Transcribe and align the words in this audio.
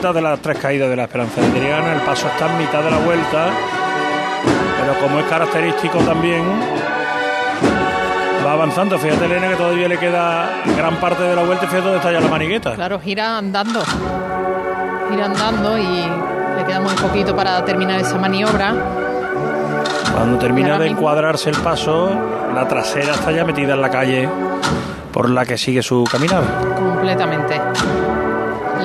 de 0.00 0.22
las 0.22 0.40
tres 0.40 0.58
caídas 0.58 0.88
de 0.88 0.96
la 0.96 1.02
Esperanza 1.02 1.42
de 1.42 1.48
Triana, 1.50 1.92
el 1.92 2.00
paso 2.00 2.26
está 2.26 2.50
en 2.50 2.58
mitad 2.58 2.82
de 2.82 2.90
la 2.90 2.98
vuelta, 3.00 3.50
pero 4.80 4.98
como 4.98 5.20
es 5.20 5.26
característico 5.26 5.98
también, 5.98 6.42
va 8.44 8.52
avanzando. 8.52 8.98
Fíjate, 8.98 9.26
Elena, 9.26 9.48
que 9.48 9.56
todavía 9.56 9.88
le 9.88 9.98
queda 9.98 10.62
gran 10.74 10.96
parte 10.96 11.22
de 11.22 11.36
la 11.36 11.44
vuelta 11.44 11.66
y 11.66 11.68
fíjate 11.68 11.84
dónde 11.84 11.98
está 11.98 12.12
ya 12.12 12.20
la 12.20 12.28
manigueta. 12.28 12.74
Claro, 12.74 12.98
gira 12.98 13.36
andando, 13.36 13.82
gira 15.10 15.26
andando 15.26 15.76
y 15.76 16.06
le 16.56 16.64
queda 16.66 16.80
muy 16.80 16.94
poquito 16.94 17.36
para 17.36 17.62
terminar 17.66 18.00
esa 18.00 18.16
maniobra. 18.16 18.74
Cuando 20.14 20.38
termina 20.38 20.78
de 20.78 20.88
encuadrarse 20.88 21.50
el 21.50 21.56
paso, 21.56 22.10
la 22.54 22.66
trasera 22.66 23.12
está 23.12 23.32
ya 23.32 23.44
metida 23.44 23.74
en 23.74 23.82
la 23.82 23.90
calle 23.90 24.28
por 25.12 25.28
la 25.28 25.44
que 25.44 25.58
sigue 25.58 25.82
su 25.82 26.04
caminada. 26.10 26.46
Completamente. 26.74 27.60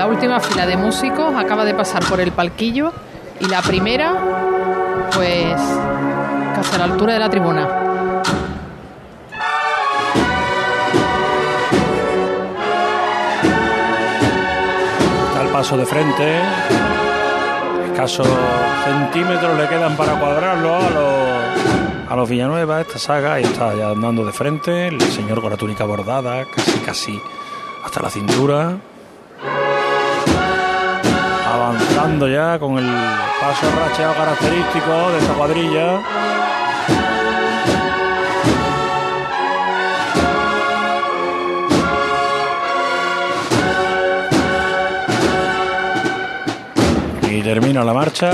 La 0.06 0.12
última 0.12 0.40
fila 0.40 0.68
de 0.68 0.78
músicos 0.78 1.34
acaba 1.36 1.66
de 1.66 1.74
pasar 1.74 2.06
por 2.06 2.20
el 2.20 2.32
palquillo 2.32 2.94
y 3.40 3.48
la 3.48 3.64
primera, 3.64 4.14
pues, 5.16 5.60
casi 6.54 6.76
a 6.76 6.78
la 6.78 6.84
altura 6.84 7.14
de 7.14 7.20
la 7.20 7.28
tribuna. 7.28 7.68
Paso 15.52 15.76
de 15.76 15.88
frente, 15.88 16.40
escasos 17.88 18.28
centímetros 18.84 19.58
le 19.58 19.68
quedan 19.68 19.98
para 19.98 20.20
cuadrarlo 20.20 20.76
a 20.76 20.90
los, 20.92 22.12
a 22.12 22.16
los 22.16 22.30
Villanueva, 22.30 22.82
esta 22.82 23.00
saga, 23.00 23.40
y 23.40 23.44
está 23.46 23.74
ya 23.74 23.90
andando 23.90 24.24
de 24.24 24.34
frente, 24.34 24.90
el 24.90 25.02
señor 25.02 25.42
con 25.42 25.50
la 25.50 25.58
túnica 25.58 25.84
bordada, 25.84 26.46
casi 26.46 26.80
casi 26.80 27.22
hasta 27.84 28.04
la 28.04 28.12
cintura. 28.12 28.78
Avanzando 31.56 32.28
ya 32.28 32.60
con 32.60 32.78
el 32.78 32.86
paso 33.40 33.66
racheado 33.80 34.14
característico 34.14 35.12
de 35.12 35.18
esta 35.20 35.34
cuadrilla. 35.36 36.02
Y 47.32 47.42
termina 47.42 47.86
la 47.86 47.94
marcha. 47.94 48.34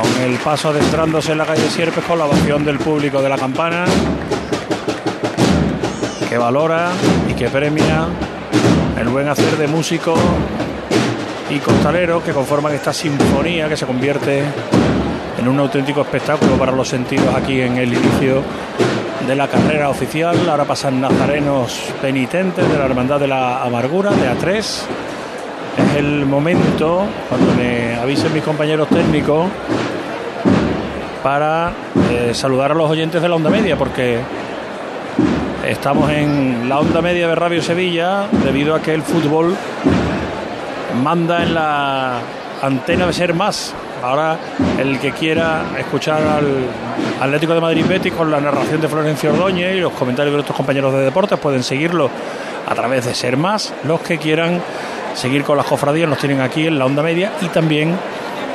Con 0.00 0.22
el 0.22 0.38
paso 0.38 0.68
adentrándose 0.68 1.32
en 1.32 1.38
la 1.38 1.44
calle 1.44 1.68
Sierpes 1.70 2.04
con 2.04 2.18
la 2.18 2.26
ovación 2.26 2.64
del 2.64 2.78
público 2.78 3.20
de 3.20 3.28
la 3.28 3.36
campana. 3.36 3.84
Que 6.28 6.38
valora 6.38 6.90
y 7.28 7.34
que 7.34 7.48
premia 7.48 8.06
el 9.00 9.08
buen 9.08 9.28
hacer 9.28 9.56
de 9.56 9.66
músico 9.66 10.14
y 11.50 11.58
costalero 11.58 12.22
que 12.22 12.32
conforman 12.32 12.74
esta 12.74 12.92
sinfonía 12.92 13.68
que 13.68 13.76
se 13.76 13.86
convierte 13.86 14.42
en 15.38 15.48
un 15.48 15.58
auténtico 15.60 16.02
espectáculo 16.02 16.56
para 16.56 16.72
los 16.72 16.88
sentidos 16.88 17.34
aquí 17.34 17.60
en 17.60 17.76
el 17.78 17.92
inicio 17.92 18.42
de 19.26 19.36
la 19.36 19.46
carrera 19.48 19.88
oficial. 19.88 20.36
Ahora 20.48 20.64
pasan 20.64 21.00
nazarenos 21.00 21.92
penitentes 22.02 22.68
de 22.68 22.78
la 22.78 22.84
Hermandad 22.86 23.20
de 23.20 23.28
la 23.28 23.62
Amargura, 23.62 24.10
de 24.10 24.28
A3. 24.28 24.58
Es 24.58 24.86
el 25.96 26.26
momento, 26.26 27.04
cuando 27.28 27.54
me 27.54 27.94
avisen 27.94 28.32
mis 28.34 28.42
compañeros 28.42 28.88
técnicos, 28.88 29.46
para 31.22 31.72
eh, 32.10 32.34
saludar 32.34 32.72
a 32.72 32.74
los 32.74 32.90
oyentes 32.90 33.22
de 33.22 33.28
la 33.28 33.36
onda 33.36 33.50
media, 33.50 33.76
porque 33.76 34.18
estamos 35.68 36.10
en 36.10 36.68
la 36.68 36.78
onda 36.78 37.02
media 37.02 37.28
de 37.28 37.34
Radio 37.34 37.62
Sevilla, 37.62 38.26
debido 38.44 38.74
a 38.74 38.80
que 38.80 38.94
el 38.94 39.02
fútbol 39.02 39.54
manda 41.02 41.42
en 41.42 41.54
la 41.54 42.20
antena 42.62 43.06
de 43.06 43.12
ser 43.12 43.34
más. 43.34 43.74
Ahora 44.02 44.38
el 44.78 44.98
que 44.98 45.12
quiera 45.12 45.64
escuchar 45.78 46.22
al 46.22 46.66
Atlético 47.20 47.54
de 47.54 47.60
Madrid 47.60 47.84
Betis 47.86 48.12
con 48.12 48.30
la 48.30 48.40
narración 48.40 48.80
de 48.80 48.88
Florencio 48.88 49.30
Ordóñez 49.30 49.76
y 49.76 49.80
los 49.80 49.92
comentarios 49.92 50.32
de 50.32 50.36
nuestros 50.36 50.56
compañeros 50.56 50.92
de 50.94 51.00
deportes 51.00 51.38
pueden 51.38 51.62
seguirlo 51.62 52.08
a 52.66 52.74
través 52.74 53.04
de 53.04 53.14
Ser 53.14 53.36
Más. 53.36 53.74
Los 53.84 54.00
que 54.00 54.18
quieran 54.18 54.60
seguir 55.14 55.42
con 55.42 55.56
las 55.56 55.66
cofradías 55.66 56.08
nos 56.08 56.18
tienen 56.18 56.40
aquí 56.40 56.66
en 56.66 56.78
la 56.78 56.86
onda 56.86 57.02
media 57.02 57.32
y 57.42 57.46
también 57.46 57.94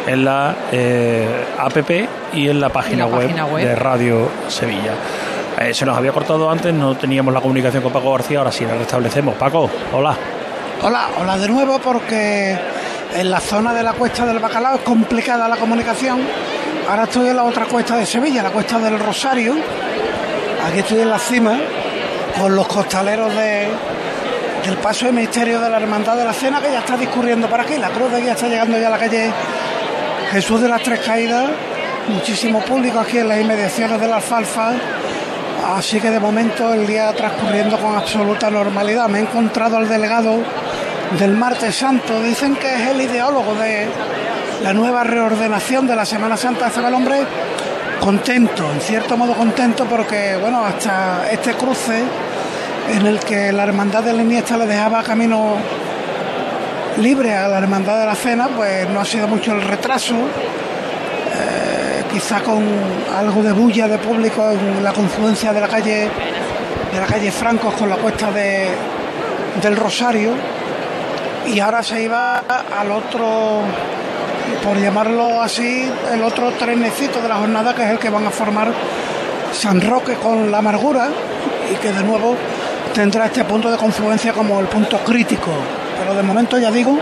en 0.08 0.26
la 0.26 0.56
eh, 0.72 1.28
app 1.60 1.78
y 2.34 2.50
en 2.50 2.60
la 2.60 2.70
página, 2.70 3.06
En 3.06 3.12
la 3.12 3.18
web, 3.18 3.28
página 3.28 3.46
web. 3.46 3.68
de 3.68 3.76
Radio 3.76 4.30
Sevilla. 4.48 4.94
Eh, 5.60 5.74
se 5.74 5.86
nos 5.86 5.96
había 5.96 6.12
cortado 6.12 6.50
antes, 6.50 6.74
no 6.74 6.96
teníamos 6.96 7.34
la 7.34 7.42
comunicación 7.42 7.84
con 7.84 7.94
Paco 7.94 8.12
García, 8.12 8.40
ahora 8.40 8.52
sí 8.52 8.66
la 8.66 8.76
restablecemos. 8.76 9.36
Paco, 9.36 9.70
hola. 9.92 10.18
Hola, 10.82 11.10
hola 11.20 11.38
de 11.38 11.48
nuevo 11.48 11.80
porque 11.80 12.58
en 13.16 13.30
la 13.30 13.40
zona 13.40 13.74
de 13.74 13.84
la 13.84 13.94
cuesta 13.94 14.26
del 14.26 14.40
Bacalao 14.40 14.76
es 14.76 14.82
complicada 14.82 15.48
la 15.48 15.58
comunicación. 15.58 16.22
Ahora 16.90 17.04
estoy 17.04 17.30
en 17.30 17.36
la 17.36 17.44
otra 17.44 17.66
cuesta 17.66 17.96
de 17.96 18.06
Sevilla, 18.06 18.44
la 18.44 18.50
cuesta 18.50 18.80
del 18.80 19.00
Rosario. 19.00 19.56
Aquí 20.68 20.80
estoy 20.80 21.02
en 21.02 21.10
la 21.10 21.20
cima 21.20 21.58
con 22.40 22.56
los 22.56 22.68
costaleros 22.68 23.34
de, 23.34 23.70
del 24.66 24.78
paso 24.78 25.06
de 25.06 25.12
misterio 25.12 25.62
de 25.62 25.70
la 25.70 25.78
Hermandad 25.78 26.18
de 26.18 26.26
la 26.26 26.34
Cena 26.34 26.60
que 26.60 26.72
ya 26.72 26.80
está 26.80 26.98
discurriendo 26.98 27.48
por 27.48 27.62
aquí. 27.62 27.78
La 27.78 27.90
cruz 27.90 28.12
de 28.12 28.22
guía 28.22 28.34
está 28.34 28.48
llegando 28.48 28.78
ya 28.78 28.88
a 28.88 28.92
la 28.92 28.98
calle 28.98 29.32
Jesús 30.32 30.62
de 30.62 30.68
las 30.68 30.82
Tres 30.82 31.00
Caídas. 31.02 31.50
Muchísimo 32.10 32.60
público 32.60 33.00
aquí 33.00 33.20
en 33.20 33.30
las 33.30 33.40
inmediaciones 33.40 34.02
de 34.02 34.08
la 34.08 34.18
alfalfa. 34.18 34.74
Así 35.66 36.00
que 36.00 36.12
de 36.12 36.20
momento 36.20 36.74
el 36.74 36.86
día 36.86 37.14
transcurriendo 37.14 37.78
con 37.78 37.96
absoluta 37.96 38.50
normalidad. 38.50 39.08
Me 39.08 39.20
he 39.20 39.22
encontrado 39.22 39.78
al 39.78 39.88
delegado 39.88 40.40
del 41.18 41.32
Martes 41.34 41.76
Santo. 41.76 42.22
Dicen 42.22 42.56
que 42.56 42.74
es 42.74 42.90
el 42.90 43.02
ideólogo 43.02 43.56
de 43.56 43.88
la 44.62 44.74
nueva 44.74 45.04
reordenación 45.04 45.88
de 45.88 45.96
la 45.96 46.06
Semana 46.06 46.36
Santa. 46.36 46.68
Estaba 46.68 46.90
el 46.90 46.94
hombre 46.94 47.20
contento, 48.02 48.70
en 48.72 48.82
cierto 48.82 49.16
modo 49.16 49.34
contento, 49.34 49.86
porque 49.86 50.36
bueno, 50.36 50.66
hasta 50.66 51.32
este 51.32 51.54
cruce 51.54 52.04
en 52.94 53.06
el 53.06 53.20
que 53.20 53.54
la 53.54 53.64
hermandad 53.64 54.04
de 54.04 54.12
la 54.12 54.22
Iniesta 54.22 54.58
le 54.58 54.68
dejaba 54.68 55.02
camino 55.02 55.56
libre 56.98 57.34
a 57.34 57.48
la 57.48 57.60
hermandad 57.60 58.00
de 58.00 58.06
la 58.06 58.16
cena, 58.16 58.50
pues 58.54 58.90
no 58.90 59.00
ha 59.00 59.06
sido 59.06 59.28
mucho 59.28 59.54
el 59.54 59.62
retraso. 59.62 60.16
Quizá 62.14 62.42
con 62.44 62.64
algo 63.18 63.42
de 63.42 63.52
bulla 63.52 63.88
de 63.88 63.98
público 63.98 64.52
en 64.52 64.84
la 64.84 64.94
confluencia 64.94 65.52
de 65.52 65.60
la 65.60 65.68
calle 65.68 66.08
de 66.94 67.00
la 67.00 67.08
calle 67.08 67.32
Francos 67.32 67.74
con 67.74 67.90
la 67.90 67.96
cuesta 67.96 68.32
de, 68.32 68.68
del 69.60 69.76
Rosario. 69.76 70.30
Y 71.48 71.60
ahora 71.60 71.82
se 71.82 72.04
iba 72.04 72.38
al 72.38 72.92
otro 72.92 73.62
por 74.64 74.78
llamarlo 74.78 75.42
así 75.42 75.90
el 76.14 76.22
otro 76.22 76.52
trenecito 76.52 77.20
de 77.20 77.28
la 77.28 77.36
jornada 77.36 77.74
que 77.74 77.84
es 77.84 77.90
el 77.90 77.98
que 77.98 78.10
van 78.10 78.28
a 78.28 78.30
formar 78.30 78.72
San 79.52 79.82
Roque 79.82 80.14
con 80.14 80.52
la 80.52 80.60
amargura 80.60 81.10
y 81.72 81.76
que 81.78 81.92
de 81.92 82.04
nuevo 82.04 82.36
tendrá 82.94 83.26
este 83.26 83.44
punto 83.44 83.72
de 83.72 83.78
confluencia 83.78 84.34
como 84.34 84.60
el 84.60 84.68
punto 84.68 85.00
crítico. 85.00 85.52
Pero 86.00 86.14
de 86.14 86.22
momento 86.22 86.60
ya 86.60 86.70
digo 86.70 86.96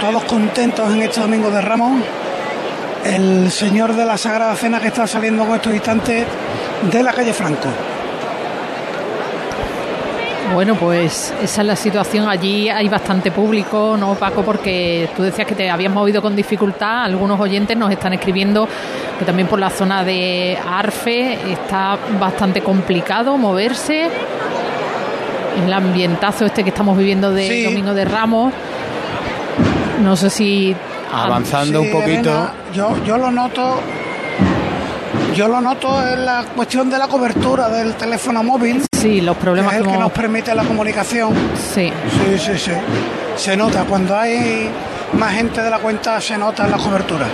todos 0.00 0.24
contentos 0.24 0.90
en 0.90 1.02
este 1.02 1.20
domingo 1.20 1.50
de 1.50 1.60
Ramos 1.60 2.02
el 3.08 3.50
señor 3.50 3.94
de 3.94 4.04
la 4.04 4.18
Sagrada 4.18 4.54
Cena 4.54 4.80
que 4.80 4.88
está 4.88 5.06
saliendo 5.06 5.44
con 5.46 5.56
estos 5.56 5.74
instantes 5.74 6.26
de 6.90 7.02
la 7.02 7.12
calle 7.12 7.32
Franco. 7.32 7.68
Bueno, 10.52 10.76
pues 10.76 11.34
esa 11.42 11.60
es 11.60 11.66
la 11.66 11.76
situación. 11.76 12.26
Allí 12.26 12.70
hay 12.70 12.88
bastante 12.88 13.30
público, 13.30 13.96
¿no, 13.98 14.14
Paco? 14.14 14.42
Porque 14.42 15.08
tú 15.14 15.22
decías 15.22 15.46
que 15.46 15.54
te 15.54 15.70
habías 15.70 15.92
movido 15.92 16.22
con 16.22 16.34
dificultad. 16.34 17.04
Algunos 17.04 17.38
oyentes 17.38 17.76
nos 17.76 17.90
están 17.92 18.14
escribiendo 18.14 18.66
que 19.18 19.24
también 19.26 19.46
por 19.46 19.58
la 19.58 19.68
zona 19.68 20.04
de 20.04 20.58
Arfe 20.66 21.38
está 21.52 21.98
bastante 22.18 22.62
complicado 22.62 23.36
moverse. 23.36 24.08
El 25.64 25.72
ambientazo 25.72 26.46
este 26.46 26.62
que 26.62 26.70
estamos 26.70 26.96
viviendo 26.96 27.30
de 27.30 27.48
Sí. 27.48 27.64
Domingo 27.64 27.92
de 27.92 28.04
Ramos. 28.06 28.52
No 30.02 30.16
sé 30.16 30.30
si 30.30 30.74
Avanzando 31.12 31.80
Sí, 31.80 31.86
un 31.86 31.92
poquito. 31.92 32.30
Elena, 32.30 32.52
yo, 32.74 33.04
yo 33.04 33.18
lo 33.18 33.30
noto. 33.30 33.80
Yo 35.34 35.46
lo 35.46 35.60
noto 35.60 36.06
en 36.06 36.24
la 36.26 36.44
cuestión 36.56 36.90
de 36.90 36.98
la 36.98 37.06
cobertura 37.06 37.68
del 37.68 37.94
teléfono 37.94 38.42
móvil, 38.42 38.84
sí, 38.92 39.20
los 39.20 39.36
que 39.36 39.42
problemas 39.42 39.74
es 39.74 39.80
el 39.80 39.86
que 39.86 39.92
que 39.92 39.98
nos 39.98 40.10
permite 40.12 40.54
la 40.54 40.64
comunicación. 40.64 41.32
Sí. 41.74 41.92
Sí, 42.26 42.38
sí, 42.38 42.58
sí. 42.58 42.72
Se 43.36 43.56
nota. 43.56 43.84
Cuando 43.84 44.16
hay 44.18 44.68
más 45.12 45.32
gente 45.34 45.62
de 45.62 45.70
la 45.70 45.78
cuenta, 45.78 46.20
se 46.20 46.36
nota 46.36 46.64
en 46.64 46.72
la 46.72 46.76
cobertura. 46.78 47.26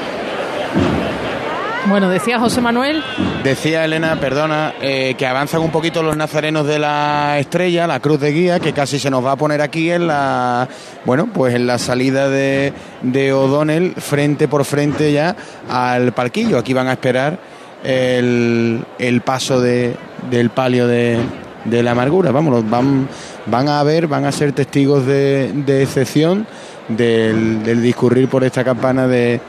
Bueno, 1.87 2.09
decía 2.09 2.39
José 2.39 2.61
Manuel 2.63 3.03
Decía 3.43 3.85
Elena, 3.85 4.19
perdona, 4.19 4.73
eh, 4.81 5.15
que 5.19 5.27
avanzan 5.27 5.61
un 5.61 5.71
poquito 5.71 6.03
los 6.03 6.17
nazarenos 6.17 6.67
de 6.67 6.79
la 6.79 7.39
estrella, 7.39 7.87
la 7.87 8.01
cruz 8.01 8.19
de 8.21 8.33
guía, 8.33 8.59
que 8.59 8.73
casi 8.73 8.99
se 8.99 9.11
nos 9.11 9.23
va 9.23 9.33
a 9.33 9.37
poner 9.37 9.61
aquí 9.61 9.91
en 9.91 10.07
la, 10.07 10.67
bueno, 11.05 11.29
pues 11.33 11.55
en 11.55 11.67
la 11.67 11.79
salida 11.79 12.31
de, 12.31 12.73
de 13.03 13.33
O'Donnell, 13.35 13.95
frente 13.97 14.49
por 14.49 14.65
frente 14.65 15.13
ya 15.13 15.37
al 15.69 16.13
palquillo. 16.13 16.57
Aquí 16.57 16.73
van 16.73 16.89
a 16.89 16.93
esperar 16.93 17.39
el, 17.85 18.83
el 18.99 19.21
paso 19.21 19.61
de, 19.61 19.95
del 20.31 20.49
palio 20.49 20.87
de, 20.87 21.19
de 21.67 21.83
la 21.83 21.91
amargura. 21.91 22.33
Vamos, 22.33 22.69
van, 22.69 23.07
van 23.45 23.69
a 23.69 23.83
ver, 23.83 24.07
van 24.07 24.25
a 24.25 24.33
ser 24.33 24.53
testigos 24.53 25.05
de, 25.05 25.53
de 25.53 25.83
excepción 25.83 26.47
del, 26.89 27.63
del, 27.63 27.83
discurrir 27.83 28.29
por 28.29 28.43
esta 28.43 28.65
campana 28.65 29.07
de, 29.07 29.41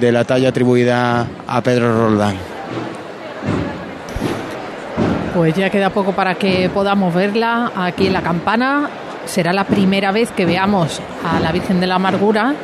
de 0.00 0.12
la 0.12 0.24
talla 0.24 0.50
atribuida 0.50 1.26
a 1.46 1.60
Pedro 1.62 1.96
Roldán. 1.98 2.36
Pues 5.34 5.54
ya 5.54 5.68
queda 5.68 5.90
poco 5.90 6.12
para 6.12 6.34
que 6.34 6.70
podamos 6.72 7.14
verla 7.14 7.72
aquí 7.76 8.06
en 8.06 8.12
la 8.12 8.22
campana. 8.22 8.88
Será 9.26 9.52
la 9.52 9.64
primera 9.64 10.12
vez 10.12 10.30
que 10.30 10.46
veamos 10.46 11.00
a 11.24 11.40
la 11.40 11.52
Virgen 11.52 11.80
de 11.80 11.86
la 11.86 11.96
Amargura 11.96 12.54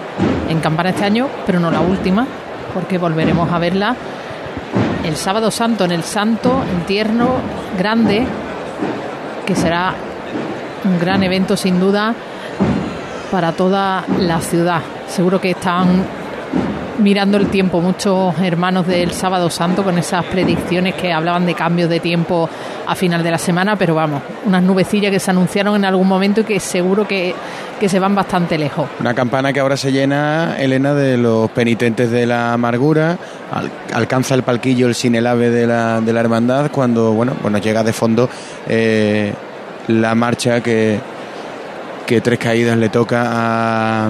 en 0.48 0.60
campana 0.60 0.90
este 0.90 1.04
año, 1.04 1.28
pero 1.44 1.60
no 1.60 1.70
la 1.70 1.80
última, 1.80 2.26
porque 2.72 2.98
volveremos 2.98 3.50
a 3.52 3.58
verla 3.58 3.96
el 5.04 5.16
sábado 5.16 5.50
santo 5.50 5.84
en 5.84 5.92
el 5.92 6.02
Santo 6.02 6.62
Entierno 6.72 7.28
Grande, 7.76 8.24
que 9.44 9.54
será 9.54 9.92
un 10.84 10.98
gran 10.98 11.22
evento 11.22 11.56
sin 11.56 11.80
duda 11.80 12.14
para 13.30 13.52
toda 13.52 14.04
la 14.18 14.40
ciudad. 14.40 14.80
Seguro 15.08 15.40
que 15.40 15.50
están 15.50 16.21
mirando 17.02 17.36
el 17.36 17.48
tiempo 17.48 17.80
muchos 17.80 18.38
hermanos 18.40 18.86
del 18.86 19.12
sábado 19.12 19.50
santo 19.50 19.82
con 19.82 19.98
esas 19.98 20.24
predicciones 20.24 20.94
que 20.94 21.12
hablaban 21.12 21.44
de 21.44 21.54
cambios 21.54 21.90
de 21.90 22.00
tiempo 22.00 22.48
a 22.86 22.94
final 22.94 23.22
de 23.22 23.30
la 23.30 23.38
semana, 23.38 23.76
pero 23.76 23.94
vamos, 23.94 24.22
unas 24.44 24.62
nubecillas 24.62 25.10
que 25.10 25.18
se 25.18 25.30
anunciaron 25.30 25.76
en 25.76 25.84
algún 25.84 26.08
momento 26.08 26.42
y 26.42 26.44
que 26.44 26.60
seguro 26.60 27.06
que, 27.06 27.34
que 27.78 27.88
se 27.88 27.98
van 27.98 28.14
bastante 28.14 28.56
lejos. 28.56 28.88
Una 29.00 29.14
campana 29.14 29.52
que 29.52 29.60
ahora 29.60 29.76
se 29.76 29.92
llena, 29.92 30.56
Elena, 30.58 30.94
de 30.94 31.16
los 31.16 31.50
penitentes 31.50 32.10
de 32.10 32.26
la 32.26 32.52
amargura, 32.52 33.18
al, 33.50 33.70
alcanza 33.92 34.34
el 34.34 34.42
palquillo 34.42 34.86
el 34.86 34.94
sinelave 34.94 35.50
de 35.50 35.66
la, 35.66 36.00
de 36.00 36.12
la 36.12 36.20
hermandad 36.20 36.70
cuando, 36.70 37.12
bueno, 37.12 37.34
bueno 37.42 37.58
llega 37.58 37.82
de 37.82 37.92
fondo 37.92 38.28
eh, 38.68 39.32
la 39.88 40.14
marcha 40.14 40.60
que, 40.60 40.98
que 42.06 42.20
Tres 42.20 42.38
Caídas 42.38 42.76
le 42.76 42.88
toca 42.88 43.24
a 43.26 44.08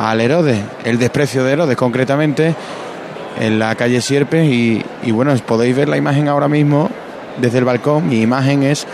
al 0.00 0.20
Herodes, 0.20 0.58
el 0.84 0.98
desprecio 0.98 1.44
de 1.44 1.52
Herodes 1.52 1.76
concretamente, 1.76 2.54
en 3.38 3.58
la 3.58 3.74
calle 3.74 4.00
Sierpes 4.00 4.44
y, 4.50 4.82
y, 5.02 5.10
bueno, 5.12 5.34
podéis 5.46 5.76
ver 5.76 5.88
la 5.88 5.96
imagen 5.96 6.28
ahora 6.28 6.48
mismo 6.48 6.90
desde 7.38 7.58
el 7.58 7.64
balcón, 7.64 8.08
mi 8.08 8.20
imagen 8.20 8.62
es 8.62 8.86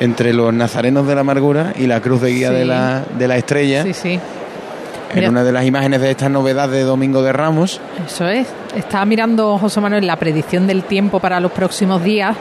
entre 0.00 0.32
los 0.32 0.52
nazarenos 0.54 1.06
de 1.06 1.14
la 1.14 1.22
amargura 1.22 1.72
y 1.76 1.86
la 1.86 2.00
cruz 2.00 2.20
de 2.22 2.30
guía 2.30 2.48
Sí. 2.50 2.54
de, 2.54 2.64
la, 2.64 3.02
de 3.18 3.28
la 3.28 3.36
estrella, 3.36 3.82
Sí, 3.84 3.92
sí, 3.94 4.12
en 4.12 4.20
Mira. 5.16 5.30
una 5.30 5.44
de 5.44 5.52
las 5.52 5.64
imágenes 5.64 6.00
de 6.00 6.10
esta 6.10 6.28
novedad 6.28 6.68
de 6.68 6.82
Domingo 6.82 7.22
de 7.22 7.32
Ramos. 7.32 7.80
eso 8.06 8.28
es. 8.28 8.46
Estaba 8.76 9.04
mirando 9.04 9.58
José 9.58 9.80
Manuel 9.80 10.06
la 10.06 10.16
predicción 10.16 10.66
del 10.66 10.84
tiempo 10.84 11.18
para 11.20 11.40
los 11.40 11.50
próximos 11.52 12.02
días 12.04 12.36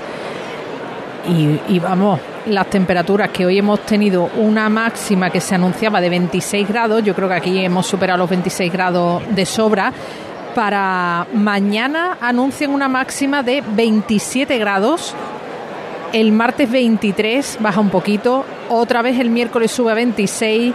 y, 1.27 1.59
y 1.73 1.79
vamos, 1.79 2.19
las 2.45 2.69
temperaturas 2.69 3.29
que 3.29 3.45
hoy 3.45 3.57
hemos 3.57 3.81
tenido 3.81 4.29
una 4.37 4.69
máxima 4.69 5.29
que 5.29 5.41
se 5.41 5.55
anunciaba 5.55 6.01
de 6.01 6.09
26 6.09 6.67
grados, 6.67 7.03
yo 7.03 7.15
creo 7.15 7.27
que 7.27 7.35
aquí 7.35 7.59
hemos 7.63 7.85
superado 7.85 8.19
los 8.19 8.29
26 8.29 8.71
grados 8.71 9.23
de 9.29 9.45
sobra. 9.45 9.93
Para 10.55 11.27
mañana 11.33 12.17
anuncian 12.19 12.71
una 12.71 12.87
máxima 12.87 13.43
de 13.43 13.63
27 13.75 14.57
grados. 14.57 15.13
El 16.11 16.31
martes 16.31 16.69
23 16.71 17.57
baja 17.59 17.79
un 17.79 17.89
poquito. 17.89 18.45
Otra 18.67 19.01
vez 19.01 19.19
el 19.19 19.29
miércoles 19.29 19.71
sube 19.71 19.91
a 19.91 19.95
26. 19.95 20.73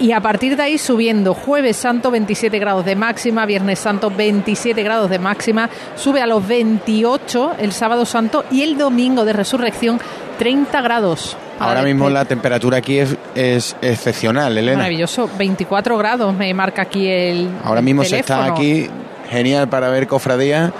Y 0.00 0.12
a 0.12 0.20
partir 0.20 0.56
de 0.56 0.62
ahí 0.62 0.78
subiendo. 0.78 1.34
Jueves 1.34 1.76
Santo 1.78 2.10
27 2.10 2.58
grados 2.58 2.84
de 2.84 2.94
máxima. 2.94 3.46
Viernes 3.46 3.78
Santo 3.78 4.10
27 4.10 4.82
grados 4.82 5.10
de 5.10 5.18
máxima. 5.18 5.70
Sube 5.96 6.20
a 6.20 6.26
los 6.26 6.46
28 6.46 7.54
el 7.58 7.72
sábado 7.72 8.04
santo. 8.04 8.44
Y 8.50 8.62
el 8.62 8.76
domingo 8.76 9.24
de 9.24 9.32
resurrección 9.32 9.98
30 10.38 10.80
grados. 10.80 11.36
Ahora 11.58 11.82
mismo 11.82 12.08
la 12.08 12.24
temperatura 12.24 12.78
aquí 12.78 12.98
es, 12.98 13.16
es 13.34 13.76
excepcional, 13.82 14.56
Elena. 14.56 14.78
Maravilloso. 14.78 15.28
24 15.36 15.98
grados 15.98 16.34
me 16.34 16.52
marca 16.54 16.82
aquí 16.82 17.08
el. 17.08 17.50
Ahora 17.64 17.82
mismo 17.82 18.04
se 18.04 18.20
está 18.20 18.44
aquí 18.46 18.88
genial 19.30 19.68
para 19.68 19.88
ver 19.88 20.06
cofradías. 20.06 20.70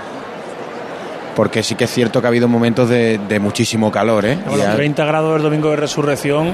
Porque 1.34 1.62
sí 1.62 1.76
que 1.76 1.84
es 1.84 1.90
cierto 1.92 2.20
que 2.20 2.26
ha 2.26 2.30
habido 2.30 2.48
momentos 2.48 2.88
de, 2.88 3.18
de 3.28 3.38
muchísimo 3.38 3.92
calor, 3.92 4.24
¿eh? 4.26 4.38
Bueno, 4.46 4.64
Ya- 4.64 4.74
30 4.74 5.04
grados 5.04 5.36
el 5.36 5.42
domingo 5.42 5.70
de 5.70 5.76
resurrección. 5.76 6.52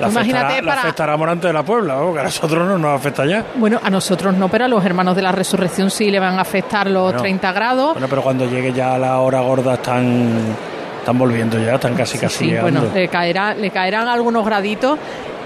La 0.00 0.08
Imagínate 0.08 0.46
afectará, 0.46 0.62
la 0.62 0.68
para- 0.70 0.80
afectará 0.80 1.12
a 1.12 1.16
Morante 1.16 1.46
de 1.46 1.52
la 1.52 1.62
Puebla, 1.62 1.94
vamos, 1.94 2.14
que 2.14 2.20
a 2.20 2.24
nosotros 2.24 2.66
no 2.66 2.78
nos 2.78 2.98
afecta 2.98 3.26
ya. 3.26 3.44
Bueno, 3.56 3.78
a 3.82 3.90
nosotros 3.90 4.34
no, 4.34 4.48
pero 4.48 4.64
a 4.64 4.68
los 4.68 4.82
hermanos 4.84 5.14
de 5.14 5.22
la 5.22 5.30
resurrección 5.30 5.90
sí 5.90 6.10
le 6.10 6.18
van 6.18 6.38
a 6.38 6.40
afectar 6.40 6.88
los 6.88 7.04
Bueno. 7.04 7.20
30 7.20 7.52
grados. 7.52 7.92
Bueno, 7.92 8.08
pero 8.08 8.22
cuando 8.22 8.46
llegue 8.46 8.72
ya 8.72 8.96
la 8.98 9.18
hora 9.18 9.40
gorda 9.40 9.74
están, 9.74 10.38
están 11.10 11.18
volviendo 11.18 11.58
ya, 11.58 11.74
están 11.74 11.94
casi 11.94 12.18
casi 12.18 12.38
Sí, 12.38 12.44
llegando. 12.46 12.80
bueno, 12.82 12.94
le, 12.94 13.08
caerá, 13.08 13.52
le 13.52 13.70
caerán 13.70 14.06
algunos 14.06 14.44
graditos 14.44 14.96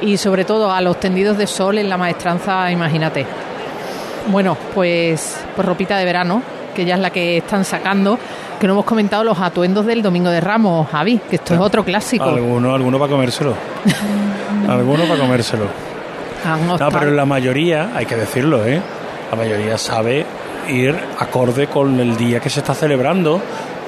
y 0.03 0.19
sobre 0.19 0.45
todo 0.45 0.71
a 0.71 0.81
los 0.83 1.01
tendidos 1.01 1.39
de 1.39 1.47
sol 1.47 1.79
en 1.79 1.89
la 1.89 1.97
maestranza, 1.97 2.71
imagínate. 2.71 3.25
Bueno, 4.27 4.59
pues, 4.75 5.39
pues 5.57 5.67
ropita 5.67 5.97
de 5.97 6.05
verano, 6.05 6.43
que 6.75 6.85
ya 6.85 6.97
es 6.97 7.01
la 7.01 7.09
que 7.09 7.39
están 7.39 7.65
sacando, 7.65 8.19
que 8.61 8.67
no 8.67 8.75
hemos 8.75 8.85
comentado 8.85 9.25
los 9.25 9.39
atuendos 9.41 9.87
del 9.87 10.03
Domingo 10.03 10.29
de 10.29 10.43
Ramos, 10.43 10.87
Javi, 10.91 11.19
que 11.31 11.37
esto 11.37 11.55
es 11.55 11.61
otro 11.61 11.83
clásico. 11.83 12.25
Alguno, 12.25 12.75
alguno 12.75 12.99
para 12.99 13.11
comérselo. 13.13 13.55
alguno 14.69 15.05
para 15.05 15.21
comérselo. 15.21 15.65
No, 16.79 16.91
pero 16.91 17.11
la 17.11 17.25
mayoría, 17.25 17.91
hay 17.95 18.05
que 18.05 18.17
decirlo, 18.17 18.67
¿eh? 18.67 18.83
La 19.31 19.37
mayoría 19.37 19.79
sabe 19.79 20.27
ir 20.69 20.95
acorde 21.19 21.69
con 21.69 21.99
el 22.01 22.19
día 22.19 22.41
que 22.41 22.51
se 22.51 22.61
está 22.61 22.75
celebrando, 22.75 23.41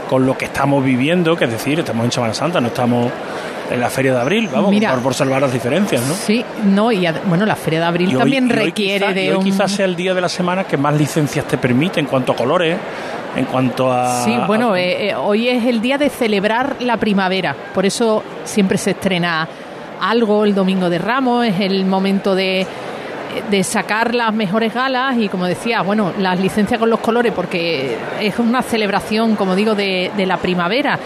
con 0.08 0.24
lo 0.26 0.36
que 0.38 0.44
estamos 0.46 0.84
viviendo, 0.84 1.36
que 1.36 1.44
es 1.44 1.50
decir, 1.50 1.78
estamos 1.80 2.04
en 2.04 2.12
Semana 2.12 2.34
Santa, 2.34 2.60
no 2.60 2.68
estamos 2.68 3.10
en 3.70 3.80
la 3.80 3.90
Feria 3.90 4.14
de 4.14 4.20
Abril, 4.20 4.48
vamos, 4.52 4.70
Mira. 4.70 4.92
por, 4.92 5.02
por 5.02 5.14
salvar 5.14 5.40
las 5.42 5.52
diferencias, 5.52 6.00
¿no? 6.06 6.14
Sí, 6.14 6.44
no, 6.64 6.92
y 6.92 7.06
bueno, 7.28 7.44
la 7.46 7.56
Feria 7.56 7.80
de 7.80 7.86
Abril 7.86 8.08
hoy- 8.12 8.18
también 8.18 8.48
requiere 8.48 9.06
quizá- 9.06 9.12
de 9.14 9.30
hoy 9.30 9.36
un... 9.38 9.44
quizás 9.44 9.72
sea 9.72 9.84
el 9.86 9.96
día 9.96 10.14
de 10.14 10.20
la 10.20 10.28
semana 10.28 10.64
que 10.64 10.76
más 10.76 10.94
licencias 10.96 11.44
te 11.46 11.58
permite 11.58 11.98
en 11.98 12.06
cuanto 12.06 12.32
a 12.32 12.36
colores, 12.36 12.76
en 13.36 13.44
cuanto 13.46 13.90
a... 13.92 14.22
Sí, 14.24 14.32
bueno, 14.46 14.74
a- 14.74 14.80
eh, 14.80 15.08
eh, 15.10 15.14
hoy 15.16 15.48
es 15.48 15.64
el 15.64 15.80
día 15.80 15.98
de 15.98 16.08
celebrar 16.10 16.76
la 16.80 16.96
primavera, 16.96 17.56
por 17.74 17.84
eso 17.84 18.22
siempre 18.44 18.78
se 18.78 18.92
estrena 18.92 19.48
algo 20.00 20.44
el 20.44 20.54
domingo 20.54 20.88
de 20.88 20.98
Ramos, 20.98 21.44
es 21.46 21.58
el 21.58 21.84
momento 21.86 22.34
de, 22.36 22.64
de 23.50 23.64
sacar 23.64 24.14
las 24.14 24.32
mejores 24.32 24.72
galas 24.74 25.16
y 25.18 25.28
como 25.28 25.46
decía, 25.46 25.82
bueno, 25.82 26.12
las 26.18 26.38
licencias 26.40 26.78
con 26.78 26.90
los 26.90 27.00
colores 27.00 27.32
porque 27.34 27.96
es 28.20 28.38
una 28.38 28.62
celebración, 28.62 29.36
como 29.36 29.54
digo, 29.54 29.74
de, 29.74 30.10
de 30.16 30.26
la 30.26 30.36
primavera 30.36 30.98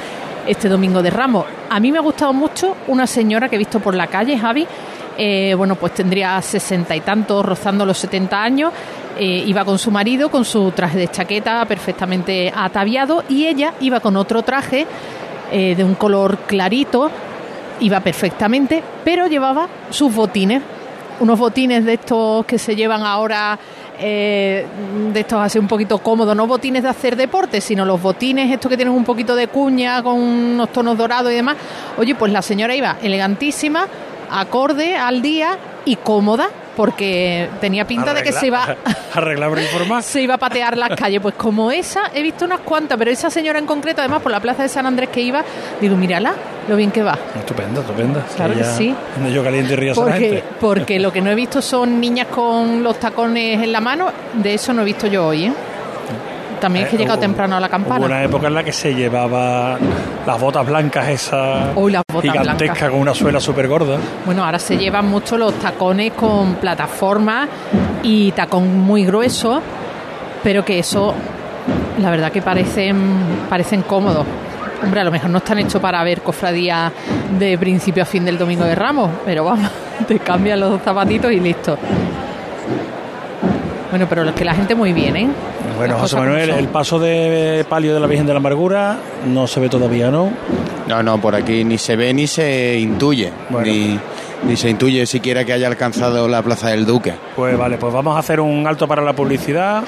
este 0.47 0.69
domingo 0.69 1.03
de 1.03 1.11
Ramos. 1.11 1.45
A 1.69 1.79
mí 1.81 1.93
me 1.93 1.99
ha 1.99 2.03
gustado 2.03 2.33
mucho 2.33 2.77
una 2.89 3.07
señora 3.07 3.49
que 3.49 3.57
he 3.57 3.59
visto 3.59 3.79
por 3.81 3.95
la 3.95 4.07
calle, 4.07 4.39
Javi, 4.39 4.67
eh, 5.19 5.55
bueno, 5.55 5.75
pues 5.77 5.93
tendría 5.93 6.41
sesenta 6.41 6.97
y 6.97 7.01
tantos, 7.01 7.45
rozando 7.45 7.85
los 7.85 7.99
70 7.99 8.43
años. 8.43 8.73
eh, 9.19 9.45
iba 9.47 9.67
con 9.67 9.79
su 9.79 9.91
marido, 9.91 10.31
con 10.31 10.47
su 10.47 10.71
traje 10.71 10.97
de 10.99 11.09
chaqueta 11.09 11.63
perfectamente 11.67 12.51
ataviado, 12.57 13.23
y 13.29 13.47
ella 13.47 13.75
iba 13.81 14.01
con 14.01 14.17
otro 14.17 14.43
traje 14.43 14.87
eh, 15.53 15.75
de 15.75 15.85
un 15.85 15.95
color 15.95 16.39
clarito, 16.47 17.11
iba 17.81 18.01
perfectamente, 18.01 18.83
pero 19.05 19.27
llevaba 19.27 19.69
sus 19.91 20.15
botines, 20.15 20.63
unos 21.21 21.39
botines 21.39 21.85
de 21.85 21.95
estos 21.95 22.45
que 22.47 22.59
se 22.59 22.75
llevan 22.75 23.03
ahora, 23.03 23.59
eh, 23.99 24.67
de 25.13 25.21
estos 25.21 25.39
así 25.41 25.59
un 25.59 25.69
poquito 25.69 25.99
cómodos, 25.99 26.35
no 26.35 26.47
botines 26.47 26.83
de 26.83 26.89
hacer 26.89 27.17
deporte, 27.17 27.61
sino 27.61 27.85
los 27.85 28.01
botines 28.01 28.51
estos 28.51 28.71
que 28.71 28.77
tienen 28.77 28.95
un 28.95 29.05
poquito 29.05 29.37
de 29.37 29.47
cuña, 29.47 30.03
con 30.03 30.19
unos 30.19 30.73
tonos 30.73 30.97
dorados 30.97 31.31
y 31.31 31.37
demás. 31.37 31.57
Oye, 31.99 32.15
pues 32.15 32.33
la 32.33 32.43
señora 32.43 32.75
iba 32.75 32.97
elegantísima, 33.03 33.87
acorde 34.31 34.97
al 34.97 35.23
día 35.23 35.59
y 35.85 35.97
cómoda, 35.97 36.49
porque 36.81 37.51
tenía 37.61 37.87
pinta 37.87 38.15
de 38.15 38.23
que 38.23 38.33
se 38.33 38.47
iba 38.47 38.75
Arreglar 39.15 39.51
por 39.51 39.59
informar. 39.59 40.03
se 40.03 40.23
iba 40.23 40.37
a 40.37 40.39
patear 40.39 40.79
las 40.79 40.89
calles. 40.97 41.21
Pues 41.21 41.35
como 41.35 41.71
esa, 41.71 42.05
he 42.15 42.23
visto 42.23 42.47
unas 42.47 42.61
cuantas, 42.61 42.97
pero 42.97 43.11
esa 43.11 43.29
señora 43.29 43.59
en 43.59 43.67
concreto, 43.67 44.01
además 44.01 44.23
por 44.23 44.33
la 44.33 44.41
plaza 44.41 44.63
de 44.63 44.71
San 44.71 44.87
Andrés 44.87 45.11
que 45.11 45.21
iba, 45.21 45.45
digo, 45.79 45.95
mírala, 45.95 46.33
lo 46.69 46.77
bien 46.77 46.91
que 46.91 47.03
va. 47.03 47.19
Estupenda, 47.39 47.83
estupenda. 47.83 48.25
Claro 48.35 48.55
que 48.55 48.65
sí. 48.65 48.95
yo 49.31 49.45
caliente 49.45 49.75
y 49.75 49.77
río 49.77 49.95
Porque, 49.95 50.43
porque 50.59 50.99
lo 50.99 51.13
que 51.13 51.21
no 51.21 51.31
he 51.31 51.35
visto 51.35 51.61
son 51.61 52.01
niñas 52.01 52.29
con 52.29 52.83
los 52.83 52.99
tacones 52.99 53.63
en 53.63 53.73
la 53.73 53.83
mano, 53.83 54.11
de 54.33 54.55
eso 54.55 54.73
no 54.73 54.81
he 54.81 54.87
visto 54.87 55.07
yo 55.07 55.27
hoy. 55.27 55.45
¿eh? 55.45 55.53
También 56.61 56.85
es 56.85 56.91
que 56.91 56.97
he 56.97 56.99
Eh, 56.99 57.03
llegado 57.03 57.19
temprano 57.19 57.57
a 57.57 57.61
la 57.61 57.67
Hubo 57.69 57.77
una 57.77 57.87
campana. 57.87 58.23
época 58.23 58.47
en 58.49 58.55
la 58.55 58.63
que 58.65 58.73
se 58.73 58.95
llevaba 58.95 59.79
las 60.27 60.41
botas 60.41 60.67
blancas 60.67 61.09
esas 61.09 61.69
Uy, 61.75 61.93
las 61.93 62.03
botas 62.13 62.31
gigantescas 62.31 62.59
blancas. 62.79 62.91
con 62.91 63.01
una 63.01 63.15
suela 63.15 63.41
súper 63.41 63.67
gorda. 63.69 63.99
Bueno, 64.27 64.45
ahora 64.45 64.59
se 64.59 64.77
llevan 64.77 65.07
mucho 65.09 65.37
los 65.39 65.55
tacones 65.55 66.13
con 66.13 66.55
plataforma 66.57 67.49
y 68.03 68.33
tacón 68.33 68.79
muy 68.79 69.05
grueso, 69.05 69.61
pero 70.43 70.65
que 70.65 70.79
eso, 70.79 71.15
la 71.99 72.11
verdad 72.11 72.31
que 72.31 72.43
parecen, 72.43 72.99
parecen 73.49 73.83
cómodos. 73.83 74.27
Hombre, 74.83 75.01
a 75.01 75.05
lo 75.05 75.11
mejor 75.11 75.29
no 75.31 75.39
están 75.39 75.59
hechos 75.59 75.81
para 75.81 76.03
ver 76.03 76.23
cofradías 76.23 76.91
de 77.39 77.59
principio 77.59 78.03
a 78.03 78.07
fin 78.07 78.25
del 78.25 78.39
Domingo 78.39 78.65
de 78.65 78.75
Ramos, 78.75 79.11
pero 79.27 79.45
vamos, 79.45 79.71
te 80.09 80.19
cambian 80.19 80.59
los 80.61 80.81
zapatitos 80.83 81.31
y 81.33 81.41
listo. 81.41 81.77
Bueno, 83.91 84.07
pero 84.09 84.25
es 84.25 84.35
que 84.35 84.45
la 84.45 84.55
gente 84.55 84.75
muy 84.75 84.93
bien, 84.93 85.17
¿eh? 85.17 85.29
Bueno, 85.77 85.95
Las 85.95 86.03
José 86.03 86.17
Manuel, 86.17 86.51
el 86.51 86.69
paso 86.69 86.99
de 86.99 87.65
palio 87.69 87.93
de 87.93 88.01
la 88.01 88.07
Virgen 88.07 88.27
de 88.27 88.33
la 88.33 88.39
Amargura 88.39 88.99
no 89.27 89.47
se 89.47 89.61
ve 89.61 89.69
todavía, 89.69 90.11
¿no? 90.11 90.31
No, 90.87 91.03
no, 91.03 91.21
por 91.21 91.35
aquí 91.35 91.65
ni 91.65 91.79
se 91.79 91.97
ve 91.97 92.13
ni 92.15 92.27
se 92.27 92.79
intuye. 92.79 93.33
Ni, 93.65 93.99
ni 94.45 94.57
se 94.57 94.71
intuye 94.71 95.07
siquiera 95.07 95.45
que 95.45 95.53
haya 95.53 95.67
alcanzado 95.67 96.29
la 96.29 96.43
Plaza 96.43 96.69
del 96.69 96.87
Duque. 96.87 97.15
Pues 97.35 97.57
vale, 97.59 97.79
pues 97.79 97.93
vamos 97.93 98.17
a 98.17 98.21
hacer 98.21 98.41
un 98.41 98.67
alto 98.67 98.87
para 98.87 99.03
la 99.03 99.13
publicidad. 99.13 99.83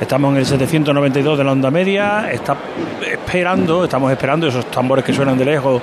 Estamos 0.00 0.32
en 0.32 0.38
el 0.38 0.46
792 0.46 1.38
de 1.38 1.44
la 1.44 1.52
onda 1.52 1.70
media. 1.70 2.30
Está 2.30 2.56
esperando, 3.10 3.84
estamos 3.84 4.10
esperando 4.12 4.46
esos 4.46 4.66
tambores 4.70 5.04
que 5.04 5.12
suenan 5.12 5.36
de 5.36 5.44
lejos 5.44 5.82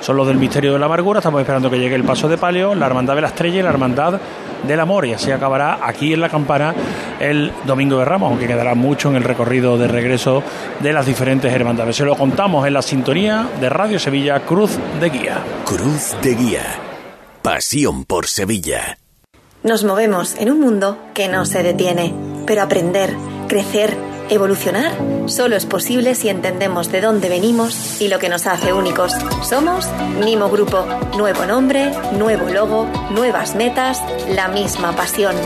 son 0.00 0.16
los 0.16 0.26
del 0.26 0.36
misterio 0.36 0.72
de 0.72 0.78
la 0.78 0.86
amargura. 0.86 1.18
Estamos 1.18 1.40
esperando 1.40 1.70
que 1.70 1.78
llegue 1.78 1.94
el 1.94 2.04
paso 2.04 2.28
de 2.28 2.38
palio, 2.38 2.74
la 2.74 2.86
hermandad 2.86 3.14
de 3.14 3.22
la 3.22 3.28
estrella 3.28 3.60
y 3.60 3.62
la 3.62 3.70
hermandad 3.70 4.20
del 4.66 4.80
amor. 4.80 5.06
Y 5.06 5.12
así 5.12 5.30
acabará 5.30 5.80
aquí 5.82 6.12
en 6.12 6.20
la 6.20 6.28
campana 6.28 6.74
el 7.18 7.52
domingo 7.64 7.98
de 7.98 8.04
Ramos, 8.04 8.30
aunque 8.30 8.46
quedará 8.46 8.74
mucho 8.74 9.08
en 9.10 9.16
el 9.16 9.24
recorrido 9.24 9.76
de 9.78 9.88
regreso 9.88 10.42
de 10.80 10.92
las 10.92 11.06
diferentes 11.06 11.52
hermandades. 11.52 11.96
Se 11.96 12.04
lo 12.04 12.16
contamos 12.16 12.66
en 12.66 12.74
la 12.74 12.82
sintonía 12.82 13.48
de 13.60 13.68
Radio 13.68 13.98
Sevilla 13.98 14.40
Cruz 14.40 14.78
de 15.00 15.10
Guía. 15.10 15.38
Cruz 15.64 16.14
de 16.22 16.34
Guía. 16.34 16.62
Pasión 17.42 18.04
por 18.04 18.26
Sevilla. 18.26 18.98
Nos 19.62 19.82
movemos 19.82 20.36
en 20.38 20.50
un 20.50 20.60
mundo 20.60 20.98
que 21.14 21.28
no 21.28 21.44
se 21.44 21.62
detiene, 21.62 22.14
pero 22.46 22.62
aprender, 22.62 23.16
crecer, 23.46 23.96
Evolucionar 24.28 24.92
solo 25.26 25.54
es 25.54 25.66
posible 25.66 26.16
si 26.16 26.28
entendemos 26.28 26.90
de 26.90 27.00
dónde 27.00 27.28
venimos 27.28 28.00
y 28.00 28.08
lo 28.08 28.18
que 28.18 28.28
nos 28.28 28.46
hace 28.48 28.72
únicos. 28.72 29.12
Somos 29.48 29.86
Mimo 30.24 30.50
Grupo. 30.50 30.84
Nuevo 31.16 31.46
nombre, 31.46 31.92
nuevo 32.18 32.48
logo, 32.48 32.90
nuevas 33.10 33.54
metas, 33.54 34.02
la 34.28 34.48
misma 34.48 34.96
pasión. 34.96 35.36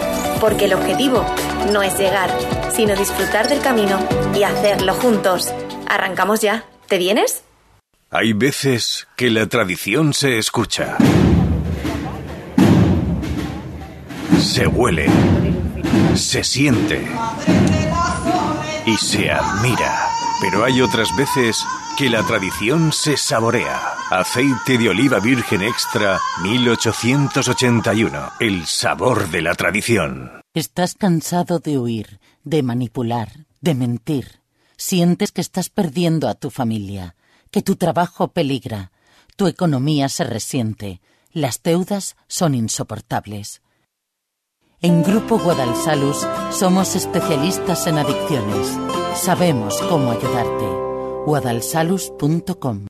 Porque 0.40 0.64
el 0.64 0.72
objetivo 0.72 1.26
no 1.72 1.82
es 1.82 1.98
llegar, 1.98 2.30
sino 2.74 2.96
disfrutar 2.96 3.48
del 3.48 3.60
camino 3.60 3.98
y 4.34 4.44
hacerlo 4.44 4.94
juntos. 4.94 5.52
Arrancamos 5.86 6.40
ya. 6.40 6.64
¿Te 6.88 6.96
vienes? 6.96 7.42
Hay 8.10 8.32
veces 8.32 9.08
que 9.14 9.28
la 9.28 9.46
tradición 9.46 10.14
se 10.14 10.38
escucha. 10.38 10.96
Se 14.40 14.66
huele. 14.66 15.06
Se 16.14 16.42
siente 16.42 17.06
y 18.86 18.96
se 18.96 19.30
admira. 19.30 20.08
Pero 20.40 20.64
hay 20.64 20.80
otras 20.80 21.14
veces 21.16 21.64
que 21.96 22.08
la 22.08 22.22
tradición 22.22 22.92
se 22.92 23.16
saborea. 23.16 23.78
Aceite 24.10 24.78
de 24.78 24.88
oliva 24.88 25.20
virgen 25.20 25.62
extra 25.62 26.18
1881. 26.42 28.30
El 28.40 28.66
sabor 28.66 29.28
de 29.28 29.42
la 29.42 29.54
tradición. 29.54 30.32
Estás 30.54 30.94
cansado 30.94 31.58
de 31.58 31.78
huir, 31.78 32.20
de 32.44 32.62
manipular, 32.62 33.46
de 33.60 33.74
mentir. 33.74 34.40
Sientes 34.76 35.30
que 35.30 35.42
estás 35.42 35.68
perdiendo 35.68 36.28
a 36.28 36.34
tu 36.34 36.50
familia, 36.50 37.14
que 37.50 37.62
tu 37.62 37.76
trabajo 37.76 38.28
peligra, 38.28 38.92
tu 39.36 39.46
economía 39.46 40.08
se 40.08 40.24
resiente, 40.24 41.00
las 41.32 41.62
deudas 41.62 42.16
son 42.28 42.54
insoportables. 42.54 43.62
En 44.82 45.02
Grupo 45.02 45.38
Guadalsalus 45.38 46.26
somos 46.50 46.96
especialistas 46.96 47.86
en 47.86 47.98
adicciones. 47.98 48.78
Sabemos 49.14 49.78
cómo 49.90 50.10
ayudarte. 50.10 50.64
guadalsalus.com 51.26 52.89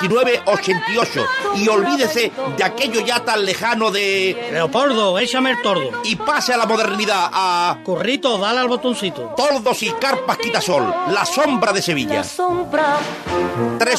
88. 0.00 1.26
Y 1.56 1.68
olvídese 1.68 2.32
de 2.56 2.64
aquello 2.64 3.00
ya 3.00 3.24
tan 3.24 3.44
lejano 3.44 3.90
de 3.90 4.50
Leopoldo, 4.52 5.18
échame 5.18 5.50
el 5.50 5.62
tordo. 5.62 6.02
Y 6.04 6.16
pase 6.16 6.54
a 6.54 6.56
la 6.56 6.66
modernidad, 6.66 7.28
a... 7.32 7.78
Currito, 7.84 8.38
dale 8.38 8.60
al 8.60 8.68
botoncito. 8.68 9.34
Tordos 9.36 9.82
y 9.82 9.90
carpas 9.92 10.38
Quitasol, 10.38 10.84
la 11.12 11.24
sombra 11.24 11.72
de 11.72 11.82
Sevilla. 11.82 12.22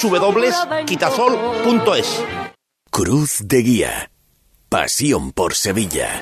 www.quitasol.es 0.02 2.24
Cruz 2.92 3.40
de 3.44 3.62
Guía. 3.62 4.12
Pasión 4.70 5.32
por 5.32 5.56
Sevilla. 5.56 6.22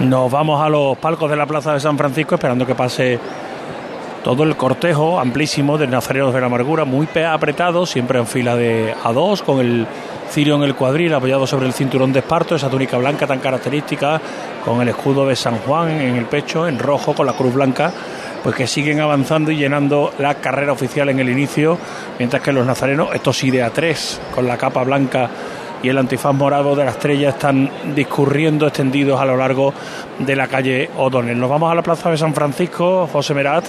Nos 0.00 0.30
vamos 0.30 0.60
a 0.60 0.68
los 0.68 0.98
palcos 0.98 1.30
de 1.30 1.36
la 1.36 1.46
Plaza 1.46 1.74
de 1.74 1.80
San 1.80 1.96
Francisco 1.96 2.34
esperando 2.34 2.66
que 2.66 2.74
pase 2.74 3.18
todo 4.22 4.44
el 4.44 4.56
cortejo 4.56 5.18
amplísimo 5.18 5.78
de 5.78 5.86
Nazarenos 5.86 6.32
de 6.32 6.40
la 6.40 6.46
Amargura, 6.46 6.84
muy 6.84 7.08
apretado, 7.26 7.86
siempre 7.86 8.18
en 8.18 8.26
fila 8.26 8.54
de 8.54 8.94
a 9.02 9.12
dos, 9.12 9.42
con 9.42 9.60
el 9.60 9.86
cirio 10.30 10.54
en 10.56 10.62
el 10.62 10.74
cuadril 10.74 11.12
apoyado 11.14 11.46
sobre 11.46 11.66
el 11.66 11.72
cinturón 11.72 12.12
de 12.12 12.20
esparto, 12.20 12.54
esa 12.54 12.70
túnica 12.70 12.96
blanca 12.98 13.26
tan 13.26 13.40
característica, 13.40 14.20
con 14.64 14.80
el 14.80 14.88
escudo 14.88 15.26
de 15.26 15.36
San 15.36 15.58
Juan 15.58 15.90
en 15.90 16.16
el 16.16 16.26
pecho, 16.26 16.68
en 16.68 16.78
rojo, 16.78 17.14
con 17.14 17.26
la 17.26 17.32
cruz 17.32 17.52
blanca, 17.52 17.92
pues 18.42 18.54
que 18.54 18.66
siguen 18.66 19.00
avanzando 19.00 19.50
y 19.50 19.56
llenando 19.56 20.12
la 20.18 20.36
carrera 20.36 20.72
oficial 20.72 21.08
en 21.08 21.18
el 21.18 21.28
inicio, 21.28 21.76
mientras 22.18 22.42
que 22.42 22.52
los 22.52 22.66
nazarenos, 22.66 23.14
estos 23.14 23.36
sí 23.36 23.50
de 23.50 23.62
a 23.62 23.70
tres, 23.70 24.20
con 24.34 24.46
la 24.46 24.56
capa 24.56 24.84
blanca 24.84 25.28
y 25.82 25.88
el 25.88 25.98
antifaz 25.98 26.32
morado 26.32 26.76
de 26.76 26.84
la 26.84 26.92
estrella 26.92 27.30
están 27.30 27.68
discurriendo 27.94 28.68
extendidos 28.68 29.20
a 29.20 29.24
lo 29.24 29.36
largo 29.36 29.74
de 30.20 30.36
la 30.36 30.46
calle 30.46 30.88
O'Donnell. 30.96 31.38
Nos 31.38 31.50
vamos 31.50 31.72
a 31.72 31.74
la 31.74 31.82
plaza 31.82 32.10
de 32.10 32.16
San 32.16 32.32
Francisco, 32.32 33.08
José 33.12 33.34
Merat. 33.34 33.64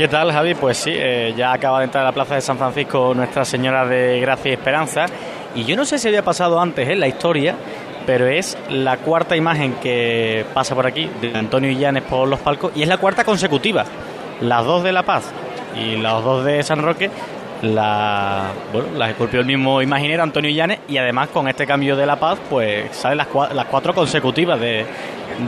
¿Qué 0.00 0.08
tal, 0.08 0.32
Javi? 0.32 0.54
Pues 0.54 0.78
sí, 0.78 0.92
eh, 0.94 1.34
ya 1.36 1.52
acaba 1.52 1.80
de 1.80 1.84
entrar 1.84 2.02
a 2.02 2.06
la 2.06 2.14
Plaza 2.14 2.34
de 2.34 2.40
San 2.40 2.56
Francisco 2.56 3.12
Nuestra 3.14 3.44
Señora 3.44 3.84
de 3.84 4.18
Gracia 4.18 4.50
y 4.50 4.54
Esperanza. 4.54 5.04
Y 5.54 5.64
yo 5.64 5.76
no 5.76 5.84
sé 5.84 5.98
si 5.98 6.08
había 6.08 6.24
pasado 6.24 6.58
antes 6.58 6.88
en 6.88 7.00
la 7.00 7.06
historia, 7.06 7.54
pero 8.06 8.26
es 8.26 8.56
la 8.70 8.96
cuarta 8.96 9.36
imagen 9.36 9.74
que 9.74 10.46
pasa 10.54 10.74
por 10.74 10.86
aquí 10.86 11.10
de 11.20 11.36
Antonio 11.36 11.70
Illanes 11.70 12.04
por 12.04 12.26
los 12.26 12.40
palcos 12.40 12.72
y 12.74 12.80
es 12.80 12.88
la 12.88 12.96
cuarta 12.96 13.24
consecutiva. 13.24 13.84
Las 14.40 14.64
dos 14.64 14.82
de 14.82 14.92
La 14.92 15.02
Paz 15.02 15.34
y 15.76 15.96
las 15.96 16.24
dos 16.24 16.46
de 16.46 16.62
San 16.62 16.80
Roque 16.82 17.10
la, 17.62 18.52
bueno, 18.72 18.88
las 18.96 19.10
esculpió 19.10 19.40
el 19.40 19.46
mismo 19.46 19.82
imaginero 19.82 20.22
Antonio 20.22 20.50
Illanes 20.50 20.80
y 20.88 20.96
además 20.96 21.28
con 21.28 21.48
este 21.48 21.66
cambio 21.66 21.96
de 21.96 22.06
La 22.06 22.16
Paz 22.16 22.38
pues 22.48 22.94
salen 22.96 23.18
las, 23.18 23.26
cuatro 23.26 23.94
consecutivas 23.94 24.58
de, 24.60 24.86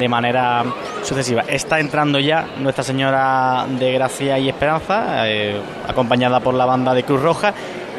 manera 0.09 0.65
sucesiva. 1.03 1.45
Está 1.47 1.79
entrando 1.79 2.19
ya 2.19 2.47
Nuestra 2.59 2.83
Señora 2.83 3.67
de 3.69 3.93
Gracia 3.93 4.39
y 4.39 4.49
Esperanza, 4.49 5.29
eh, 5.29 5.61
acompañada 5.87 6.41
por 6.41 6.55
la 6.55 6.65
banda 6.65 6.95
de 6.95 7.03
Cruz 7.03 7.21
Roja. 7.21 7.53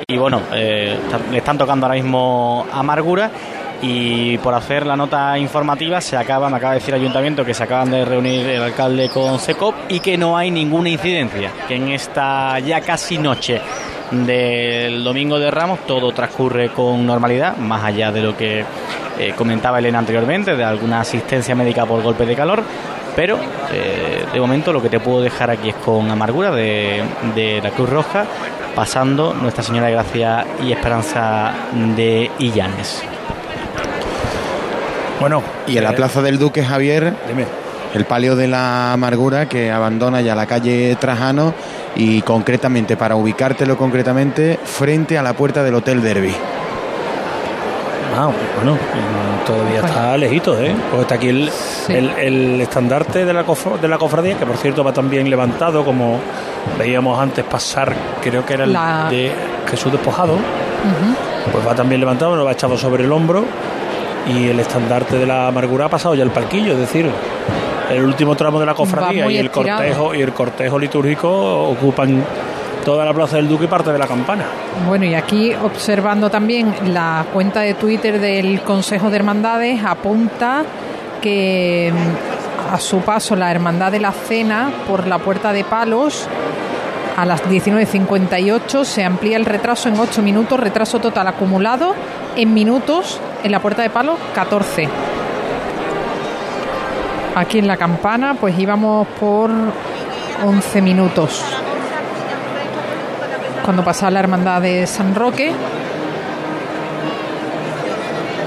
Y 0.08 0.18
bueno, 0.18 0.42
eh, 0.54 0.98
le 1.32 1.38
están 1.38 1.58
tocando 1.58 1.86
ahora 1.86 1.96
mismo 1.96 2.66
Amargura. 2.72 3.30
Y 3.82 4.38
por 4.38 4.54
hacer 4.54 4.86
la 4.86 4.96
nota 4.96 5.38
informativa, 5.38 6.00
se 6.00 6.16
acaba, 6.16 6.50
me 6.50 6.56
acaba 6.56 6.74
de 6.74 6.80
decir 6.80 6.96
el 6.96 7.02
ayuntamiento 7.02 7.44
que 7.44 7.54
se 7.54 7.64
acaban 7.64 7.92
de 7.92 8.06
reunir 8.06 8.48
el 8.48 8.64
alcalde 8.64 9.10
con 9.10 9.38
CECOP 9.40 9.76
y 9.90 10.00
que 10.00 10.18
no 10.18 10.38
hay 10.38 10.52
ninguna 10.52 10.88
incidencia, 10.88 11.52
que 11.68 11.76
en 11.76 11.90
esta 11.90 12.60
ya 12.60 12.80
casi 12.80 13.18
noche 13.18 13.62
del 14.14 15.04
domingo 15.04 15.40
de 15.40 15.50
Ramos 15.50 15.80
todo 15.88 16.12
transcurre 16.12 16.70
con 16.70 17.06
normalidad, 17.06 17.58
más 17.58 17.84
allá 17.84 18.12
de 18.12 18.22
lo 18.22 18.38
que 18.38 18.64
eh, 19.20 19.34
comentaba 19.36 19.80
Elena 19.80 20.00
anteriormente, 20.00 20.56
de 20.56 20.64
alguna 20.64 21.02
asistencia 21.02 21.56
médica 21.56 21.86
por 21.86 22.02
golpe 22.02 22.26
de 22.26 22.36
calor, 22.36 22.64
pero 23.16 23.38
eh, 23.72 24.26
de 24.32 24.40
momento 24.40 24.72
lo 24.72 24.82
que 24.82 24.90
te 24.90 25.00
puedo 25.00 25.22
dejar 25.22 25.50
aquí 25.50 25.70
es 25.70 25.76
con 25.76 26.10
amargura 26.10 26.52
de, 26.52 27.04
de 27.36 27.62
la 27.62 27.72
Cruz 27.72 27.90
Roja 27.90 28.26
pasando 28.76 29.34
Nuestra 29.34 29.64
Señora 29.64 29.88
de 29.88 29.94
Gracia 29.94 30.46
y 30.64 30.72
Esperanza 30.72 31.54
de 31.96 32.32
Illanes. 32.40 33.04
Bueno, 35.20 35.44
Y 35.68 35.78
en 35.78 35.84
la 35.84 35.92
eh, 35.92 35.96
plaza 35.96 36.22
del 36.22 36.38
Duque 36.38 36.64
Javier, 36.64 37.14
Dime. 37.28 37.63
El 37.94 38.06
palio 38.06 38.36
de 38.36 38.48
la 38.48 38.94
amargura 38.94 39.48
que 39.48 39.72
abandona 39.72 40.22
ya 40.22 40.36
la 40.36 40.46
calle 40.46 40.96
Trajano 41.00 41.54
y 41.96 42.22
concretamente, 42.24 42.98
para 42.98 43.16
ubicártelo 43.16 43.78
concretamente, 43.78 44.60
frente 44.64 45.18
a 45.18 45.22
la 45.24 45.34
puerta 45.34 45.64
del 45.64 45.76
Hotel 45.76 46.02
Derby. 46.02 46.34
Ah, 48.16 48.30
bueno, 48.58 48.78
todavía 49.46 49.80
está 49.80 50.16
lejito, 50.18 50.60
¿eh? 50.60 50.76
Pues 50.92 51.02
está 51.02 51.16
aquí 51.16 51.30
el, 51.30 51.50
el, 51.90 52.10
el 52.12 52.62
estandarte 52.62 53.26
de 53.26 53.34
la, 53.34 53.44
cofra- 53.44 53.80
de 53.80 53.88
la 53.88 53.98
cofradía, 53.98 54.38
que 54.38 54.46
por 54.46 54.58
cierto 54.58 54.84
va 54.84 54.94
también 54.94 55.28
levantado, 55.30 55.84
como 55.84 56.20
veíamos 56.78 57.20
antes 57.20 57.44
pasar, 57.44 57.94
creo 58.22 58.46
que 58.46 58.54
era 58.54 58.66
el 58.66 58.74
La- 58.74 59.08
de 59.10 59.32
Jesús 59.70 59.92
despojado, 59.92 60.36
pues 61.52 61.68
va 61.68 61.74
también 61.74 62.00
levantado, 62.02 62.36
lo 62.36 62.46
va 62.46 62.52
echado 62.52 62.78
sobre 62.78 63.04
el 63.04 63.12
hombro 63.12 63.46
y 64.28 64.48
el 64.48 64.60
estandarte 64.60 65.18
de 65.18 65.26
la 65.26 65.48
amargura 65.48 65.86
ha 65.86 65.90
pasado 65.90 66.14
ya 66.14 66.24
el 66.24 66.30
palquillo, 66.32 66.74
es 66.74 66.80
decir, 66.80 67.10
el 67.94 68.04
último 68.04 68.36
tramo 68.36 68.60
de 68.60 68.66
la 68.66 68.74
cofradía 68.74 69.30
y 69.30 69.38
el 69.38 69.46
estirado. 69.48 69.80
cortejo 69.80 70.16
y 70.16 70.22
el 70.22 70.34
cortejo 70.34 70.80
litúrgico 70.80 71.70
ocupan 71.70 72.24
toda 72.84 73.06
la 73.06 73.14
plaza 73.14 73.38
del 73.38 73.48
Duque 73.48 73.66
y 73.66 73.68
parte 73.68 73.92
de 73.92 73.98
la 73.98 74.08
campana. 74.08 74.46
Bueno, 74.88 75.06
y 75.06 75.16
aquí 75.16 75.54
observando 75.54 76.30
también 76.30 76.74
la 76.94 77.26
cuenta 77.32 77.62
de 77.62 77.74
Twitter 77.76 78.20
del 78.20 78.62
Consejo 78.62 79.10
de 79.10 79.18
Hermandades, 79.18 79.84
apunta 79.84 80.64
que 81.22 81.94
mm, 81.94 82.74
a 82.74 82.80
su 82.80 83.00
paso 83.00 83.36
la 83.36 83.52
Hermandad 83.52 83.92
de 83.92 84.00
la 84.00 84.12
Cena 84.12 84.72
por 84.88 85.08
la 85.08 85.20
Puerta 85.20 85.54
de 85.54 85.64
Palos 85.64 86.28
a 87.16 87.26
las 87.26 87.44
19.58 87.44 88.84
se 88.86 89.04
amplía 89.04 89.38
el 89.38 89.46
retraso 89.46 89.88
en 89.88 90.00
8 90.00 90.22
minutos, 90.22 90.60
retraso 90.60 91.00
total 91.00 91.28
acumulado 91.28 91.94
en 92.36 92.54
minutos 92.54 93.20
en 93.44 93.52
la 93.52 93.60
Puerta 93.60 93.84
de 93.84 93.90
Palos 93.90 94.18
14. 94.34 94.90
Aquí 97.36 97.58
en 97.60 97.68
la 97.68 97.78
campana 97.78 98.36
pues 98.40 98.58
íbamos 98.60 99.08
por 99.20 99.50
11 100.46 100.82
minutos 100.82 101.44
cuando 103.64 103.84
pasaba 103.84 104.12
la 104.12 104.20
hermandad 104.20 104.62
de 104.62 104.86
San 104.86 105.16
Roque. 105.16 105.52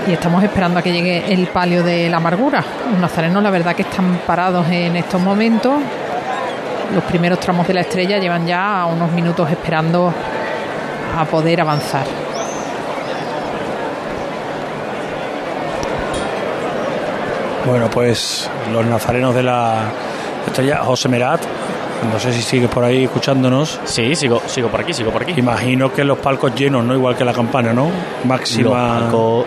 Y 0.07 0.13
estamos 0.13 0.45
esperando 0.45 0.79
a 0.79 0.83
que 0.83 0.93
llegue 0.93 1.33
el 1.33 1.49
palio 1.49 1.83
de 1.83 2.09
la 2.09 2.19
amargura. 2.19 2.63
Los 2.93 3.01
nazarenos, 3.01 3.43
la 3.43 3.51
verdad, 3.51 3.75
que 3.75 3.83
están 3.83 4.21
parados 4.25 4.69
en 4.71 4.95
estos 4.95 5.21
momentos. 5.21 5.81
Los 6.95 7.03
primeros 7.05 7.41
tramos 7.41 7.67
de 7.67 7.75
la 7.75 7.81
estrella 7.81 8.19
llevan 8.19 8.47
ya 8.47 8.87
unos 8.87 9.11
minutos 9.11 9.51
esperando 9.51 10.15
a 11.17 11.25
poder 11.25 11.61
avanzar. 11.61 12.26
Bueno, 17.67 17.91
pues 17.91 18.49
los 18.73 18.87
nazarenos 18.87 19.35
de 19.35 19.43
la 19.43 19.91
estrella, 20.47 20.79
José 20.85 21.09
Merat, 21.09 21.41
no 22.13 22.21
sé 22.21 22.33
si 22.33 22.43
sigues 22.43 22.71
por 22.71 22.85
ahí 22.85 23.05
escuchándonos. 23.05 23.81
Sí, 23.85 24.15
sigo, 24.15 24.41
sigo 24.47 24.69
por 24.69 24.81
aquí, 24.81 24.93
sigo 24.93 25.11
por 25.11 25.23
aquí. 25.23 25.35
Imagino 25.37 25.93
que 25.93 26.05
los 26.05 26.19
palcos 26.19 26.55
llenos, 26.55 26.85
¿no? 26.85 26.95
Igual 26.95 27.17
que 27.17 27.25
la 27.25 27.33
campana, 27.33 27.73
¿no? 27.73 27.91
Máxima 28.25 29.01
Los 29.01 29.03
palcos, 29.03 29.47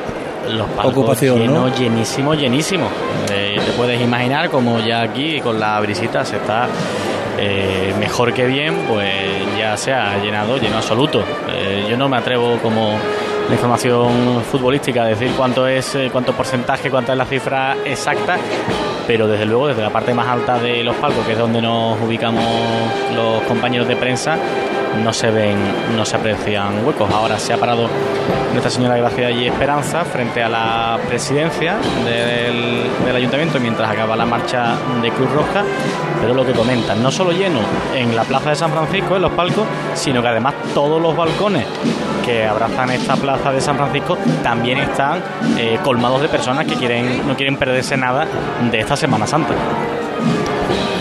los 0.52 0.68
palcos 0.70 0.92
ocupación, 0.94 1.38
¿no? 1.38 1.46
llenos, 1.46 1.80
llenísimo, 1.80 2.34
llenísimo. 2.34 2.88
Eh, 3.32 3.58
te 3.66 3.72
puedes 3.74 4.02
imaginar 4.02 4.50
como 4.50 4.80
ya 4.80 5.02
aquí 5.02 5.40
con 5.40 5.60
la 5.60 5.80
brisita 5.80 6.26
se 6.26 6.38
está 6.38 6.68
eh, 7.38 7.94
mejor 8.00 8.34
que 8.34 8.46
bien, 8.46 8.76
pues 8.88 9.14
ya 9.58 9.78
se 9.78 9.94
ha 9.94 10.18
llenado, 10.18 10.58
lleno 10.58 10.78
absoluto. 10.78 11.24
Eh, 11.50 11.88
yo 11.90 11.96
no 11.96 12.10
me 12.10 12.18
atrevo 12.18 12.58
como 12.58 12.98
la 13.50 13.56
información 13.56 14.44
futbolística 14.44 15.04
a 15.04 15.08
decir 15.08 15.32
cuánto 15.36 15.68
es, 15.68 15.96
eh, 15.96 16.10
cuánto 16.12 16.34
porcentaje, 16.34 16.92
cuánta 16.92 17.14
es 17.14 17.18
la 17.18 17.26
cifra 17.26 17.78
exacta, 17.84 18.38
pero 19.08 19.28
desde 19.28 19.48
luego 19.48 19.68
desde 19.68 19.82
la 19.82 19.90
parte 19.90 20.14
más 20.14 20.28
alta 20.28 20.60
de 20.60 20.84
los 20.84 20.96
palcos, 20.98 21.26
que 21.26 21.32
es 21.32 21.38
donde 21.38 21.60
nos 21.60 22.00
ubicamos 22.00 22.46
los 23.16 23.42
compañeros 23.44 23.88
de 23.88 23.96
prensa, 23.96 24.38
no 25.04 25.14
se 25.14 25.32
ven, 25.32 25.58
no 25.96 26.06
se 26.06 26.16
aprecian 26.16 26.86
huecos. 26.86 27.10
Ahora 27.12 27.40
se 27.40 27.54
ha 27.54 27.58
parado 27.58 27.88
Nuestra 28.52 28.72
Señora 28.72 28.98
Gracia 28.98 29.32
y 29.32 29.48
Esperanza 29.48 30.04
frente 30.04 30.42
a 30.44 30.50
la 30.50 31.00
presidencia 31.08 31.76
del, 32.06 32.84
del 33.06 33.16
ayuntamiento 33.16 33.60
mientras 33.60 33.90
acaba 33.90 34.16
la 34.16 34.26
marcha 34.26 34.76
de 35.02 35.12
Cruz 35.12 35.32
Roja, 35.32 35.64
pero 36.22 36.34
lo 36.34 36.46
que 36.46 36.54
comentan, 36.54 37.02
no 37.02 37.12
solo 37.12 37.32
lleno 37.32 37.60
en 37.96 38.16
la 38.16 38.24
plaza 38.24 38.50
de 38.50 38.56
San 38.56 38.72
Francisco, 38.72 39.16
en 39.16 39.22
los 39.22 39.32
palcos, 39.32 39.66
sino 39.94 40.22
que 40.22 40.28
además 40.28 40.56
todos 40.74 41.02
los 41.02 41.16
balcones 41.16 41.66
que 42.26 42.46
abrazan 42.46 42.92
esta 42.92 43.16
plaza 43.16 43.52
de 43.52 43.62
San 43.62 43.78
Francisco 43.78 44.18
también 44.44 44.80
están 44.80 45.22
eh, 45.58 45.80
colmados 45.84 46.22
de 46.22 46.30
personas 46.30 46.66
que 46.66 46.76
quieren 46.76 47.28
no 47.28 47.36
quieren 47.36 47.58
perderse 47.58 47.98
nada 47.98 48.28
de 48.72 48.80
esta 48.80 48.96
Semana 48.96 49.26
Santa. 49.26 49.54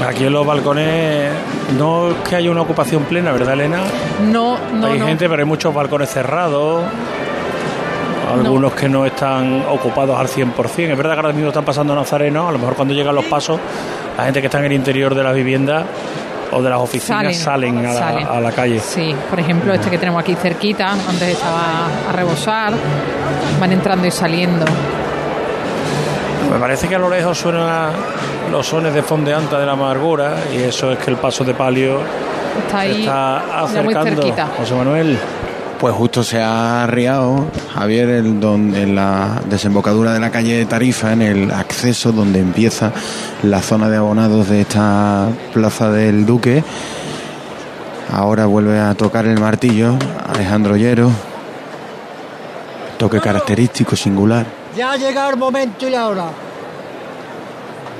Aquí 0.06 0.24
en 0.24 0.32
los 0.32 0.46
balcones 0.46 1.32
no 1.76 2.10
es 2.10 2.16
que 2.28 2.36
haya 2.36 2.50
una 2.50 2.62
ocupación 2.62 3.04
plena, 3.04 3.32
¿verdad, 3.32 3.54
Elena? 3.54 3.80
No, 4.22 4.56
no, 4.72 4.86
hay 4.86 4.98
no. 4.98 5.06
gente, 5.06 5.28
pero 5.28 5.42
hay 5.42 5.48
muchos 5.48 5.74
balcones 5.74 6.08
cerrados. 6.10 6.84
Algunos 8.32 8.74
que 8.74 8.88
no 8.88 9.06
están 9.06 9.64
ocupados 9.68 10.18
al 10.18 10.28
100%. 10.28 10.90
Es 10.90 10.96
verdad 10.96 11.14
que 11.14 11.20
ahora 11.20 11.32
mismo 11.32 11.48
están 11.48 11.64
pasando 11.64 11.94
nazarenos. 11.94 12.48
A 12.48 12.52
lo 12.52 12.58
mejor 12.58 12.74
cuando 12.76 12.92
llegan 12.94 13.14
los 13.14 13.24
pasos, 13.24 13.58
la 14.16 14.24
gente 14.24 14.40
que 14.40 14.46
está 14.46 14.58
en 14.58 14.66
el 14.66 14.72
interior 14.72 15.14
de 15.14 15.22
las 15.22 15.34
viviendas 15.34 15.84
o 16.52 16.62
de 16.62 16.70
las 16.70 16.78
oficinas 16.78 17.36
salen, 17.36 17.78
a, 17.78 17.92
la, 17.92 17.98
salen. 17.98 18.26
a 18.26 18.40
la 18.40 18.52
calle. 18.52 18.80
Sí, 18.80 19.14
por 19.30 19.40
ejemplo, 19.40 19.72
este 19.72 19.90
que 19.90 19.98
tenemos 19.98 20.20
aquí 20.20 20.34
cerquita, 20.34 20.92
antes 20.92 21.22
estaba 21.22 21.86
a 22.08 22.12
rebosar, 22.12 22.72
van 23.58 23.72
entrando 23.72 24.06
y 24.06 24.10
saliendo. 24.10 24.64
Me 26.52 26.58
parece 26.58 26.88
que 26.88 26.94
a 26.96 26.98
lo 26.98 27.08
lejos 27.10 27.38
suenan 27.38 27.90
los 28.50 28.66
sones 28.66 28.94
de 28.94 29.02
fondeanta 29.02 29.58
de 29.58 29.66
la 29.66 29.72
amargura 29.72 30.34
y 30.52 30.56
eso 30.62 30.90
es 30.92 30.98
que 30.98 31.10
el 31.10 31.16
paso 31.16 31.44
de 31.44 31.54
palio 31.54 32.00
Está 32.66 32.70
se 32.70 32.76
ahí 32.76 33.00
está 33.00 33.42
ya 33.72 33.82
muy 33.82 33.92
acercando. 33.94 34.22
cerquita. 34.22 34.48
José 34.58 34.74
Manuel. 34.74 35.18
Pues 35.78 35.94
justo 35.94 36.24
se 36.24 36.42
ha 36.42 36.82
arriado, 36.82 37.46
Javier, 37.74 38.08
el 38.08 38.40
don- 38.40 38.74
en 38.74 38.96
la 38.96 39.40
desembocadura 39.48 40.12
de 40.12 40.18
la 40.18 40.30
calle 40.30 40.56
de 40.56 40.66
Tarifa, 40.66 41.12
en 41.12 41.22
el 41.22 41.50
acceso 41.52 42.10
donde 42.10 42.40
empieza 42.40 42.90
la 43.44 43.62
zona 43.62 43.88
de 43.88 43.96
abonados 43.98 44.48
de 44.48 44.62
esta 44.62 45.28
plaza 45.54 45.92
del 45.92 46.26
Duque. 46.26 46.64
Ahora 48.12 48.46
vuelve 48.46 48.80
a 48.80 48.94
tocar 48.96 49.26
el 49.26 49.38
martillo 49.38 49.94
Alejandro 50.34 50.76
Llero. 50.76 51.10
Toque 52.98 53.20
característico, 53.20 53.94
singular. 53.94 54.57
Ya 54.76 54.92
ha 54.92 54.96
llegado 54.96 55.30
el 55.30 55.36
momento 55.36 55.86
y 55.86 55.90
la 55.90 56.08
hora. 56.08 56.30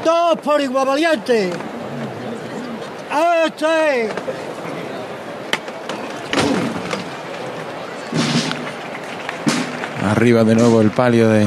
Todos 0.05 0.39
por 0.39 0.61
igual 0.61 0.87
valiente. 0.87 1.51
¡Este! 3.47 4.11
Arriba 10.09 10.45
de 10.45 10.55
nuevo 10.55 10.81
el 10.81 10.91
palio 10.91 11.29
de, 11.29 11.47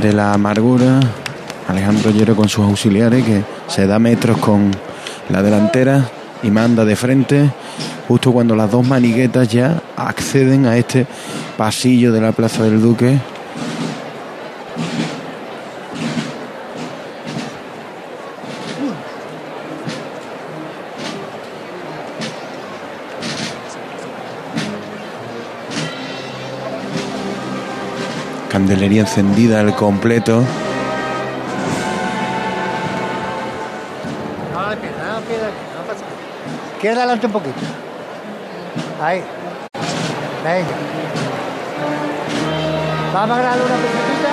de 0.00 0.12
la 0.12 0.32
amargura. 0.32 1.00
Alejandro 1.68 2.10
Llero 2.10 2.36
con 2.36 2.48
sus 2.48 2.64
auxiliares 2.64 3.24
que 3.24 3.42
se 3.68 3.86
da 3.86 3.98
metros 3.98 4.38
con 4.38 4.70
la 5.30 5.42
delantera 5.42 6.08
y 6.42 6.50
manda 6.50 6.84
de 6.84 6.94
frente 6.94 7.50
justo 8.06 8.32
cuando 8.32 8.54
las 8.54 8.70
dos 8.70 8.86
maniguetas 8.86 9.48
ya 9.48 9.82
acceden 9.96 10.66
a 10.66 10.76
este 10.76 11.06
pasillo 11.56 12.12
de 12.12 12.20
la 12.20 12.32
Plaza 12.32 12.62
del 12.62 12.80
Duque. 12.80 13.18
Candelería 28.48 29.00
encendida 29.02 29.60
al 29.60 29.74
completo. 29.74 30.44
Queda 36.80 36.98
adelante 36.98 37.26
un 37.26 37.32
poquito. 37.32 37.60
Ahí. 39.02 39.22
Venga. 40.44 41.03
Vamos 43.14 43.38
a 43.38 43.40
grabar 43.40 43.58
una 43.60 43.76
pequeñita. 43.76 44.28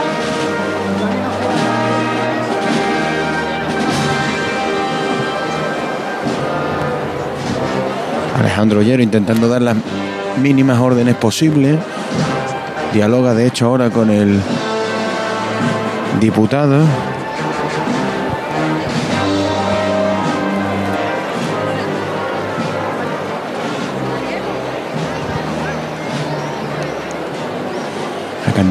Alejandro 8.39 8.81
Llero 8.81 9.03
intentando 9.03 9.47
dar 9.47 9.61
las 9.61 9.77
mínimas 10.41 10.79
órdenes 10.79 11.13
posibles. 11.15 11.77
Dialoga 12.91 13.35
de 13.35 13.45
hecho 13.45 13.67
ahora 13.67 13.91
con 13.91 14.09
el 14.09 14.41
diputado. 16.19 16.83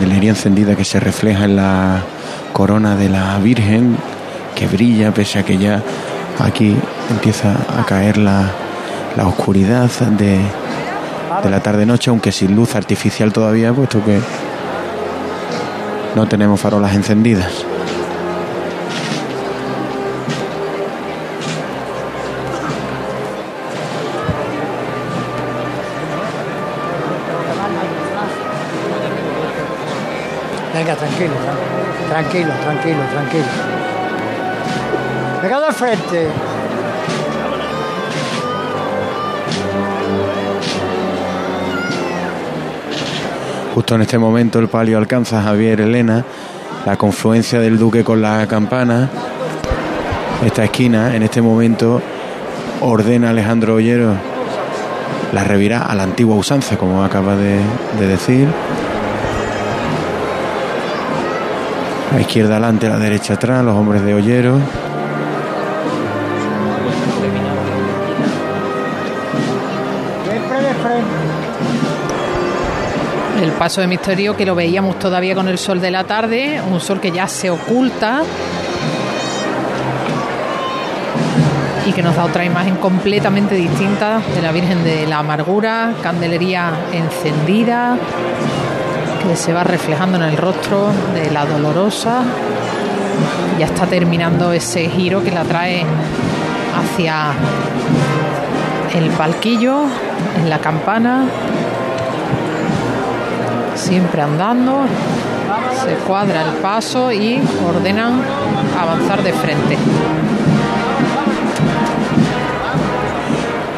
Candelería 0.00 0.30
encendida 0.30 0.76
que 0.76 0.84
se 0.86 0.98
refleja 0.98 1.44
en 1.44 1.56
la 1.56 2.00
corona 2.54 2.96
de 2.96 3.10
la 3.10 3.36
Virgen, 3.38 3.98
que 4.54 4.66
brilla 4.66 5.12
pese 5.12 5.40
a 5.40 5.42
que 5.42 5.58
ya 5.58 5.82
aquí 6.38 6.74
empieza 7.10 7.54
a 7.78 7.84
caer 7.84 8.16
la, 8.16 8.50
la 9.14 9.26
oscuridad 9.26 9.90
de, 10.16 10.40
de 11.42 11.50
la 11.50 11.60
tarde-noche, 11.60 12.08
aunque 12.08 12.32
sin 12.32 12.56
luz 12.56 12.76
artificial 12.76 13.30
todavía, 13.30 13.74
puesto 13.74 14.02
que 14.02 14.18
no 16.16 16.26
tenemos 16.26 16.58
farolas 16.58 16.94
encendidas. 16.94 17.66
Tranquilo, 31.20 31.35
tranquilo, 32.09 32.52
tranquilo, 32.62 33.02
tranquilo. 33.12 33.44
Pegado 35.42 35.66
al 35.66 35.74
frente. 35.74 36.28
Justo 43.74 43.94
en 43.94 44.02
este 44.02 44.18
momento 44.18 44.59
el 44.59 44.68
palio 44.68 44.96
alcanza 44.96 45.40
a 45.40 45.42
Javier 45.42 45.83
Elena, 45.83 46.24
la 46.87 46.96
confluencia 46.96 47.61
del 47.61 47.78
Duque 47.78 48.02
con 48.02 48.22
la 48.22 48.46
campana. 48.46 49.11
Esta 50.44 50.64
esquina, 50.64 51.14
en 51.14 51.22
este 51.22 51.42
momento, 51.42 52.00
ordena 52.80 53.30
Alejandro 53.30 53.74
Ollero 53.74 54.14
la 55.35 55.44
revirá 55.44 55.83
a 55.83 55.94
la 55.94 56.02
antigua 56.02 56.35
usanza, 56.35 56.78
como 56.78 57.04
acaba 57.04 57.37
de 57.37 57.61
decir. 58.00 58.48
La 62.12 62.20
izquierda 62.20 62.55
adelante, 62.55 62.88
la 62.88 62.99
derecha 62.99 63.35
atrás, 63.35 63.64
los 63.64 63.77
hombres 63.77 64.03
de 64.03 64.14
Ollero. 64.14 64.59
El 73.40 73.53
paso 73.53 73.81
de 73.81 73.87
misterio 73.87 74.37
que 74.37 74.44
lo 74.44 74.55
veíamos 74.55 74.99
todavía 74.99 75.35
con 75.35 75.49
el 75.49 75.57
sol 75.57 75.81
de 75.81 75.90
la 75.90 76.05
tarde, 76.05 76.61
un 76.68 76.81
sol 76.81 77.01
que 77.01 77.12
ya 77.12 77.29
se 77.29 77.49
oculta 77.49 78.23
y 81.87 81.92
que 81.92 82.03
nos 82.03 82.16
da 82.16 82.25
otra 82.25 82.44
imagen 82.44 82.77
completamente 82.77 83.55
distinta 83.55 84.20
de 84.35 84.42
la 84.42 84.53
Virgen 84.53 84.83
de 84.85 85.07
la 85.07 85.20
Amargura, 85.20 85.94
candelería 86.03 86.73
encendida 86.92 87.96
que 89.22 89.37
se 89.37 89.52
va 89.52 89.64
reflejando 89.64 90.16
en 90.16 90.24
el 90.24 90.37
rostro 90.37 90.88
de 91.14 91.30
la 91.30 91.44
Dolorosa. 91.44 92.22
Ya 93.59 93.66
está 93.66 93.87
terminando 93.87 94.52
ese 94.52 94.88
giro 94.88 95.22
que 95.22 95.30
la 95.30 95.44
trae 95.44 95.85
hacia 96.76 97.33
el 98.94 99.11
palquillo, 99.11 99.85
en 100.38 100.48
la 100.48 100.59
campana, 100.59 101.24
siempre 103.74 104.22
andando, 104.22 104.83
se 105.85 105.94
cuadra 106.06 106.42
el 106.42 106.54
paso 106.59 107.12
y 107.12 107.40
ordenan 107.66 108.20
avanzar 108.78 109.22
de 109.22 109.33
frente. 109.33 109.76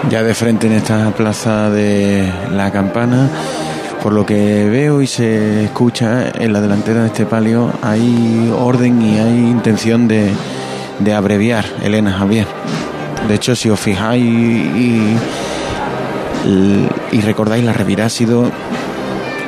Ya 0.09 0.23
de 0.23 0.35
frente 0.35 0.67
en 0.67 0.75
esta 0.75 1.11
plaza 1.11 1.71
de 1.71 2.31
la 2.51 2.71
campana, 2.71 3.29
por 4.03 4.13
lo 4.13 4.27
que 4.27 4.69
veo 4.69 5.01
y 5.01 5.07
se 5.07 5.65
escucha 5.65 6.29
en 6.29 6.53
la 6.53 6.61
delantera 6.61 7.03
de 7.03 7.07
este 7.07 7.25
palio, 7.25 7.73
hay 7.83 8.53
orden 8.59 9.01
y 9.01 9.19
hay 9.19 9.39
intención 9.39 10.09
de, 10.09 10.33
de 10.99 11.15
abreviar, 11.15 11.65
Elena 11.85 12.13
Javier. 12.13 12.47
De 13.29 13.35
hecho, 13.37 13.55
si 13.55 13.71
os 13.71 13.79
fijáis 13.79 14.25
y, 14.25 15.17
y, 17.13 17.21
recordáis, 17.21 17.65
la 17.65 17.73
revirada 17.73 18.09
ha 18.09 18.11
sido 18.11 18.51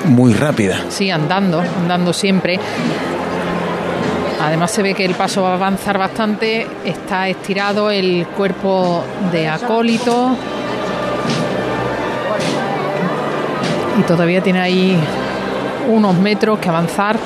muy 0.05 0.33
rápida. 0.33 0.85
Sí, 0.89 1.11
andando, 1.11 1.61
andando 1.61 2.13
siempre. 2.13 2.61
Además 4.41 4.71
se 4.71 4.83
ve 4.83 4.95
que 4.95 5.05
el 5.05 5.15
paso 5.15 5.43
va 5.43 5.53
a 5.53 5.55
avanzar 5.55 5.99
bastante, 5.99 6.67
está 6.85 7.29
estirado 7.29 7.91
el 7.91 8.27
cuerpo 8.37 9.03
de 9.33 9.49
acólito 9.49 10.37
y 13.99 14.03
todavía 14.03 14.41
tiene 14.43 14.61
ahí 14.61 14.99
unos 15.89 16.15
metros 16.17 16.59
que 16.59 16.69
avanzar. 16.69 17.17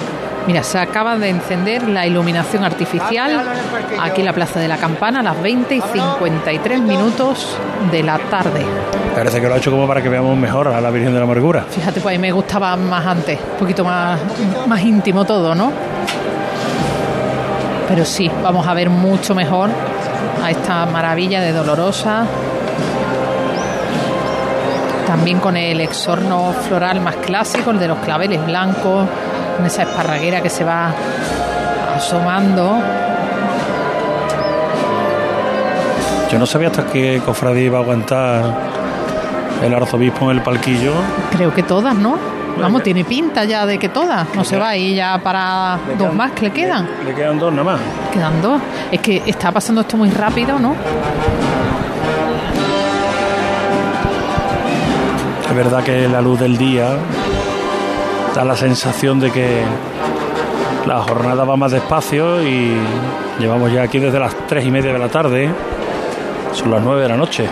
Mira, 0.47 0.63
se 0.63 0.79
acaba 0.79 1.19
de 1.19 1.29
encender 1.29 1.87
la 1.89 2.07
iluminación 2.07 2.65
artificial 2.65 3.45
aquí 4.01 4.21
en 4.21 4.27
la 4.27 4.33
Plaza 4.33 4.59
de 4.59 4.67
la 4.67 4.79
Campana 4.79 5.21
a 5.21 5.23
las 5.23 5.43
20 5.43 5.75
y 5.75 5.81
53 5.81 6.81
minutos 6.81 7.59
de 7.91 8.03
la 8.03 8.19
tarde. 8.19 8.65
Parece 9.15 9.41
que 9.41 9.49
lo 9.49 9.55
ha 9.55 9.59
hecho 9.59 9.71
como 9.71 9.87
para 9.87 10.01
que 10.01 10.09
veamos 10.09 10.39
mejor 10.39 10.69
a 10.69 10.81
la 10.81 10.91
Virgen 10.91 11.13
de 11.13 11.19
la 11.19 11.25
Amargura. 11.25 11.67
Fíjate, 11.69 12.01
pues 12.01 12.15
a 12.15 12.19
mí 12.19 12.23
me 12.23 12.33
gustaba 12.33 12.75
más 12.77 13.05
antes, 13.05 13.39
un 13.39 13.59
poquito 13.59 13.85
más, 13.85 14.19
más 14.67 14.81
íntimo 14.81 15.25
todo, 15.27 15.55
¿no? 15.55 15.71
Pero 17.89 18.05
sí, 18.05 18.31
vamos 18.43 18.67
a 18.67 18.75
ver 18.75 18.89
mucho 18.89 19.35
mejor 19.35 19.71
a 20.43 20.51
esta 20.51 20.87
maravilla 20.87 21.41
de 21.41 21.53
Dolorosa. 21.53 22.25
También 25.09 25.41
con 25.41 25.57
el 25.57 25.81
exorno 25.81 26.53
floral 26.53 27.01
más 27.01 27.17
clásico, 27.17 27.71
el 27.71 27.79
de 27.79 27.89
los 27.89 27.97
claveles 28.01 28.45
blancos, 28.45 29.09
con 29.57 29.65
esa 29.65 29.85
esparraguera 29.85 30.43
que 30.43 30.51
se 30.51 30.65
va 30.65 30.93
asomando. 31.97 32.79
Yo 36.31 36.39
no 36.39 36.45
sabía 36.45 36.69
hasta 36.69 36.85
qué 36.85 37.23
cofradía 37.25 37.63
iba 37.65 37.79
a 37.79 37.81
aguantar 37.81 38.45
el 39.65 39.73
arzobispo 39.73 40.31
en 40.31 40.37
el 40.37 40.43
palquillo. 40.43 40.93
Creo 41.31 41.55
que 41.55 41.63
todas, 41.63 41.95
¿no? 41.95 42.19
Vamos, 42.61 42.83
tiene 42.83 43.03
pinta 43.03 43.45
ya 43.45 43.65
de 43.65 43.79
que 43.79 43.89
todas. 43.89 44.27
No 44.35 44.45
se 44.45 44.59
va 44.59 44.77
y 44.77 44.95
ya 44.95 45.19
para 45.23 45.79
dos 45.99 46.13
más 46.13 46.33
que 46.33 46.43
le 46.43 46.51
quedan. 46.51 46.87
Le 47.07 47.15
quedan 47.15 47.39
dos 47.39 47.51
nada 47.51 47.65
más. 47.65 47.81
Quedan 48.13 48.43
dos. 48.43 48.61
Es 48.93 49.01
que 49.01 49.23
está 49.25 49.53
pasando 49.53 49.81
esto 49.81 49.97
muy 49.97 50.11
rápido, 50.11 50.59
¿no? 50.59 50.75
Verdad 55.59 55.83
que 55.83 56.07
la 56.07 56.21
luz 56.21 56.39
del 56.39 56.57
día 56.57 56.97
da 58.33 58.45
la 58.45 58.55
sensación 58.55 59.19
de 59.19 59.33
que 59.33 59.65
la 60.87 61.03
jornada 61.03 61.45
va 61.45 61.57
más 61.57 61.73
despacio 61.73 62.41
y 62.47 62.77
llevamos 63.41 63.73
ya 63.73 63.83
aquí 63.83 63.99
desde 63.99 64.21
las 64.21 64.37
tres 64.47 64.65
y 64.65 64.71
media 64.71 64.93
de 64.93 64.99
la 65.01 65.09
tarde. 65.09 65.51
Son 66.53 66.71
las 66.71 66.81
nueve 66.81 67.03
de 67.03 67.09
la 67.09 67.17
noche. 67.17 67.49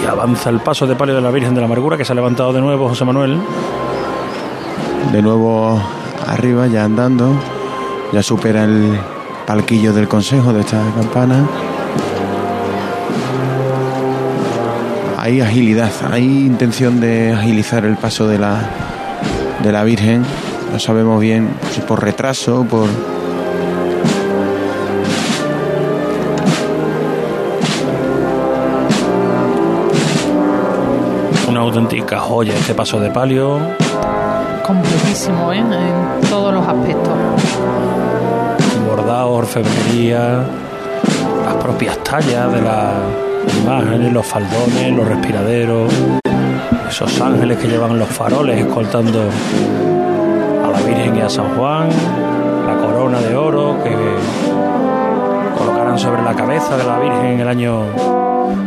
Y 0.00 0.06
avanza 0.06 0.48
el 0.48 0.60
paso 0.60 0.86
de 0.86 0.94
palio 0.94 1.16
de 1.16 1.22
la 1.22 1.32
Virgen 1.32 1.54
de 1.54 1.60
la 1.60 1.66
Amargura 1.66 1.96
que 1.96 2.04
se 2.04 2.12
ha 2.12 2.14
levantado 2.14 2.52
de 2.52 2.60
nuevo 2.60 2.88
José 2.88 3.04
Manuel. 3.04 3.40
De 5.10 5.20
nuevo 5.20 5.82
arriba, 6.28 6.68
ya 6.68 6.84
andando. 6.84 7.32
Ya 8.12 8.22
supera 8.22 8.62
el 8.62 8.96
palquillo 9.44 9.92
del 9.92 10.06
consejo 10.06 10.52
de 10.52 10.60
esta 10.60 10.80
campana. 10.94 11.48
Hay 15.28 15.42
agilidad, 15.42 15.90
hay 16.10 16.24
intención 16.24 17.00
de 17.00 17.34
agilizar 17.34 17.84
el 17.84 17.98
paso 17.98 18.26
de 18.26 18.38
la, 18.38 18.62
de 19.62 19.72
la 19.72 19.84
Virgen. 19.84 20.24
No 20.72 20.78
sabemos 20.78 21.20
bien 21.20 21.50
si 21.70 21.82
por 21.82 22.02
retraso, 22.02 22.64
por, 22.64 22.88
Una 31.46 31.60
auténtica 31.60 32.18
joya 32.18 32.54
este 32.54 32.72
paso 32.72 32.98
de 32.98 33.10
palio. 33.10 33.58
Completísimo, 34.66 35.52
¿eh? 35.52 35.58
En 35.58 36.30
todos 36.30 36.54
los 36.54 36.66
aspectos. 36.66 37.12
Bordado, 38.88 39.32
orfebrería, 39.32 40.42
las 41.44 41.54
propias 41.56 42.02
tallas 42.02 42.50
de 42.50 42.62
las 43.48 43.56
imágenes, 43.56 44.12
los 44.12 44.26
faldones, 44.26 44.92
los 44.94 45.08
respiraderos, 45.08 45.92
esos 46.88 47.20
ángeles 47.20 47.56
que 47.58 47.68
llevan 47.68 47.98
los 47.98 48.08
faroles 48.08 48.58
escoltando 48.60 49.20
a 50.64 50.70
la 50.70 50.80
Virgen 50.80 51.16
y 51.16 51.20
a 51.20 51.30
San 51.30 51.56
Juan, 51.56 51.88
la 52.66 52.76
corona 52.76 53.20
de 53.20 53.34
oro 53.34 53.82
que 53.82 53.94
colocarán 55.56 55.98
sobre 55.98 56.22
la 56.22 56.34
cabeza 56.34 56.76
de 56.76 56.84
la 56.84 56.98
Virgen 56.98 57.26
en 57.26 57.40
el 57.40 57.48
año 57.48 57.84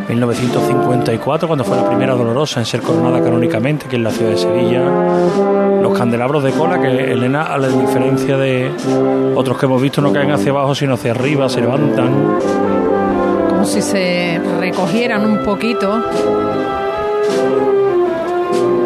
1954, 0.08 1.48
cuando 1.48 1.64
fue 1.64 1.78
la 1.78 1.88
primera 1.88 2.14
dolorosa 2.16 2.60
en 2.60 2.66
ser 2.66 2.82
coronada 2.82 3.24
canónicamente 3.24 3.86
aquí 3.86 3.96
en 3.98 4.04
la 4.04 4.12
ciudad 4.12 4.32
de 4.32 4.38
Sevilla. 4.38 4.82
Los 5.82 5.98
candelabros 5.98 6.44
de 6.44 6.52
cola 6.52 6.82
que 6.82 6.88
Elena, 6.88 7.44
a 7.44 7.58
la 7.58 7.68
diferencia 7.68 8.38
de 8.38 8.72
otros 9.36 9.58
que 9.58 9.66
hemos 9.68 9.82
visto, 9.82 10.02
no 10.02 10.12
caen 10.12 10.32
hacia 10.32 10.52
abajo 10.52 10.74
sino 10.76 10.96
hacia 10.96 11.12
arriba, 11.12 11.50
se 11.50 11.62
levantan. 11.62 12.71
Como 13.62 13.72
si 13.72 13.84
se 13.84 14.42
recogieran 14.60 15.24
un 15.24 15.44
poquito 15.44 16.04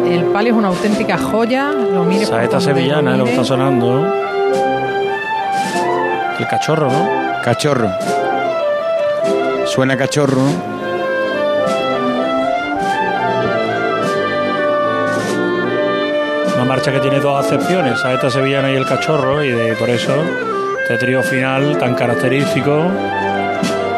El 0.06 0.26
palio 0.26 0.52
es 0.52 0.58
una 0.58 0.68
auténtica 0.68 1.16
joya. 1.16 1.72
Lo 1.72 2.04
mire 2.04 2.26
Saeta 2.26 2.60
sevillana 2.60 3.12
es 3.12 3.18
lo 3.18 3.24
que 3.24 3.30
está 3.30 3.42
sonando. 3.42 4.04
El 6.38 6.46
cachorro, 6.46 6.90
¿no? 6.90 7.08
Cachorro. 7.42 7.90
Suena 9.64 9.96
cachorro. 9.96 10.42
Una 16.54 16.64
marcha 16.66 16.92
que 16.92 17.00
tiene 17.00 17.20
dos 17.20 17.46
acepciones, 17.46 17.98
Saeta 17.98 18.28
sevillana 18.28 18.70
y 18.70 18.74
el 18.74 18.84
cachorro, 18.84 19.42
y 19.42 19.52
de, 19.52 19.74
por 19.74 19.88
eso 19.88 20.12
este 20.82 20.98
trío 20.98 21.22
final 21.22 21.78
tan 21.78 21.94
característico. 21.94 22.90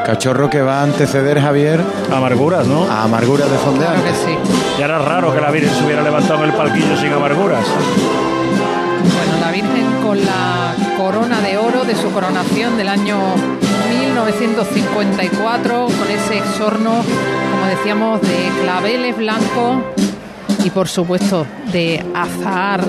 Cachorro 0.08 0.48
que 0.48 0.62
va 0.62 0.80
a 0.80 0.84
anteceder, 0.84 1.38
Javier. 1.38 1.84
Amarguras, 2.10 2.66
¿no? 2.66 2.84
A 2.84 3.02
amarguras 3.02 3.50
de 3.50 3.58
fondear. 3.58 3.92
Claro 3.92 4.08
que 4.08 4.14
sí. 4.14 4.38
Ya 4.78 4.86
era 4.86 4.98
raro 5.00 5.34
que 5.34 5.40
la 5.42 5.50
Virgen 5.50 5.70
se 5.74 5.84
hubiera 5.84 6.00
levantado 6.00 6.44
en 6.44 6.48
el 6.48 6.56
palquillo 6.56 6.96
sin 6.96 7.12
amarguras. 7.12 7.62
Bueno, 9.02 9.38
la 9.38 9.50
Virgen 9.52 9.84
con 10.02 10.16
la 10.24 10.74
corona 10.96 11.42
de 11.42 11.58
oro 11.58 11.84
de 11.84 11.94
su 11.94 12.10
coronación 12.10 12.78
del 12.78 12.88
año 12.88 13.18
1954, 13.90 15.84
con 15.84 16.10
ese 16.10 16.38
exorno, 16.38 17.04
como 17.50 17.66
decíamos, 17.66 18.22
de 18.22 18.50
claveles 18.62 19.14
blancos 19.14 19.76
y 20.64 20.70
por 20.70 20.88
supuesto 20.88 21.44
de 21.70 22.02
azahar. 22.14 22.80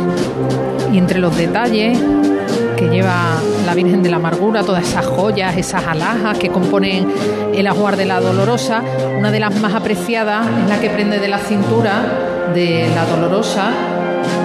Y 0.93 0.97
entre 0.97 1.19
los 1.19 1.35
detalles 1.35 1.99
lleva 2.91 3.13
la 3.65 3.73
Virgen 3.75 4.01
de 4.03 4.09
la 4.09 4.17
Amargura, 4.17 4.63
todas 4.63 4.87
esas 4.87 5.05
joyas, 5.05 5.55
esas 5.57 5.85
alhajas 5.85 6.37
que 6.37 6.49
componen 6.49 7.07
el 7.53 7.67
ajuar 7.67 7.95
de 7.97 8.05
la 8.05 8.19
Dolorosa, 8.19 8.81
una 9.17 9.31
de 9.31 9.39
las 9.39 9.55
más 9.59 9.73
apreciadas 9.73 10.47
es 10.63 10.69
la 10.69 10.79
que 10.79 10.89
prende 10.89 11.19
de 11.19 11.27
la 11.27 11.37
cintura 11.39 12.01
de 12.53 12.89
la 12.95 13.05
Dolorosa, 13.05 13.69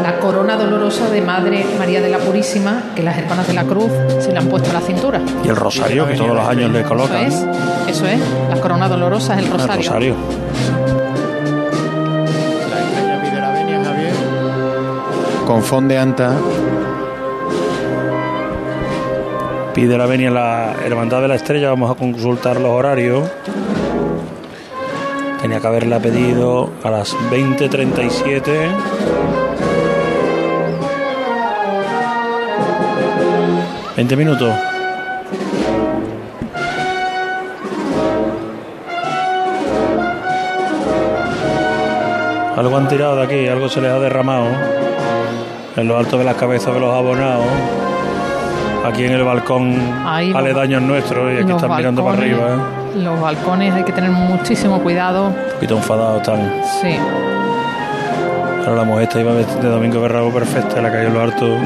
la 0.03 0.19
corona 0.21 0.57
dolorosa 0.57 1.09
de 1.11 1.21
Madre 1.23 1.65
María 1.79 2.01
de 2.03 2.11
la 2.11 2.19
Purísima, 2.19 2.83
que 2.95 3.03
las 3.03 3.17
hermanas 3.17 3.47
de 3.47 3.55
la 3.55 3.65
Cruz 3.65 3.91
se 4.21 4.31
le 4.33 4.39
han 4.39 4.47
puesto 4.49 4.71
a 4.71 4.75
la 4.75 4.81
cintura. 4.81 5.21
Y 5.45 5.49
el 5.49 5.57
rosario, 5.57 6.07
que 6.07 6.15
todos 6.15 6.35
los 6.35 6.47
años 6.47 6.71
le 6.71 6.81
Eso 6.81 6.89
colocan. 6.89 7.25
es, 7.25 7.35
eso 7.89 8.07
es, 8.07 8.21
la 8.51 8.61
corona 8.61 8.89
dolorosa 8.89 9.35
es 9.35 9.39
el 9.41 9.45
El 9.47 9.53
rosario. 9.53 9.77
rosario. 9.91 10.15
La 13.41 13.51
venia, 13.53 13.83
Javier. 13.85 14.13
Con 15.47 15.63
fonde 15.63 15.99
anta. 15.99 16.33
Pide 19.75 19.99
la 19.99 20.07
venia 20.07 20.31
la 20.31 20.77
Hermandad 20.85 21.21
de 21.21 21.27
la 21.27 21.35
Estrella, 21.35 21.69
vamos 21.69 21.91
a 21.91 21.97
consultar 21.97 22.61
los 22.61 22.71
horarios. 22.71 23.29
Tenía 25.43 25.59
que 25.59 25.67
haberla 25.67 25.99
pedido 25.99 26.71
a 26.85 26.91
las 26.91 27.13
20.37. 27.33 28.71
¿20 33.97 34.17
minutos? 34.17 34.53
Algo 42.57 42.77
han 42.77 42.87
tirado 42.87 43.17
de 43.17 43.25
aquí, 43.25 43.49
algo 43.49 43.69
se 43.69 43.81
les 43.81 43.91
ha 43.91 43.99
derramado 43.99 44.47
en 45.77 45.89
lo 45.89 45.99
alto 45.99 46.17
de 46.17 46.23
las 46.23 46.37
cabezas 46.37 46.73
de 46.73 46.79
los 46.79 46.95
abonados. 46.95 47.84
Aquí 48.85 49.05
en 49.05 49.13
el 49.13 49.25
balcón 49.25 49.75
Ahí 50.07 50.29
los- 50.31 50.37
aledaños 50.39 50.83
nuestros 50.83 51.33
y 51.33 51.37
aquí 51.39 51.49
Los 51.49 51.63
están 51.63 51.77
mirando 51.79 52.05
para 52.05 52.19
arriba. 52.19 52.41
¿eh? 52.95 52.99
Los 53.03 53.21
balcones 53.21 53.73
hay 53.75 53.83
que 53.83 53.93
tener 53.93 54.11
muchísimo 54.11 54.81
cuidado. 54.83 55.29
Un 55.29 55.35
poquito 55.55 55.77
enfadados 55.77 56.19
están. 56.21 56.53
Sí, 56.83 56.97
Ahora 58.61 58.77
la 58.77 58.85
mujer 58.85 59.03
esta 59.05 59.21
iba 59.21 59.33
de 59.33 59.69
Domingo 59.69 60.01
Berrago 60.01 60.31
perfecta, 60.33 60.81
la 60.81 60.91
cayó 60.91 61.11
lo 61.11 61.21
alto. 61.23 61.57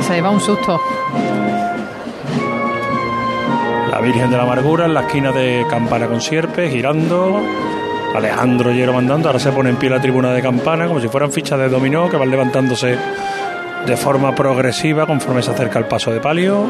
se 0.00 0.14
lleva 0.14 0.30
un 0.30 0.40
susto. 0.40 0.80
La 3.90 4.00
Virgen 4.00 4.30
de 4.30 4.36
la 4.36 4.42
Amargura 4.44 4.84
en 4.86 4.94
la 4.94 5.00
esquina 5.02 5.32
de 5.32 5.66
Campana 5.68 6.06
con 6.06 6.20
Sierpe, 6.20 6.68
girando. 6.70 7.40
Alejandro 8.16 8.70
Llero 8.72 8.92
mandando. 8.92 9.28
Ahora 9.28 9.38
se 9.38 9.50
pone 9.52 9.70
en 9.70 9.76
pie 9.76 9.90
la 9.90 10.00
tribuna 10.00 10.32
de 10.32 10.40
Campana, 10.42 10.86
como 10.86 11.00
si 11.00 11.08
fueran 11.08 11.30
fichas 11.32 11.58
de 11.58 11.68
dominó 11.68 12.08
que 12.08 12.16
van 12.16 12.30
levantándose 12.30 12.96
de 13.88 13.96
forma 13.96 14.34
progresiva 14.34 15.06
conforme 15.06 15.42
se 15.42 15.50
acerca 15.50 15.78
el 15.78 15.86
paso 15.86 16.10
de 16.10 16.20
palio. 16.20 16.66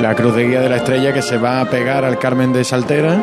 La 0.00 0.12
cruz 0.16 0.34
de 0.34 0.48
guía 0.48 0.60
de 0.60 0.68
la 0.68 0.78
estrella 0.78 1.12
que 1.12 1.22
se 1.22 1.38
va 1.38 1.60
a 1.60 1.64
pegar 1.66 2.04
al 2.04 2.18
Carmen 2.18 2.52
de 2.52 2.64
Saltera. 2.64 3.16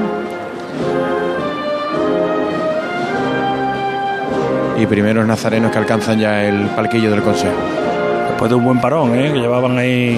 Y 4.77 4.85
primeros 4.85 5.27
nazarenos 5.27 5.73
que 5.73 5.77
alcanzan 5.77 6.17
ya 6.17 6.45
el 6.45 6.67
palquillo 6.69 7.11
del 7.11 7.21
consejo. 7.21 7.59
Después 8.29 8.49
de 8.49 8.55
un 8.55 8.63
buen 8.63 8.79
parón, 8.79 9.13
¿eh? 9.13 9.33
que 9.33 9.39
llevaban 9.39 9.77
ahí 9.77 10.17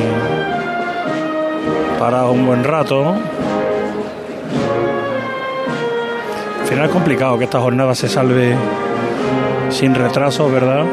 parados 1.98 2.36
un 2.36 2.46
buen 2.46 2.64
rato. 2.64 3.16
Final 6.72 6.86
es 6.86 6.92
complicado 6.94 7.38
que 7.38 7.44
esta 7.44 7.60
jornada 7.60 7.94
se 7.94 8.08
salve 8.08 8.56
sin 9.72 9.94
retrasos, 9.94 10.50
¿verdad? 10.50 10.86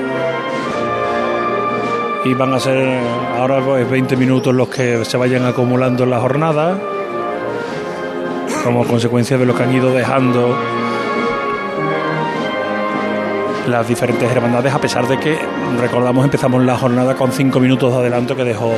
Y 2.24 2.34
van 2.34 2.52
a 2.52 2.58
ser 2.58 2.98
ahora 3.38 3.60
pues 3.64 3.88
20 3.88 4.16
minutos 4.16 4.52
los 4.52 4.68
que 4.68 5.04
se 5.04 5.16
vayan 5.16 5.46
acumulando 5.46 6.02
en 6.02 6.10
la 6.10 6.18
jornada, 6.18 6.76
como 8.64 8.84
consecuencia 8.88 9.38
de 9.38 9.46
lo 9.46 9.54
que 9.54 9.62
han 9.62 9.72
ido 9.72 9.94
dejando 9.94 10.58
las 13.68 13.86
diferentes 13.86 14.28
hermandades, 14.32 14.74
a 14.74 14.80
pesar 14.80 15.06
de 15.06 15.16
que, 15.20 15.38
recordamos, 15.80 16.24
empezamos 16.24 16.64
la 16.64 16.76
jornada 16.76 17.14
con 17.14 17.30
cinco 17.30 17.60
minutos 17.60 17.92
de 17.92 18.00
adelanto 18.00 18.34
que 18.34 18.42
dejó 18.42 18.72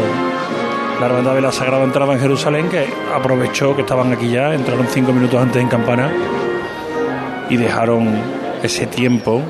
la 1.00 1.06
hermandad 1.06 1.34
de 1.34 1.40
la 1.40 1.50
Sagrada 1.50 1.82
Entrada 1.82 2.12
en 2.12 2.20
Jerusalén, 2.20 2.68
que 2.68 2.92
aprovechó 3.14 3.74
que 3.74 3.80
estaban 3.80 4.12
aquí 4.12 4.28
ya, 4.28 4.54
entraron 4.54 4.86
cinco 4.90 5.14
minutos 5.14 5.40
antes 5.40 5.62
en 5.62 5.68
campana 5.68 6.12
y 7.50 7.56
dejaron 7.56 8.08
ese 8.62 8.86
tiempo 8.86 9.42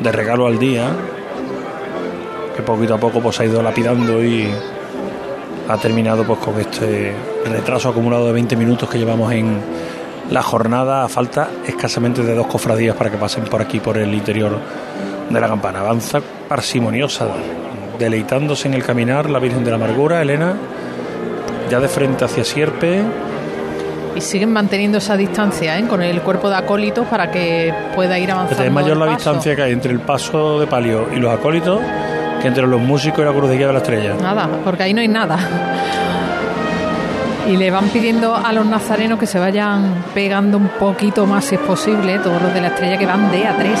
de 0.00 0.12
regalo 0.12 0.46
al 0.46 0.58
día, 0.58 0.90
que 2.54 2.62
poquito 2.62 2.94
a 2.94 2.98
poco 2.98 3.20
pues 3.20 3.40
ha 3.40 3.44
ido 3.44 3.62
lapidando 3.62 4.22
y 4.22 4.48
ha 5.68 5.76
terminado 5.78 6.24
pues 6.24 6.38
con 6.38 6.60
este 6.60 7.12
retraso 7.44 7.88
acumulado 7.88 8.26
de 8.26 8.32
20 8.32 8.56
minutos 8.56 8.88
que 8.88 8.98
llevamos 8.98 9.32
en 9.32 9.60
la 10.30 10.42
jornada 10.42 11.04
a 11.04 11.08
falta 11.08 11.48
escasamente 11.66 12.22
de 12.22 12.34
dos 12.34 12.46
cofradías 12.46 12.96
para 12.96 13.10
que 13.10 13.16
pasen 13.16 13.44
por 13.44 13.62
aquí 13.62 13.80
por 13.80 13.96
el 13.96 14.12
interior 14.12 14.58
de 15.30 15.40
la 15.40 15.48
campana. 15.48 15.80
Avanza 15.80 16.20
parsimoniosa, 16.48 17.28
deleitándose 17.98 18.68
en 18.68 18.74
el 18.74 18.84
caminar 18.84 19.30
la 19.30 19.38
Virgen 19.38 19.64
de 19.64 19.70
la 19.70 19.76
Amargura, 19.76 20.20
Elena, 20.20 20.54
ya 21.70 21.80
de 21.80 21.88
frente 21.88 22.24
hacia 22.24 22.44
Sierpe. 22.44 23.02
Y 24.16 24.20
siguen 24.22 24.50
manteniendo 24.50 24.98
esa 24.98 25.16
distancia 25.16 25.78
¿eh? 25.78 25.86
con 25.86 26.02
el 26.02 26.22
cuerpo 26.22 26.48
de 26.48 26.56
acólitos 26.56 27.06
para 27.06 27.30
que 27.30 27.72
pueda 27.94 28.18
ir 28.18 28.30
avanzando. 28.30 28.64
Es 28.64 28.72
mayor 28.72 28.96
la 28.96 29.06
distancia 29.06 29.54
que 29.54 29.62
hay 29.62 29.72
entre 29.72 29.92
el 29.92 30.00
paso 30.00 30.58
de 30.58 30.66
palio 30.66 31.08
y 31.14 31.16
los 31.16 31.32
acólitos 31.32 31.80
que 32.40 32.48
entre 32.48 32.66
los 32.66 32.80
músicos 32.80 33.20
y 33.20 33.24
la 33.24 33.32
cruz 33.32 33.50
de 33.50 33.56
guía 33.58 33.66
de 33.66 33.72
la 33.74 33.78
estrella. 33.80 34.14
Nada, 34.14 34.48
porque 34.64 34.84
ahí 34.84 34.94
no 34.94 35.02
hay 35.02 35.08
nada. 35.08 35.38
Y 37.46 37.56
le 37.56 37.70
van 37.70 37.88
pidiendo 37.90 38.34
a 38.34 38.52
los 38.52 38.66
nazarenos 38.66 39.18
que 39.18 39.26
se 39.26 39.38
vayan 39.38 40.02
pegando 40.14 40.56
un 40.56 40.68
poquito 40.68 41.26
más 41.26 41.44
si 41.44 41.54
es 41.54 41.60
posible, 41.60 42.18
todos 42.18 42.42
los 42.42 42.52
de 42.52 42.60
la 42.60 42.68
estrella 42.68 42.98
que 42.98 43.06
van 43.06 43.30
de 43.30 43.46
a 43.46 43.56
tres. 43.56 43.80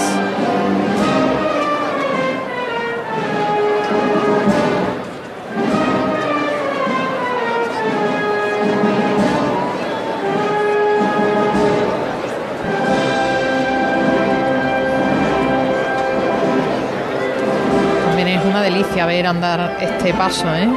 Delicia 18.96 19.06
ver 19.06 19.26
andar 19.26 19.76
este 19.80 20.14
paso, 20.14 20.46
¿eh? 20.54 20.68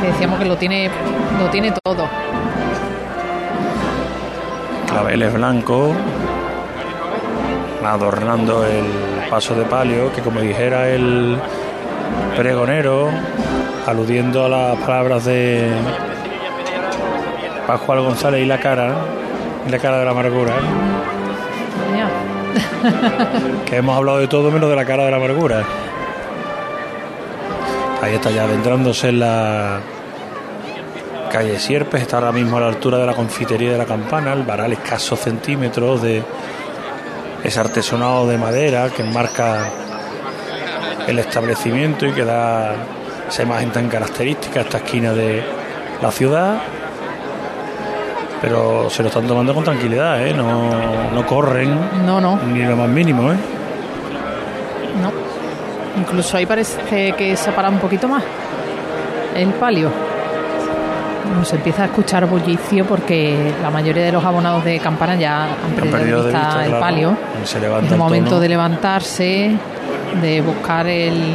Que 0.00 0.06
decíamos 0.06 0.38
que 0.38 0.44
lo 0.44 0.56
tiene, 0.56 0.90
lo 1.38 1.50
tiene 1.50 1.72
todo. 1.82 2.08
claveles 4.86 5.32
blancos 5.34 5.96
adornando 7.84 8.64
el 8.64 9.28
paso 9.28 9.56
de 9.56 9.64
palio 9.64 10.12
que 10.12 10.20
como 10.20 10.40
dijera 10.40 10.88
el 10.88 11.36
pregonero 12.36 13.10
aludiendo 13.88 14.44
a 14.44 14.48
las 14.48 14.78
palabras 14.78 15.24
de 15.24 15.68
Pascual 17.66 18.02
González 18.02 18.42
y 18.42 18.46
la 18.46 18.60
cara 18.60 18.94
la 19.68 19.78
cara 19.80 19.98
de 19.98 20.04
la 20.04 20.12
amargura 20.12 20.52
¿eh? 20.52 21.13
Que 23.66 23.76
hemos 23.76 23.96
hablado 23.96 24.18
de 24.18 24.28
todo 24.28 24.50
menos 24.50 24.68
de 24.70 24.76
la 24.76 24.84
cara 24.84 25.04
de 25.04 25.10
la 25.10 25.16
amargura 25.16 25.64
ahí 28.04 28.14
está 28.14 28.30
ya 28.30 28.44
adentrándose 28.44 29.08
en 29.08 29.20
la 29.20 29.80
calle 31.30 31.58
Sierpes, 31.58 32.02
está 32.02 32.18
ahora 32.18 32.32
mismo 32.32 32.58
a 32.58 32.60
la 32.60 32.68
altura 32.68 32.98
de 32.98 33.06
la 33.06 33.14
confitería 33.14 33.72
de 33.72 33.78
la 33.78 33.86
campana, 33.86 34.32
el 34.34 34.42
varal 34.42 34.72
escasos 34.72 35.18
centímetros 35.20 36.02
de 36.02 36.22
ese 37.42 37.60
artesonado 37.60 38.28
de 38.28 38.36
madera 38.36 38.90
que 38.90 39.02
enmarca 39.02 39.70
el 41.06 41.18
establecimiento 41.18 42.06
y 42.06 42.12
que 42.12 42.24
da 42.24 42.74
esa 43.28 43.42
imagen 43.42 43.72
tan 43.72 43.88
característica, 43.88 44.60
esta 44.60 44.78
esquina 44.78 45.12
de 45.12 45.42
la 46.02 46.10
ciudad. 46.10 46.58
Pero 48.40 48.90
se 48.90 49.02
lo 49.02 49.08
están 49.08 49.26
tomando 49.26 49.54
con 49.54 49.64
tranquilidad, 49.64 50.26
¿eh? 50.26 50.34
no, 50.34 51.10
no 51.12 51.26
corren 51.26 51.78
No, 52.04 52.20
no, 52.20 52.38
ni 52.52 52.62
lo 52.62 52.76
más 52.76 52.88
mínimo. 52.88 53.32
¿eh? 53.32 53.36
no. 55.02 55.12
Incluso 56.00 56.36
ahí 56.36 56.44
parece 56.46 57.12
que 57.16 57.36
se 57.36 57.52
para 57.52 57.68
un 57.68 57.78
poquito 57.78 58.08
más 58.08 58.22
el 59.36 59.48
palio. 59.54 59.90
Se 61.44 61.56
empieza 61.56 61.82
a 61.82 61.86
escuchar 61.86 62.26
bullicio 62.26 62.84
porque 62.84 63.52
la 63.62 63.70
mayoría 63.70 64.04
de 64.04 64.12
los 64.12 64.24
abonados 64.24 64.64
de 64.64 64.78
campana 64.78 65.14
ya 65.16 65.44
han 65.44 65.72
perdido, 65.74 65.96
perdido 65.98 66.22
de 66.22 66.32
de 66.32 66.38
vista 66.38 66.62
el 66.62 66.68
claro. 66.68 66.80
palio. 66.80 67.16
Se 67.44 67.60
levanta 67.60 67.86
es 67.86 67.92
el 67.92 67.94
el 67.94 67.98
momento 67.98 68.30
tono. 68.30 68.40
de 68.40 68.48
levantarse, 68.48 69.50
de 70.20 70.40
buscar 70.42 70.86
el 70.86 71.34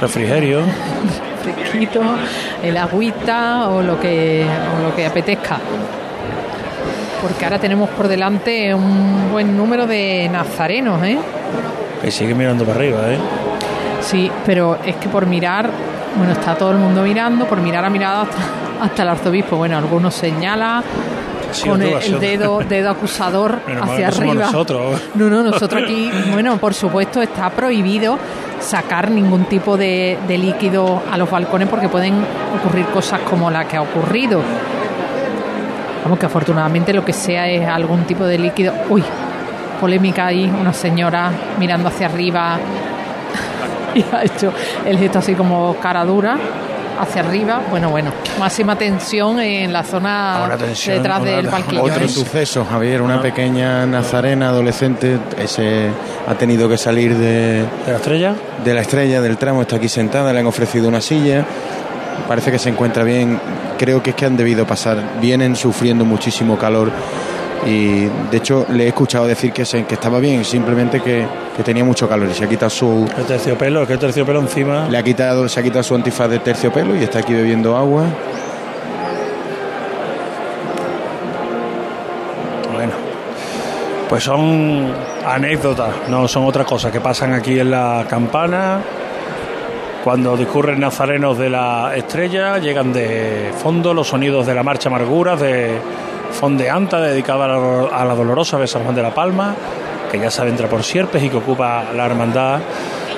Refrigerio. 0.00 0.60
fresquito, 1.42 2.00
el 2.62 2.76
agüita 2.76 3.68
o 3.68 3.82
lo 3.82 4.00
que, 4.00 4.46
o 4.78 4.82
lo 4.88 4.94
que 4.94 5.06
apetezca. 5.06 5.58
Porque 7.24 7.42
ahora 7.46 7.58
tenemos 7.58 7.88
por 7.88 8.06
delante 8.06 8.74
un 8.74 9.30
buen 9.32 9.56
número 9.56 9.86
de 9.86 10.28
nazarenos, 10.30 11.02
¿eh? 11.02 11.16
Que 12.02 12.10
sigue 12.10 12.34
mirando 12.34 12.66
para 12.66 12.76
arriba, 12.76 12.98
¿eh? 13.10 13.18
Sí, 14.02 14.30
pero 14.44 14.76
es 14.84 14.96
que 14.96 15.08
por 15.08 15.24
mirar, 15.24 15.70
bueno, 16.18 16.34
está 16.34 16.54
todo 16.54 16.72
el 16.72 16.76
mundo 16.76 17.00
mirando, 17.02 17.46
por 17.46 17.62
mirar 17.62 17.82
ha 17.82 17.88
mirado 17.88 18.24
hasta, 18.24 18.36
hasta 18.82 19.02
el 19.04 19.08
arzobispo. 19.08 19.56
Bueno, 19.56 19.78
algunos 19.78 20.14
señala 20.14 20.84
con 21.66 21.80
el, 21.80 22.20
dedo, 22.20 22.58
dedo 22.58 22.90
acusador 22.90 23.58
Menos 23.66 23.88
hacia 23.88 24.08
arriba. 24.08 24.34
nosotros. 24.44 25.00
No, 25.14 25.30
no, 25.30 25.42
nosotros 25.42 25.82
aquí, 25.82 26.10
bueno, 26.30 26.58
por 26.58 26.74
supuesto 26.74 27.22
está 27.22 27.48
prohibido 27.48 28.18
sacar 28.60 29.10
ningún 29.10 29.46
tipo 29.46 29.78
de, 29.78 30.18
de 30.28 30.36
líquido 30.36 31.02
a 31.10 31.16
los 31.16 31.30
balcones 31.30 31.68
porque 31.70 31.88
pueden 31.88 32.22
ocurrir 32.54 32.84
cosas 32.88 33.20
como 33.20 33.50
la 33.50 33.66
que 33.66 33.78
ha 33.78 33.82
ocurrido. 33.82 34.42
Vamos, 36.04 36.18
que 36.18 36.26
afortunadamente 36.26 36.92
lo 36.92 37.04
que 37.04 37.12
sea 37.12 37.48
es 37.48 37.66
algún 37.66 38.04
tipo 38.04 38.24
de 38.24 38.38
líquido. 38.38 38.74
Uy, 38.90 39.02
polémica 39.80 40.26
ahí, 40.26 40.44
una 40.44 40.72
señora 40.72 41.30
mirando 41.58 41.88
hacia 41.88 42.06
arriba 42.06 42.58
y 43.94 44.04
ha 44.14 44.22
hecho 44.22 44.52
el 44.84 44.98
gesto 44.98 45.18
así 45.18 45.34
como 45.34 45.76
cara 45.76 46.04
dura 46.04 46.36
hacia 46.98 47.22
arriba. 47.22 47.62
Bueno, 47.70 47.90
bueno, 47.90 48.12
máxima 48.38 48.76
tensión 48.76 49.40
en 49.40 49.72
la 49.72 49.82
zona 49.82 50.54
tensión, 50.58 50.96
detrás 50.96 51.24
del 51.24 51.48
banquillo. 51.48 51.82
Otro 51.82 52.08
suceso, 52.08 52.64
Javier, 52.64 53.02
una 53.02 53.20
pequeña 53.20 53.86
nazarena 53.86 54.48
adolescente, 54.48 55.18
ese 55.38 55.88
ha 56.26 56.34
tenido 56.34 56.68
que 56.68 56.76
salir 56.76 57.16
de, 57.16 57.64
¿De 57.86 57.92
la 57.92 57.96
estrella? 57.96 58.34
De 58.64 58.74
la 58.74 58.80
estrella, 58.80 59.20
del 59.20 59.36
tramo, 59.36 59.62
está 59.62 59.76
aquí 59.76 59.88
sentada, 59.88 60.32
le 60.32 60.40
han 60.40 60.46
ofrecido 60.46 60.88
una 60.88 61.00
silla, 61.00 61.44
parece 62.28 62.50
que 62.50 62.58
se 62.58 62.68
encuentra 62.68 63.04
bien, 63.04 63.40
creo 63.78 64.02
que 64.02 64.10
es 64.10 64.16
que 64.16 64.26
han 64.26 64.36
debido 64.36 64.66
pasar, 64.66 64.98
vienen 65.20 65.56
sufriendo 65.56 66.04
muchísimo 66.04 66.58
calor 66.58 66.90
y 67.66 68.06
de 68.30 68.36
hecho 68.36 68.66
le 68.70 68.84
he 68.84 68.88
escuchado 68.88 69.26
decir 69.26 69.52
que, 69.52 69.64
se, 69.64 69.84
que 69.84 69.94
estaba 69.94 70.18
bien, 70.18 70.44
simplemente 70.44 71.00
que, 71.00 71.26
que 71.56 71.62
tenía 71.62 71.84
mucho 71.84 72.08
calor 72.08 72.28
y 72.30 72.34
se 72.34 72.44
ha 72.44 72.48
quitado 72.48 72.70
su... 72.70 73.08
El 73.16 73.24
terciopelo, 73.24 73.82
es 73.82 73.86
que 73.86 73.94
el 73.94 73.98
terciopelo 73.98 74.40
encima. 74.40 74.88
Le 74.88 74.98
ha 74.98 75.02
quitado, 75.02 75.48
se 75.48 75.60
ha 75.60 75.62
quitado 75.62 75.82
su 75.82 75.94
antifaz 75.94 76.28
de 76.28 76.40
terciopelo 76.40 76.94
y 76.94 77.02
está 77.02 77.20
aquí 77.20 77.32
bebiendo 77.32 77.76
agua. 77.76 78.04
Bueno, 82.72 82.92
pues 84.08 84.24
son 84.24 84.92
anécdotas, 85.26 85.94
no 86.08 86.28
son 86.28 86.44
otra 86.44 86.64
cosa 86.64 86.92
que 86.92 87.00
pasan 87.00 87.32
aquí 87.32 87.58
en 87.58 87.70
la 87.70 88.04
campana. 88.08 88.80
Cuando 90.04 90.36
discurren 90.36 90.80
nazarenos 90.80 91.38
de 91.38 91.48
la 91.48 91.96
estrella, 91.96 92.58
llegan 92.58 92.92
de 92.92 93.50
fondo 93.56 93.94
los 93.94 94.08
sonidos 94.08 94.46
de 94.46 94.54
la 94.54 94.62
marcha 94.62 94.90
amarguras 94.90 95.40
de 95.40 95.78
Fondeanta, 96.30 97.00
dedicada 97.00 97.46
a 97.46 98.04
la, 98.04 98.14
dolorosa 98.14 98.58
de 98.58 98.66
San 98.66 98.82
Juan 98.82 98.94
de 98.94 99.00
la 99.00 99.14
Palma, 99.14 99.54
que 100.12 100.18
ya 100.18 100.30
se 100.30 100.42
adentra 100.42 100.68
por 100.68 100.82
Sierpes 100.82 101.22
y 101.22 101.30
que 101.30 101.38
ocupa 101.38 101.84
la 101.96 102.04
hermandad, 102.04 102.60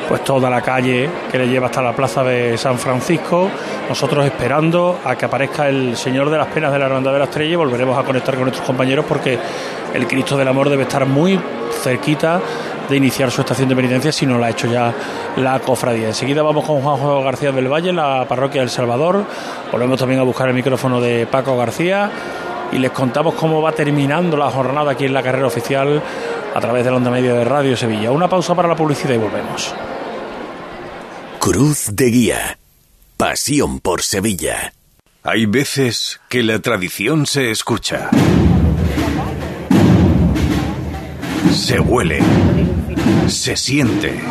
pues 0.08 0.22
toda 0.22 0.48
la 0.48 0.62
calle 0.62 1.10
que 1.28 1.38
le 1.38 1.48
lleva 1.48 1.66
hasta 1.66 1.82
la 1.82 1.92
plaza 1.92 2.22
de 2.22 2.56
San 2.56 2.78
Francisco. 2.78 3.50
Nosotros 3.88 4.24
esperando 4.24 5.00
a 5.04 5.16
que 5.16 5.24
aparezca 5.24 5.68
el 5.68 5.96
Señor 5.96 6.30
de 6.30 6.38
las 6.38 6.46
Penas 6.46 6.72
de 6.72 6.78
la 6.78 6.86
Hermandad 6.86 7.14
de 7.14 7.18
la 7.18 7.24
Estrella 7.24 7.54
y 7.54 7.56
volveremos 7.56 7.98
a 7.98 8.04
conectar 8.04 8.36
con 8.36 8.44
nuestros 8.44 8.64
compañeros 8.64 9.04
porque 9.08 9.36
el 9.92 10.06
Cristo 10.06 10.36
del 10.36 10.46
Amor 10.46 10.70
debe 10.70 10.84
estar 10.84 11.04
muy 11.04 11.36
cerquita 11.82 12.40
de 12.88 12.96
iniciar 12.96 13.30
su 13.30 13.40
estación 13.40 13.68
de 13.68 13.76
penitencia 13.76 14.12
si 14.12 14.26
no 14.26 14.38
la 14.38 14.46
ha 14.46 14.50
hecho 14.50 14.66
ya 14.66 14.94
la 15.36 15.58
cofradía. 15.60 16.08
Enseguida 16.08 16.42
vamos 16.42 16.64
con 16.64 16.80
Juanjo 16.80 17.22
García 17.22 17.52
del 17.52 17.68
Valle, 17.68 17.90
en 17.90 17.96
la 17.96 18.26
parroquia 18.28 18.60
del 18.60 18.70
Salvador. 18.70 19.24
Volvemos 19.72 19.98
también 19.98 20.20
a 20.20 20.24
buscar 20.24 20.48
el 20.48 20.54
micrófono 20.54 21.00
de 21.00 21.26
Paco 21.26 21.56
García 21.56 22.10
y 22.72 22.78
les 22.78 22.90
contamos 22.90 23.34
cómo 23.34 23.62
va 23.62 23.72
terminando 23.72 24.36
la 24.36 24.50
jornada 24.50 24.92
aquí 24.92 25.04
en 25.04 25.14
la 25.14 25.22
carrera 25.22 25.46
oficial 25.46 26.02
a 26.54 26.60
través 26.60 26.84
de 26.84 26.90
la 26.90 26.96
onda 26.96 27.10
media 27.10 27.34
de 27.34 27.44
Radio 27.44 27.76
Sevilla. 27.76 28.10
Una 28.10 28.28
pausa 28.28 28.54
para 28.54 28.68
la 28.68 28.76
publicidad 28.76 29.14
y 29.14 29.18
volvemos. 29.18 29.74
Cruz 31.38 31.90
de 31.92 32.06
Guía. 32.06 32.58
Pasión 33.16 33.80
por 33.80 34.02
Sevilla. 34.02 34.72
Hay 35.22 35.46
veces 35.46 36.20
que 36.28 36.42
la 36.42 36.58
tradición 36.60 37.26
se 37.26 37.50
escucha. 37.50 38.10
Se 41.52 41.80
huele. 41.80 42.20
Se 43.28 43.56
siente. 43.56 44.22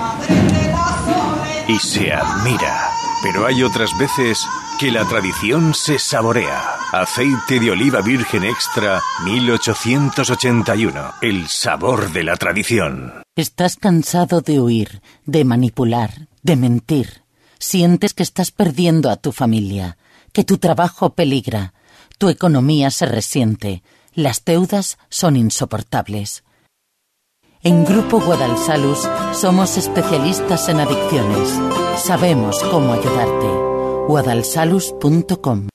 Y 1.68 1.78
se 1.80 2.14
admira. 2.14 2.90
Pero 3.22 3.46
hay 3.46 3.64
otras 3.64 3.98
veces 3.98 4.40
que 4.80 4.92
la 4.92 5.04
tradición 5.06 5.74
se 5.74 6.00
saborea. 6.00 6.76
Aceite 6.94 7.60
de 7.60 7.72
oliva 7.72 8.02
virgen 8.02 8.44
extra 8.44 9.02
1881. 9.26 11.14
El 11.22 11.48
sabor 11.48 12.12
de 12.14 12.24
la 12.24 12.38
tradición. 12.38 13.22
Estás 13.36 13.76
cansado 13.76 14.40
de 14.42 14.62
huir, 14.62 15.02
de 15.26 15.44
manipular, 15.44 16.30
de 16.42 16.56
mentir. 16.56 17.24
Sientes 17.60 18.14
que 18.14 18.24
estás 18.24 18.52
perdiendo 18.52 19.10
a 19.10 19.18
tu 19.18 19.34
familia, 19.34 19.98
que 20.32 20.46
tu 20.46 20.58
trabajo 20.58 21.16
peligra, 21.16 21.74
tu 22.18 22.30
economía 22.30 22.92
se 22.92 23.06
resiente, 23.06 23.84
las 24.14 24.46
deudas 24.46 24.98
son 25.10 25.36
insoportables. 25.36 26.45
En 27.66 27.84
Grupo 27.84 28.20
Guadalsalus 28.20 29.10
somos 29.34 29.76
especialistas 29.76 30.70
en 30.70 30.80
adicciones. 30.82 31.50
Sabemos 31.98 32.62
cómo 32.70 32.94
ayudarte. 32.94 33.48
guadalsalus.com 34.08 35.75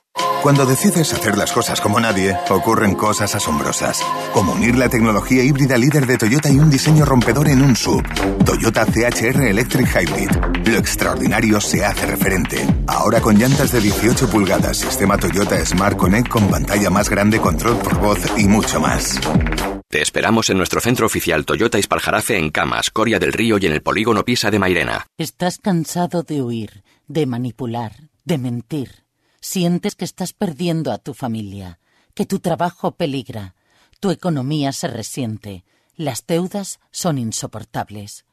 Cuando 0.41 0.65
decides 0.65 1.13
hacer 1.13 1.37
las 1.37 1.51
cosas 1.51 1.79
como 1.79 1.99
nadie, 1.99 2.35
ocurren 2.49 2.95
cosas 2.95 3.35
asombrosas. 3.35 4.03
Como 4.33 4.53
unir 4.53 4.75
la 4.75 4.89
tecnología 4.89 5.43
híbrida 5.43 5.77
líder 5.77 6.07
de 6.07 6.17
Toyota 6.17 6.49
y 6.49 6.57
un 6.57 6.71
diseño 6.71 7.05
rompedor 7.05 7.47
en 7.47 7.61
un 7.61 7.75
sub. 7.75 8.01
Toyota 8.43 8.87
CHR 8.87 9.43
Electric 9.43 9.87
Hybrid. 9.87 10.31
Lo 10.65 10.77
extraordinario 10.77 11.61
se 11.61 11.85
hace 11.85 12.07
referente. 12.07 12.57
Ahora 12.87 13.21
con 13.21 13.37
llantas 13.37 13.71
de 13.71 13.81
18 13.81 14.31
pulgadas, 14.31 14.77
sistema 14.77 15.15
Toyota 15.15 15.63
Smart 15.63 15.95
Connect 15.95 16.29
con 16.29 16.49
pantalla 16.49 16.89
más 16.89 17.07
grande, 17.07 17.39
control 17.39 17.77
por 17.77 17.99
voz 17.99 18.19
y 18.35 18.47
mucho 18.47 18.79
más. 18.79 19.19
Te 19.89 20.01
esperamos 20.01 20.49
en 20.49 20.57
nuestro 20.57 20.81
centro 20.81 21.05
oficial 21.05 21.45
Toyota 21.45 21.77
Ispaljarafe 21.77 22.39
en 22.39 22.49
Camas, 22.49 22.89
Coria 22.89 23.19
del 23.19 23.31
Río 23.31 23.59
y 23.59 23.67
en 23.67 23.73
el 23.73 23.83
polígono 23.83 24.25
Pisa 24.25 24.49
de 24.49 24.57
Mairena. 24.57 25.05
¿Estás 25.19 25.59
cansado 25.59 26.23
de 26.23 26.41
huir, 26.41 26.83
de 27.07 27.27
manipular, 27.27 27.91
de 28.25 28.39
mentir? 28.39 29.01
Sientes 29.41 29.95
que 29.95 30.05
estás 30.05 30.33
perdiendo 30.33 30.91
a 30.91 30.99
tu 30.99 31.13
familia, 31.13 31.79
que 32.13 32.25
tu 32.25 32.39
trabajo 32.39 32.91
peligra, 32.91 33.55
tu 33.99 34.11
economía 34.11 34.71
se 34.71 34.87
resiente, 34.87 35.65
las 35.95 36.25
deudas 36.27 36.79
son 36.91 37.17
insoportables. 37.17 38.25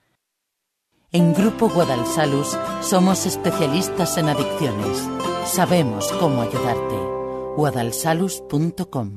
En 1.10 1.32
Grupo 1.32 1.70
Guadalsalus 1.70 2.58
somos 2.82 3.24
especialistas 3.24 4.18
en 4.18 4.28
adicciones. 4.28 4.98
Sabemos 5.46 6.12
cómo 6.20 6.42
ayudarte. 6.42 6.96
guadalsalus.com 7.56 9.16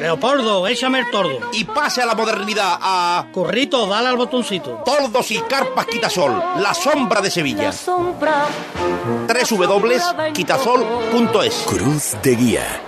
Leopoldo, 0.00 0.66
échame 0.66 1.00
el 1.00 1.10
tordo. 1.10 1.38
Y 1.52 1.64
pase 1.64 2.02
a 2.02 2.06
la 2.06 2.14
modernidad 2.14 2.78
a. 2.80 3.26
Corrito, 3.32 3.86
dale 3.86 4.08
al 4.08 4.16
botoncito. 4.16 4.82
Tordos 4.84 5.30
y 5.30 5.38
carpas 5.40 5.86
Quitasol, 5.86 6.42
la 6.58 6.74
sombra 6.74 7.20
de 7.20 7.30
Sevilla. 7.30 7.72
www.quitasol.es 9.50 11.54
Cruz 11.66 12.16
de 12.22 12.36
Guía. 12.36 12.80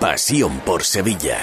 Pasión 0.00 0.60
por 0.60 0.84
Sevilla. 0.84 1.38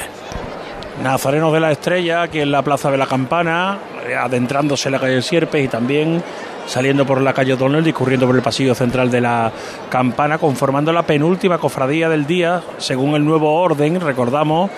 Nazarenos 1.01 1.51
de 1.53 1.59
la 1.59 1.71
Estrella, 1.71 2.21
aquí 2.23 2.39
en 2.39 2.51
la 2.51 2.61
Plaza 2.61 2.91
de 2.91 2.97
la 2.97 3.07
Campana, 3.07 3.79
adentrándose 4.19 4.89
en 4.89 4.93
la 4.93 4.99
calle 4.99 5.21
Sierpes 5.21 5.65
y 5.65 5.67
también 5.67 6.23
saliendo 6.67 7.05
por 7.05 7.19
la 7.21 7.33
calle 7.33 7.53
O'Donnell, 7.53 7.83
discurriendo 7.83 8.27
por 8.27 8.35
el 8.35 8.41
pasillo 8.41 8.75
central 8.75 9.09
de 9.09 9.21
la 9.21 9.51
Campana, 9.89 10.37
conformando 10.37 10.93
la 10.93 11.03
penúltima 11.03 11.57
cofradía 11.57 12.09
del 12.09 12.25
día, 12.25 12.61
según 12.77 13.15
el 13.15 13.25
nuevo 13.25 13.59
orden, 13.59 13.99
recordamos 13.99 14.69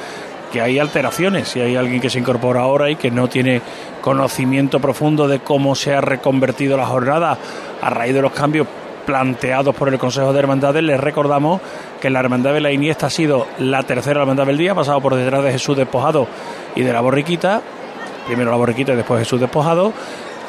que 0.51 0.61
hay 0.61 0.79
alteraciones, 0.79 1.49
si 1.49 1.59
hay 1.59 1.75
alguien 1.75 1.99
que 1.99 2.09
se 2.09 2.19
incorpora 2.19 2.61
ahora 2.61 2.89
y 2.89 2.95
que 2.95 3.11
no 3.11 3.27
tiene 3.27 3.61
conocimiento 4.01 4.79
profundo 4.79 5.27
de 5.27 5.39
cómo 5.39 5.75
se 5.75 5.93
ha 5.93 6.01
reconvertido 6.01 6.77
la 6.77 6.85
jornada 6.85 7.37
a 7.81 7.89
raíz 7.89 8.13
de 8.13 8.21
los 8.21 8.31
cambios 8.31 8.67
planteados 9.05 9.75
por 9.75 9.89
el 9.89 9.97
Consejo 9.97 10.33
de 10.33 10.39
Hermandades, 10.39 10.83
les 10.83 10.99
recordamos 10.99 11.61
que 12.01 12.09
la 12.09 12.19
Hermandad 12.19 12.53
de 12.53 12.61
la 12.61 12.71
Iniesta 12.71 13.07
ha 13.07 13.09
sido 13.09 13.47
la 13.59 13.83
tercera 13.83 14.21
Hermandad 14.21 14.45
del 14.47 14.57
día, 14.57 14.75
pasado 14.75 15.01
por 15.01 15.15
detrás 15.15 15.43
de 15.43 15.51
Jesús 15.51 15.77
Despojado 15.77 16.27
y 16.75 16.81
de 16.81 16.91
la 16.91 17.01
Borriquita, 17.01 17.61
primero 18.27 18.51
la 18.51 18.57
Borriquita 18.57 18.93
y 18.93 18.95
después 18.95 19.19
Jesús 19.19 19.39
Despojado, 19.39 19.93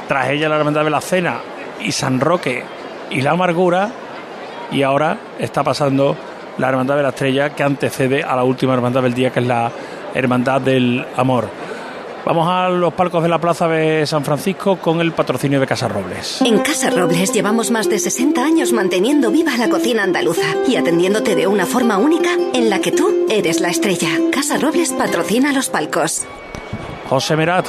tras 0.09 0.31
ella 0.31 0.49
la 0.49 0.57
Hermandad 0.57 0.85
de 0.85 0.91
la 0.91 1.01
Cena 1.01 1.41
y 1.81 1.93
San 1.93 2.21
Roque 2.21 2.65
y 3.11 3.21
la 3.21 3.33
Amargura, 3.33 3.91
y 4.73 4.83
ahora 4.83 5.19
está 5.39 5.63
pasando 5.63 6.17
la 6.59 6.69
Hermandad 6.69 6.97
de 6.97 7.03
la 7.03 7.11
Estrella 7.11 7.51
que 7.51 7.63
antecede 7.63 8.23
a 8.23 8.35
la 8.35 8.45
última 8.45 8.75
Hermandad 8.75 9.03
del 9.03 9.15
día, 9.15 9.31
que 9.31 9.41
es 9.41 9.47
la 9.47 9.71
Hermandad 10.15 10.61
del 10.61 11.05
Amor. 11.17 11.66
Vamos 12.27 12.49
a 12.49 12.69
los 12.69 12.93
palcos 12.93 13.23
de 13.23 13.29
la 13.29 13.39
Plaza 13.39 13.69
de 13.69 14.05
San 14.05 14.25
Francisco 14.25 14.79
con 14.79 15.01
el 15.01 15.13
patrocinio 15.13 15.61
de 15.61 15.67
Casa 15.69 15.87
Robles. 15.87 16.43
En 16.43 16.59
Casa 16.59 16.91
Robles 16.91 17.33
llevamos 17.33 17.71
más 17.71 17.89
de 17.89 18.01
60 18.01 18.45
años 18.45 18.73
manteniendo 18.73 19.31
viva 19.31 19.57
la 19.57 19.69
cocina 19.69 20.03
andaluza 20.03 20.57
y 20.67 20.75
atendiéndote 20.75 21.37
de 21.37 21.47
una 21.47 21.67
forma 21.67 21.99
única 21.99 22.31
en 22.53 22.69
la 22.69 22.81
que 22.81 22.91
tú 22.91 23.27
eres 23.31 23.61
la 23.61 23.69
estrella. 23.69 24.09
Casa 24.33 24.59
Robles 24.59 24.93
patrocina 24.93 25.53
los 25.53 25.69
palcos. 25.69 26.27
José 27.09 27.37
Merat, 27.37 27.69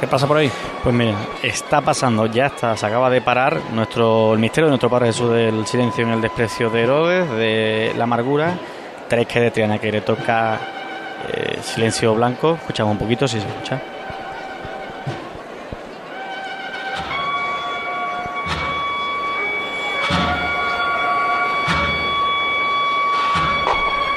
¿qué 0.00 0.06
pasa 0.06 0.26
por 0.26 0.38
ahí? 0.38 0.50
Pues 0.82 0.94
mira, 0.94 1.18
está 1.42 1.82
pasando, 1.82 2.24
ya 2.24 2.46
está, 2.46 2.74
se 2.78 2.86
acaba 2.86 3.10
de 3.10 3.20
parar 3.20 3.60
nuestro, 3.74 4.32
el 4.32 4.38
misterio 4.38 4.68
de 4.68 4.70
nuestro 4.70 4.88
Padre 4.88 5.08
Jesús 5.08 5.30
del 5.30 5.66
silencio 5.66 6.04
en 6.04 6.12
el 6.12 6.22
desprecio 6.22 6.70
de 6.70 6.82
Herodes, 6.84 7.30
de 7.32 7.92
la 7.98 8.04
amargura, 8.04 8.58
tres 9.08 9.26
que 9.26 9.40
de 9.40 9.50
Triana 9.50 9.78
que 9.78 9.92
le 9.92 10.00
toca 10.00 10.79
eh, 11.28 11.58
silencio 11.62 12.14
blanco, 12.14 12.54
escuchamos 12.54 12.92
un 12.92 12.98
poquito 12.98 13.28
si 13.28 13.40
se 13.40 13.46
escucha. 13.46 13.80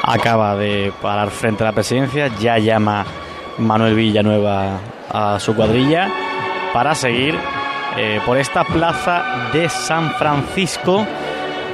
Acaba 0.05 0.55
de 0.55 0.93
parar 1.01 1.29
frente 1.29 1.63
a 1.63 1.67
la 1.67 1.71
presidencia, 1.71 2.27
ya 2.39 2.57
llama 2.57 3.05
Manuel 3.57 3.95
Villanueva 3.95 4.79
a 5.09 5.39
su 5.39 5.55
cuadrilla 5.55 6.09
para 6.73 6.93
seguir 6.93 7.39
eh, 7.97 8.19
por 8.25 8.37
esta 8.37 8.63
plaza 8.63 9.49
de 9.53 9.69
San 9.69 10.11
Francisco 10.15 11.05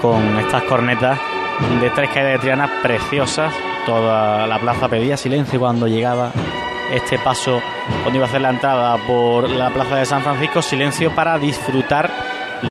con 0.02 0.38
estas 0.40 0.64
cornetas 0.64 1.20
de 1.82 1.90
tres 1.90 2.10
caídas 2.10 2.34
de 2.34 2.40
Triana 2.40 2.70
preciosas. 2.82 3.54
Toda 3.90 4.46
la 4.46 4.60
plaza 4.60 4.88
pedía 4.88 5.18
silencio 5.18 5.60
cuando 5.60 5.88
llegaba 5.88 6.32
este 6.94 7.18
paso, 7.18 7.60
cuando 8.04 8.18
iba 8.18 8.28
a 8.28 8.30
hacer 8.30 8.42
la 8.42 8.52
entrada 8.52 8.98
por 9.08 9.50
la 9.50 9.72
plaza 9.72 9.96
de 9.96 10.06
San 10.06 10.22
Francisco, 10.22 10.62
silencio 10.62 11.10
para 11.16 11.40
disfrutar 11.40 12.08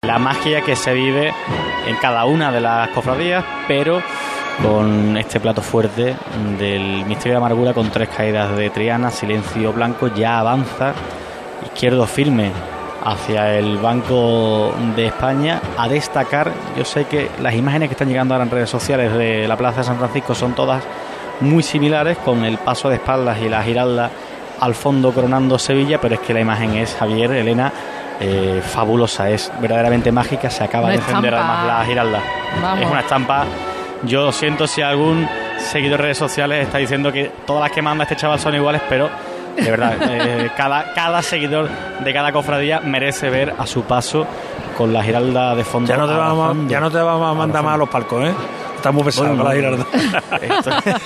la 0.03 0.21
magia 0.21 0.61
que 0.61 0.77
se 0.77 0.95
vive 0.95 1.35
en 1.89 1.97
cada 1.97 2.25
una 2.25 2.53
de 2.53 2.61
las 2.61 2.91
cofradías, 2.91 3.45
pero 3.67 4.01
con 4.63 5.17
este 5.17 5.41
plato 5.41 5.61
fuerte 5.61 6.15
del 6.57 7.05
misterio 7.05 7.33
de 7.33 7.39
amargura 7.39 7.75
con 7.75 7.91
tres 7.91 8.11
caídas 8.11 8.57
de 8.57 8.71
Triana, 8.71 9.11
silencio 9.11 9.73
blanco, 9.73 10.07
ya 10.15 10.39
avanza, 10.39 10.93
izquierdo 11.65 12.07
firme 12.07 12.53
hacia 13.05 13.57
el 13.57 13.79
Banco 13.79 14.73
de 14.95 15.07
España. 15.07 15.61
A 15.77 15.89
destacar, 15.89 16.53
yo 16.77 16.85
sé 16.85 17.07
que 17.07 17.29
las 17.41 17.55
imágenes 17.55 17.89
que 17.89 17.95
están 17.95 18.09
llegando 18.09 18.35
ahora 18.35 18.45
en 18.45 18.53
redes 18.53 18.71
sociales 18.71 19.13
de 19.15 19.49
la 19.49 19.57
Plaza 19.57 19.79
de 19.79 19.85
San 19.85 19.99
Francisco 19.99 20.37
son 20.37 20.53
todas 20.53 20.85
muy 21.41 21.63
similares 21.63 22.19
con 22.19 22.45
el 22.45 22.59
paso 22.59 22.89
de 22.89 22.97
espaldas 22.97 23.39
y 23.41 23.49
la 23.49 23.63
giralda 23.63 24.11
al 24.61 24.75
fondo 24.75 25.13
coronando 25.13 25.59
Sevilla, 25.59 26.01
pero 26.01 26.15
es 26.17 26.21
que 26.21 26.35
la 26.35 26.41
imagen 26.41 26.75
es 26.77 26.95
Javier, 26.97 27.31
Elena, 27.33 27.73
eh, 28.21 28.61
fabulosa, 28.65 29.31
es 29.31 29.53
verdaderamente 29.61 30.11
mágica, 30.11 30.51
se 30.51 30.65
acaba 30.65 30.85
Una 30.87 30.95
de 30.95 30.99
encender 30.99 31.35
además 31.35 31.67
la 31.67 31.85
giralda. 31.85 32.21
Vamos. 32.61 32.81
Es 32.85 32.91
una 32.91 33.01
estampa, 33.01 33.45
yo 34.03 34.25
lo 34.27 34.33
siento 34.33 34.67
si 34.67 34.83
algún 34.83 35.29
seguidor 35.59 35.99
de 35.99 36.03
redes 36.05 36.19
sociales 36.19 36.65
está 36.67 36.79
diciendo 36.79 37.13
que 37.13 37.31
todas 37.47 37.63
las 37.63 37.71
que 37.73 37.83
manda 37.83 38.03
este 38.05 38.17
chaval 38.17 38.41
son 38.41 38.55
iguales, 38.57 38.83
pero 38.89 39.09
de 39.57 39.71
verdad, 39.71 39.95
eh, 40.03 40.51
cada, 40.57 40.93
cada 40.93 41.23
seguidor 41.23 41.69
de 42.05 42.13
cada 42.13 42.33
cofradía 42.33 42.81
merece 42.81 43.31
ver 43.31 43.55
a 43.57 43.67
su 43.67 43.83
paso 43.83 44.27
con 44.77 44.93
la 44.93 45.03
giralda 45.05 45.55
de 45.55 45.63
fondo. 45.65 45.89
Ya 45.89 45.97
no 45.97 46.07
te 46.09 46.15
vamos, 46.15 46.39
a- 46.39 46.45
avanzando. 46.45 46.71
ya 46.73 46.81
no 46.81 46.91
te 46.91 46.99
vamos 46.99 47.31
a 47.31 47.35
mandar 47.35 47.63
más 47.63 47.75
a 47.75 47.79
los 47.79 47.89
palcos, 47.89 48.25
¿eh? 48.29 48.33
Está 48.79 48.93
muy 48.93 49.03
pesado 49.03 49.35
Bueno, 49.35 49.43
con 49.45 49.53
la 49.53 49.57
giralda. 49.57 49.87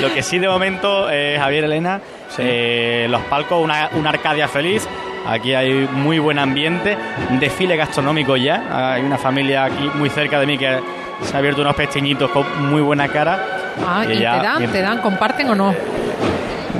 Lo 0.00 0.12
que 0.12 0.22
sí 0.22 0.38
de 0.38 0.48
momento, 0.48 1.08
eh, 1.10 1.36
Javier 1.38 1.64
Elena, 1.64 2.00
eh, 2.38 3.06
los 3.10 3.20
palcos, 3.22 3.62
una, 3.62 3.90
una 3.92 4.10
Arcadia 4.10 4.48
feliz. 4.48 4.86
Aquí 5.28 5.54
hay 5.54 5.88
muy 5.92 6.18
buen 6.18 6.38
ambiente, 6.38 6.96
desfile 7.40 7.76
gastronómico 7.76 8.36
ya. 8.36 8.92
Hay 8.94 9.02
una 9.02 9.18
familia 9.18 9.64
aquí 9.64 9.90
muy 9.94 10.08
cerca 10.08 10.38
de 10.40 10.46
mí 10.46 10.56
que 10.56 10.78
se 11.22 11.34
ha 11.34 11.38
abierto 11.40 11.60
unos 11.62 11.74
pesteñitos 11.74 12.30
con 12.30 12.46
muy 12.70 12.80
buena 12.80 13.08
cara. 13.08 13.38
Ah, 13.86 14.04
Y 14.08 14.12
¿y 14.12 14.16
te 14.16 14.20
ya 14.22 14.36
dan? 14.42 14.58
bien. 14.58 14.72
¿Te 14.72 14.80
dan? 14.80 14.98
¿Comparten 15.00 15.50
o 15.50 15.54
no? 15.54 15.74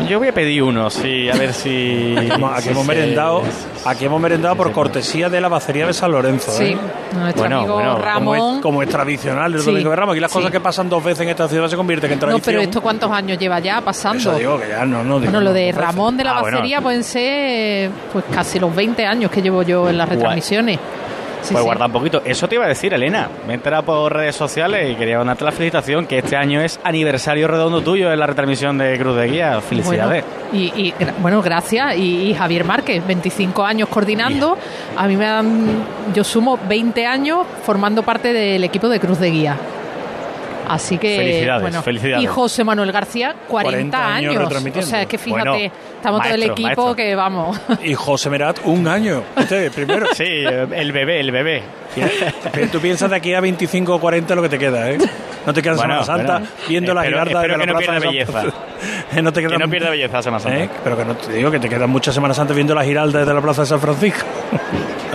Yo 0.09 0.18
voy 0.18 0.28
a 0.28 0.32
pedir 0.34 0.62
uno, 0.62 0.90
sí, 0.90 1.28
a 1.30 1.36
ver 1.36 1.53
si. 1.53 2.14
Aquí 2.55 2.68
hemos, 2.68 2.86
merendado, 2.86 3.42
aquí 3.84 4.05
hemos 4.05 4.20
merendado 4.20 4.55
por 4.57 4.70
cortesía 4.72 5.28
de 5.28 5.40
la 5.40 5.49
bacería 5.49 5.86
de 5.86 5.92
San 5.92 6.11
Lorenzo. 6.12 6.53
Sí, 6.53 6.64
¿eh? 6.72 6.78
nuestro 7.14 7.44
amigo 7.44 7.74
Como 7.74 7.99
Ramón. 7.99 8.57
es, 8.57 8.62
como 8.62 8.82
es 8.82 8.88
tradicional 8.88 9.55
el 9.55 9.61
Sí, 9.61 9.66
domingo 9.70 9.90
de 9.90 9.97
Ramos. 9.97 10.12
Aquí 10.12 10.20
las 10.20 10.30
sí. 10.30 10.38
cosas 10.38 10.51
que 10.51 10.61
pasan 10.61 10.88
dos 10.88 11.03
veces 11.03 11.20
en 11.22 11.28
esta 11.30 11.49
ciudad 11.49 11.68
se 11.68 11.76
convierten 11.76 12.12
en 12.12 12.18
No, 12.18 12.26
tradición. 12.26 12.42
pero 12.44 12.61
¿esto 12.61 12.80
cuántos 12.82 13.11
años 13.11 13.38
lleva 13.38 13.59
ya 13.61 13.80
pasando? 13.80 14.18
Eso 14.18 14.34
digo 14.34 14.61
que 14.61 14.68
ya 14.68 14.84
no, 14.84 15.03
no. 15.03 15.18
digo, 15.18 15.32
Bueno, 15.32 15.40
lo 15.40 15.51
no, 15.51 15.53
de. 15.55 15.72
Ramón 15.72 16.16
de 16.16 16.24
la 16.24 16.36
Ah, 16.38 16.40
bueno. 16.42 16.59
Bacería 16.59 16.80
pueden 16.80 17.03
ser 17.05 17.90
pues 18.12 18.24
casi 18.32 18.59
los 18.59 18.74
20 18.74 19.05
años 19.07 19.30
que 19.30 19.40
llevo 19.42 19.62
yo 19.62 19.88
en 19.88 19.99
las 19.99 20.09
Guay. 20.09 20.40
Sí, 21.43 21.53
pues 21.53 21.62
sí. 21.62 21.64
guarda 21.64 21.87
un 21.87 21.93
poquito. 21.93 22.22
Eso 22.24 22.49
te 22.49 22.57
iba 22.57 22.64
a 22.64 22.68
decir, 22.68 22.93
Elena. 22.93 23.28
Me 23.47 23.53
he 23.53 23.57
enterado 23.57 23.84
por 23.84 24.12
redes 24.12 24.37
sociales 24.37 24.91
y 24.91 24.95
quería 24.97 25.22
darte 25.22 25.45
la 25.45 25.53
felicitación 25.53 26.07
que 26.07 26.18
este 26.18 26.37
año 26.37 26.61
es 26.61 26.80
aniversario 26.82 27.49
redondo 27.49 27.80
tuyo 27.80 28.12
en 28.12 28.18
la 28.18 28.26
retransmisión 28.26 28.78
de 28.78 28.99
Cruz 28.99 29.16
de 29.16 29.26
Guía. 29.28 29.61
Felicidades. 29.61 30.24
Bueno, 30.53 30.72
y, 30.76 30.95
bueno, 31.18 31.43
gracias. 31.43 31.97
Y, 31.97 32.30
y 32.30 32.34
Javier 32.34 32.64
Márquez, 32.64 33.07
25 33.07 33.64
años 33.64 33.89
coordinando. 33.89 34.57
A 34.97 35.07
mí 35.07 35.16
me 35.16 35.24
dan, 35.24 35.84
yo 36.14 36.24
sumo 36.24 36.59
20 36.68 37.07
años 37.07 37.47
formando 37.64 38.03
parte 38.03 38.32
del 38.32 38.64
equipo 38.64 38.89
de 38.89 39.01
Cruz 39.01 39.18
de 39.18 39.30
Guía. 39.30 39.57
Así 40.68 40.98
que, 40.98 41.16
Felicidades, 41.16 41.62
bueno, 41.62 41.82
felicidades. 41.82 42.24
y 42.24 42.26
José 42.26 42.64
Manuel 42.64 42.92
García, 42.92 43.34
40, 43.48 43.98
40 43.98 44.14
años. 44.14 44.52
O 44.76 44.82
sea, 44.82 45.02
es 45.02 45.06
que 45.08 45.18
fíjate, 45.18 45.48
Bueno, 45.48 45.64
estamos 45.96 46.22
todo 46.22 46.34
el 46.34 46.40
maestro, 46.40 46.52
equipo 46.52 46.68
maestro. 46.86 46.96
que 46.96 47.14
vamos. 47.14 47.60
Y 47.82 47.94
José 47.94 48.30
Merat, 48.30 48.58
un 48.64 48.88
año. 48.88 49.22
Este, 49.36 49.70
primero. 49.70 50.06
Sí, 50.14 50.24
el 50.24 50.92
bebé, 50.92 51.20
el 51.20 51.30
bebé. 51.30 51.62
Pero 52.52 52.68
tú 52.68 52.80
piensas 52.80 53.08
de 53.10 53.16
aquí 53.16 53.32
a 53.34 53.40
25 53.40 53.94
o 53.94 54.00
40 54.00 54.34
lo 54.34 54.42
que 54.42 54.48
te 54.48 54.58
queda, 54.58 54.90
¿eh? 54.90 54.98
No 55.46 55.52
te 55.54 55.62
queda 55.62 55.74
Bueno, 55.76 56.02
Semana 56.02 56.04
Santa 56.04 56.32
bueno. 56.40 56.46
viendo 56.68 56.92
la 56.94 57.02
Espero- 57.04 57.24
girarda 57.24 57.40
espero 57.40 57.52
de 57.52 57.58
la 57.58 57.64
que 57.64 57.72
no 57.72 57.78
plaza 57.78 58.00
pierda 58.00 58.10
de 58.10 58.26
San- 58.26 58.44
belleza. 58.44 59.22
no 59.22 59.32
te 59.32 59.40
queda 59.40 59.50
Que 59.52 59.58
no 59.58 59.70
pierda 59.70 59.90
belleza 59.90 60.22
Semana 60.22 60.40
Santa. 60.42 60.58
¿Eh? 60.64 60.70
Pero 60.84 60.96
que 60.96 61.04
no 61.04 61.14
te 61.16 61.32
digo 61.32 61.50
que 61.50 61.60
te 61.60 61.68
quedan 61.68 61.88
muchas 61.90 62.14
Semanas 62.14 62.36
Santa 62.36 62.52
viendo 62.54 62.74
la 62.74 62.84
giralda 62.84 63.20
desde 63.20 63.32
la 63.32 63.40
plaza 63.40 63.62
de 63.62 63.66
San 63.68 63.80
Francisco. 63.80 64.26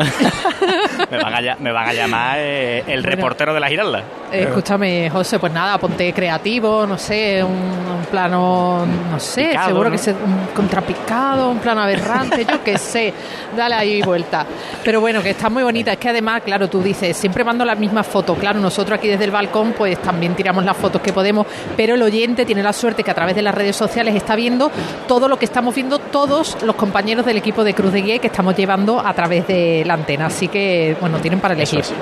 Me 1.11 1.17
van 1.17 1.33
a, 1.33 1.41
lla- 1.41 1.57
me 1.59 1.71
van 1.71 1.87
a 1.89 1.93
llamar 1.93 2.37
eh, 2.39 2.79
el 2.87 3.01
Bueno. 3.01 3.15
reportero 3.15 3.53
de 3.53 3.59
la 3.59 3.67
Giralda. 3.67 4.03
Eh, 4.31 4.43
Escúchame, 4.47 5.09
José, 5.09 5.39
pues 5.39 5.51
nada, 5.51 5.77
ponte 5.77 6.13
creativo, 6.13 6.85
no 6.87 6.97
sé, 6.97 7.43
un, 7.43 7.51
un 7.51 8.05
plano, 8.09 8.85
no 8.85 9.19
sé, 9.19 9.47
Picado, 9.49 9.67
seguro 9.67 9.89
¿no? 9.89 9.91
que 9.91 9.97
sea 9.97 10.13
un 10.13 10.47
contrapicado, 10.55 11.49
un 11.49 11.57
plano 11.59 11.81
aberrante, 11.81 12.45
yo 12.45 12.63
qué 12.63 12.77
sé, 12.77 13.13
dale 13.57 13.75
ahí 13.75 14.01
vuelta. 14.01 14.45
Pero 14.83 15.01
bueno, 15.01 15.21
que 15.21 15.31
está 15.31 15.49
muy 15.49 15.63
bonita, 15.63 15.91
es 15.91 15.97
que 15.97 16.09
además, 16.09 16.43
claro, 16.45 16.69
tú 16.69 16.81
dices, 16.81 17.17
siempre 17.17 17.43
mando 17.43 17.65
las 17.65 17.77
mismas 17.77 18.07
fotos, 18.07 18.37
claro, 18.37 18.59
nosotros 18.59 18.97
aquí 18.97 19.09
desde 19.09 19.25
el 19.25 19.31
balcón 19.31 19.73
pues 19.73 19.99
también 20.01 20.33
tiramos 20.35 20.63
las 20.63 20.77
fotos 20.77 21.01
que 21.01 21.11
podemos, 21.11 21.45
pero 21.75 21.95
el 21.95 22.01
oyente 22.01 22.45
tiene 22.45 22.63
la 22.63 22.71
suerte 22.73 23.03
que 23.03 23.11
a 23.11 23.15
través 23.15 23.35
de 23.35 23.41
las 23.41 23.53
redes 23.53 23.75
sociales 23.75 24.15
está 24.15 24.35
viendo 24.35 24.71
todo 25.07 25.27
lo 25.27 25.37
que 25.37 25.45
estamos 25.45 25.75
viendo 25.75 25.99
todos 25.99 26.57
los 26.63 26.75
compañeros 26.75 27.25
del 27.25 27.37
equipo 27.37 27.63
de 27.65 27.73
Cruz 27.73 27.91
de 27.91 28.01
Guía 28.01 28.19
que 28.19 28.27
estamos 28.27 28.55
llevando 28.55 28.99
a 29.05 29.13
través 29.13 29.45
de 29.47 29.83
la 29.85 29.90
antena, 29.93 30.27
así 30.27 30.47
que, 30.47 30.95
bueno, 30.99 31.19
tienen 31.19 31.39
para 31.39 31.53
elegir. 31.53 31.79
Eso 31.79 31.93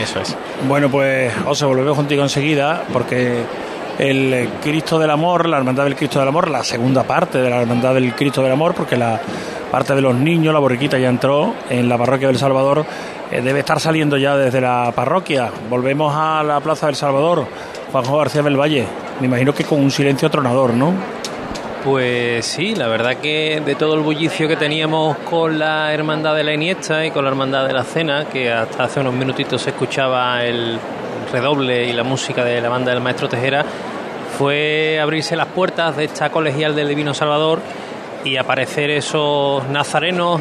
Eso 0.00 0.20
es. 0.20 0.36
Bueno, 0.68 0.90
pues 0.90 1.32
José, 1.44 1.64
volvemos 1.64 1.96
contigo 1.96 2.22
enseguida 2.22 2.84
porque 2.92 3.42
el 3.98 4.48
Cristo 4.62 4.98
del 4.98 5.10
Amor, 5.10 5.48
la 5.48 5.58
Hermandad 5.58 5.84
del 5.84 5.96
Cristo 5.96 6.18
del 6.18 6.28
Amor, 6.28 6.50
la 6.50 6.64
segunda 6.64 7.04
parte 7.04 7.38
de 7.38 7.50
la 7.50 7.60
Hermandad 7.60 7.94
del 7.94 8.12
Cristo 8.14 8.42
del 8.42 8.52
Amor, 8.52 8.74
porque 8.74 8.96
la 8.96 9.20
parte 9.70 9.94
de 9.94 10.00
los 10.00 10.14
niños, 10.14 10.52
la 10.52 10.60
borriquita 10.60 10.98
ya 10.98 11.08
entró 11.08 11.54
en 11.70 11.88
la 11.88 11.98
parroquia 11.98 12.28
del 12.28 12.38
Salvador, 12.38 12.84
eh, 13.30 13.40
debe 13.40 13.60
estar 13.60 13.80
saliendo 13.80 14.16
ya 14.16 14.36
desde 14.36 14.60
la 14.60 14.92
parroquia. 14.94 15.50
Volvemos 15.68 16.14
a 16.16 16.42
la 16.42 16.60
Plaza 16.60 16.86
del 16.86 16.96
Salvador, 16.96 17.46
Juanjo 17.92 18.18
García 18.18 18.42
del 18.42 18.56
Valle. 18.56 18.86
Me 19.20 19.26
imagino 19.26 19.54
que 19.54 19.64
con 19.64 19.80
un 19.80 19.90
silencio 19.90 20.30
tronador, 20.30 20.74
¿no? 20.74 20.92
Pues 21.84 22.46
sí, 22.46 22.74
la 22.74 22.88
verdad 22.88 23.18
que 23.18 23.60
de 23.62 23.74
todo 23.74 23.92
el 23.92 24.00
bullicio 24.00 24.48
que 24.48 24.56
teníamos 24.56 25.18
con 25.18 25.58
la 25.58 25.92
Hermandad 25.92 26.34
de 26.34 26.42
la 26.42 26.54
Iniesta 26.54 27.04
y 27.04 27.10
con 27.10 27.24
la 27.24 27.30
Hermandad 27.30 27.66
de 27.66 27.74
la 27.74 27.84
Cena, 27.84 28.24
que 28.24 28.50
hasta 28.50 28.84
hace 28.84 29.00
unos 29.00 29.12
minutitos 29.12 29.60
se 29.60 29.68
escuchaba 29.68 30.42
el 30.42 30.78
redoble 31.30 31.84
y 31.84 31.92
la 31.92 32.02
música 32.02 32.42
de 32.42 32.58
la 32.62 32.70
banda 32.70 32.90
del 32.90 33.02
Maestro 33.02 33.28
Tejera, 33.28 33.66
fue 34.38 34.98
abrirse 34.98 35.36
las 35.36 35.48
puertas 35.48 35.94
de 35.94 36.04
esta 36.04 36.30
colegial 36.30 36.74
del 36.74 36.88
Divino 36.88 37.12
Salvador 37.12 37.60
y 38.24 38.38
aparecer 38.38 38.88
esos 38.88 39.68
nazarenos 39.68 40.40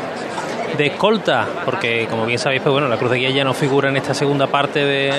de 0.77 0.85
escolta, 0.85 1.45
porque 1.65 2.07
como 2.09 2.25
bien 2.25 2.39
sabéis, 2.39 2.61
pues 2.61 2.71
bueno, 2.71 2.87
la 2.87 2.95
Cruz 2.95 3.11
de 3.11 3.17
Guía 3.17 3.31
ya 3.31 3.43
no 3.43 3.53
figura 3.53 3.89
en 3.89 3.97
esta 3.97 4.13
segunda 4.13 4.47
parte 4.47 4.85
de, 4.85 5.13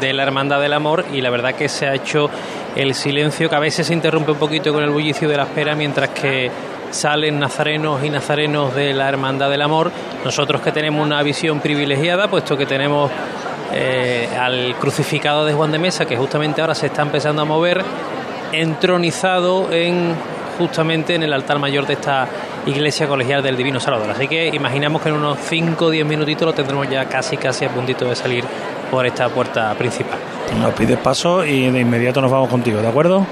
de 0.00 0.12
la 0.12 0.22
Hermandad 0.22 0.60
del 0.60 0.72
Amor 0.72 1.04
y 1.12 1.20
la 1.20 1.30
verdad 1.30 1.56
que 1.56 1.68
se 1.68 1.88
ha 1.88 1.94
hecho 1.94 2.30
el 2.76 2.94
silencio 2.94 3.48
que 3.48 3.56
a 3.56 3.60
veces 3.60 3.86
se 3.86 3.94
interrumpe 3.94 4.32
un 4.32 4.38
poquito 4.38 4.72
con 4.72 4.82
el 4.82 4.90
bullicio 4.90 5.28
de 5.28 5.36
la 5.36 5.44
espera 5.44 5.74
mientras 5.74 6.10
que 6.10 6.50
salen 6.90 7.38
nazarenos 7.38 8.04
y 8.04 8.10
nazarenos 8.10 8.74
de 8.74 8.92
la 8.92 9.08
Hermandad 9.08 9.50
del 9.50 9.62
Amor. 9.62 9.90
Nosotros 10.24 10.60
que 10.60 10.72
tenemos 10.72 11.04
una 11.04 11.22
visión 11.22 11.60
privilegiada, 11.60 12.28
puesto 12.28 12.56
que 12.56 12.66
tenemos 12.66 13.10
eh, 13.72 14.28
al 14.38 14.76
crucificado 14.76 15.44
de 15.44 15.52
Juan 15.52 15.72
de 15.72 15.78
Mesa, 15.78 16.06
que 16.06 16.16
justamente 16.16 16.60
ahora 16.60 16.74
se 16.74 16.86
está 16.86 17.02
empezando 17.02 17.42
a 17.42 17.44
mover, 17.44 17.82
entronizado 18.52 19.72
en 19.72 20.14
justamente 20.58 21.16
en 21.16 21.24
el 21.24 21.32
altar 21.32 21.58
mayor 21.58 21.86
de 21.86 21.94
esta 21.94 22.28
iglesia 22.66 23.08
colegial 23.08 23.42
del 23.42 23.56
Divino 23.56 23.80
Salvador. 23.80 24.10
Así 24.10 24.28
que 24.28 24.48
imaginamos 24.48 25.02
que 25.02 25.08
en 25.08 25.16
unos 25.16 25.38
5 25.40 25.86
o 25.86 25.90
10 25.90 26.06
minutitos 26.06 26.46
lo 26.46 26.52
tendremos 26.52 26.88
ya 26.88 27.06
casi 27.06 27.36
casi 27.36 27.64
a 27.64 27.70
puntito 27.70 28.08
de 28.08 28.14
salir 28.14 28.44
por 28.94 29.04
esta 29.06 29.28
puerta 29.28 29.74
principal. 29.74 30.20
Nos 30.60 30.72
pides 30.74 30.96
paso 30.98 31.44
y 31.44 31.68
de 31.68 31.80
inmediato 31.80 32.20
nos 32.20 32.30
vamos 32.30 32.48
contigo, 32.48 32.80
¿de 32.80 32.86
acuerdo? 32.86 33.26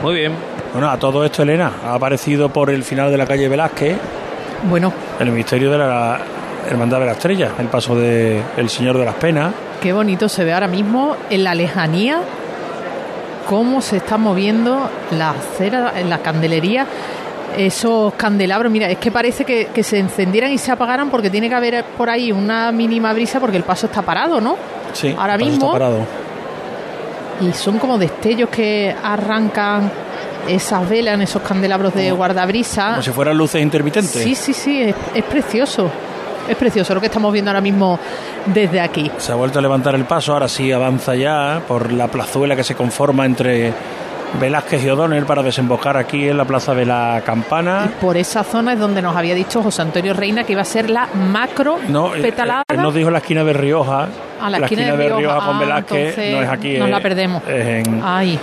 Muy 0.00 0.14
bien. 0.14 0.32
Bueno, 0.72 0.88
a 0.88 0.96
todo 0.96 1.24
esto, 1.24 1.42
Elena, 1.42 1.72
ha 1.84 1.94
aparecido 1.94 2.50
por 2.50 2.70
el 2.70 2.84
final 2.84 3.10
de 3.10 3.18
la 3.18 3.26
calle 3.26 3.48
Velázquez 3.48 3.96
Bueno, 4.68 4.92
el 5.18 5.32
misterio 5.32 5.72
de 5.72 5.78
la 5.78 6.20
Hermandad 6.70 7.00
de 7.00 7.06
la 7.06 7.12
Estrella, 7.12 7.50
el 7.58 7.66
paso 7.66 7.96
de 7.96 8.40
El 8.56 8.70
Señor 8.70 8.96
de 8.96 9.04
las 9.04 9.16
Penas. 9.16 9.52
Qué 9.82 9.92
bonito 9.92 10.28
se 10.28 10.44
ve 10.44 10.52
ahora 10.52 10.68
mismo 10.68 11.16
en 11.30 11.42
la 11.42 11.56
lejanía 11.56 12.20
cómo 13.48 13.80
se 13.80 13.96
está 13.96 14.18
moviendo 14.18 14.88
la 15.10 15.30
acera, 15.30 15.94
la 16.08 16.18
candelería, 16.18 16.86
esos 17.56 18.14
candelabros. 18.14 18.70
Mira, 18.72 18.88
es 18.90 18.98
que 18.98 19.10
parece 19.10 19.44
que, 19.44 19.66
que 19.66 19.82
se 19.82 19.98
encendieran 19.98 20.50
y 20.52 20.58
se 20.58 20.70
apagaran 20.72 21.10
porque 21.10 21.30
tiene 21.30 21.48
que 21.48 21.54
haber 21.54 21.84
por 21.96 22.08
ahí 22.10 22.32
una 22.32 22.72
mínima 22.72 23.12
brisa 23.12 23.40
porque 23.40 23.56
el 23.56 23.64
paso 23.64 23.86
está 23.86 24.02
parado, 24.02 24.40
¿no? 24.40 24.56
Sí, 24.92 25.14
Ahora 25.18 25.34
el 25.34 25.40
paso 25.40 25.50
mismo- 25.50 25.66
está 25.66 25.78
parado. 25.78 25.98
Y 27.40 27.52
son 27.52 27.78
como 27.78 27.96
destellos 27.96 28.50
que 28.50 28.94
arrancan 29.02 29.90
esas 30.48 30.88
velas 30.88 31.14
en 31.14 31.22
esos 31.22 31.40
candelabros 31.42 31.94
de 31.94 32.12
guardabrisa. 32.12 32.90
Como 32.90 33.02
si 33.02 33.10
fueran 33.12 33.36
luces 33.38 33.62
intermitentes. 33.62 34.10
Sí, 34.22 34.34
sí, 34.34 34.52
sí, 34.52 34.82
es, 34.82 34.94
es 35.14 35.24
precioso. 35.24 35.90
Es 36.48 36.56
precioso 36.56 36.94
lo 36.94 37.00
que 37.00 37.06
estamos 37.06 37.32
viendo 37.32 37.50
ahora 37.50 37.60
mismo 37.60 37.98
desde 38.46 38.80
aquí. 38.80 39.10
Se 39.18 39.32
ha 39.32 39.36
vuelto 39.36 39.58
a 39.58 39.62
levantar 39.62 39.94
el 39.94 40.04
paso, 40.04 40.32
ahora 40.32 40.48
sí 40.48 40.72
avanza 40.72 41.14
ya 41.14 41.62
por 41.68 41.92
la 41.92 42.08
plazuela 42.08 42.56
que 42.56 42.64
se 42.64 42.74
conforma 42.74 43.24
entre 43.24 43.72
Velázquez 44.38 44.84
y 44.84 44.90
O'Donnell 44.90 45.24
para 45.26 45.42
desembocar 45.42 45.96
aquí 45.96 46.28
en 46.28 46.36
la 46.36 46.44
plaza 46.44 46.74
de 46.74 46.86
la 46.86 47.22
Campana. 47.24 47.90
Por 48.00 48.16
esa 48.16 48.44
zona 48.44 48.72
es 48.74 48.78
donde 48.78 49.02
nos 49.02 49.16
había 49.16 49.34
dicho 49.34 49.62
José 49.62 49.82
Antonio 49.82 50.14
Reina 50.14 50.44
que 50.44 50.52
iba 50.52 50.62
a 50.62 50.64
ser 50.66 50.88
la 50.90 51.08
macro 51.32 51.78
No, 51.88 52.14
eh, 52.14 52.20
petalada. 52.22 52.62
él 52.68 52.80
nos 52.80 52.94
dijo 52.94 53.10
la 53.10 53.18
esquina 53.18 53.42
de 53.44 53.52
Rioja. 53.52 54.08
Ah, 54.40 54.48
la 54.50 54.58
esquina 54.58 54.94
de 54.96 55.08
Rioja. 55.08 55.36
con 55.46 55.56
Ah, 55.56 55.60
Velázquez 55.60 56.16
no 56.32 56.42
es 56.42 56.48
aquí. 56.48 56.78
nos 56.78 56.86
es- 56.88 56.92
la 56.94 57.00
perdemos. 57.00 57.42
es 57.48 57.86
en, 57.86 58.00
Ay, 58.04 58.34
En 58.34 58.38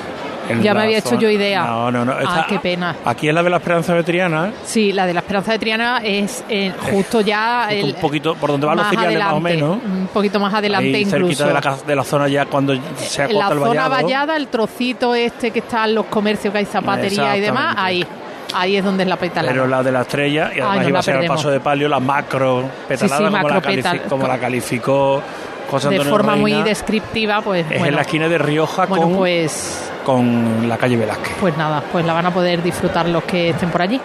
Ya 0.61 0.73
me 0.73 0.83
había 0.83 0.97
hecho 0.99 1.09
zona- 1.09 1.21
yo 1.21 1.29
idea. 1.29 1.63
No, 1.65 1.91
no, 1.91 2.05
no. 2.05 2.11
Ah, 2.13 2.19
esta- 2.21 2.45
qué 2.47 2.59
pena. 2.59 2.95
Aquí 3.05 3.27
es 3.27 3.33
la 3.33 3.43
de 3.43 3.49
la 3.49 3.57
Esperanza 3.57 3.93
de 3.93 4.03
Triana, 4.03 4.47
¿eh? 4.49 4.51
Sí, 4.65 4.91
la 4.93 5.05
de 5.05 5.13
la 5.13 5.19
Esperanza 5.21 5.51
de 5.51 5.59
Triana 5.59 6.01
es 6.03 6.43
eh, 6.49 6.71
justo 6.91 7.21
ya 7.21 7.67
el- 7.69 7.83
un 7.85 7.93
poquito 7.95 8.35
por 8.35 8.51
donde 8.51 8.67
van 8.67 8.77
los 8.77 8.85
más 8.85 8.91
ciriales 8.91 9.19
más 9.19 9.27
o 9.33 9.35
adelante, 9.37 9.53
menos. 9.61 9.77
Un 9.83 10.07
poquito 10.13 10.39
más 10.39 10.53
adelante 10.53 10.95
Ahí 10.95 11.01
incluso. 11.03 11.17
cerquita 11.43 11.47
de 11.47 11.53
la, 11.53 11.77
de 11.87 11.95
la 11.95 12.03
zona 12.03 12.27
ya 12.27 12.45
cuando 12.45 12.73
se 12.97 13.23
en 13.23 13.37
la 13.37 13.45
acota 13.47 13.53
el 13.53 13.59
zona 13.67 13.87
vallado. 13.87 14.03
vallada, 14.03 14.35
el 14.37 14.47
trocito 14.47 15.15
este 15.15 15.51
que 15.51 15.59
está 15.59 15.85
en 15.85 15.95
los 15.95 16.05
comercios, 16.05 16.51
que 16.51 16.57
hay 16.59 16.65
zapatería 16.65 17.35
y 17.37 17.41
demás, 17.41 17.75
ahí. 17.77 18.05
Ahí 18.53 18.77
es 18.77 18.83
donde 18.85 19.03
es 19.03 19.09
la 19.09 19.17
petalada. 19.17 19.51
Pero 19.51 19.67
la 19.67 19.83
de 19.83 19.91
la 19.91 20.01
estrella, 20.03 20.49
y 20.55 20.55
Ay, 20.55 20.61
además 20.61 20.83
no 20.83 20.89
iba 20.89 20.99
a 20.99 21.01
ser 21.03 21.13
el 21.15 21.19
perdemos. 21.19 21.37
paso 21.37 21.51
de 21.51 21.59
palio, 21.59 21.89
la 21.89 21.99
macro 21.99 22.63
petalada, 22.87 23.17
Sí, 23.17 23.25
sí, 23.25 23.31
como, 23.41 23.49
la 23.49 23.61
petal- 23.61 24.01
como 24.07 24.25
la 24.27 24.37
calificó 24.37 25.21
José 25.69 25.89
de 25.89 25.95
Antonio 25.95 26.11
forma 26.13 26.35
muy 26.37 26.51
Reina, 26.53 26.65
descriptiva, 26.65 27.41
pues 27.41 27.63
Es 27.65 27.69
bueno, 27.71 27.85
en 27.87 27.95
la 27.95 28.01
esquina 28.03 28.29
de 28.29 28.37
Rioja 28.37 28.85
bueno, 28.85 29.03
con, 29.07 29.17
pues 29.17 29.91
con 30.07 30.69
la 30.69 30.77
calle 30.77 30.95
Velázquez. 30.95 31.33
Pues 31.37 31.57
nada, 31.57 31.83
pues 31.91 32.05
la 32.05 32.13
van 32.13 32.25
a 32.27 32.31
poder 32.33 32.63
disfrutar 32.63 33.09
los 33.09 33.25
que 33.25 33.49
estén 33.49 33.69
por 33.69 33.81
allí. 33.81 33.99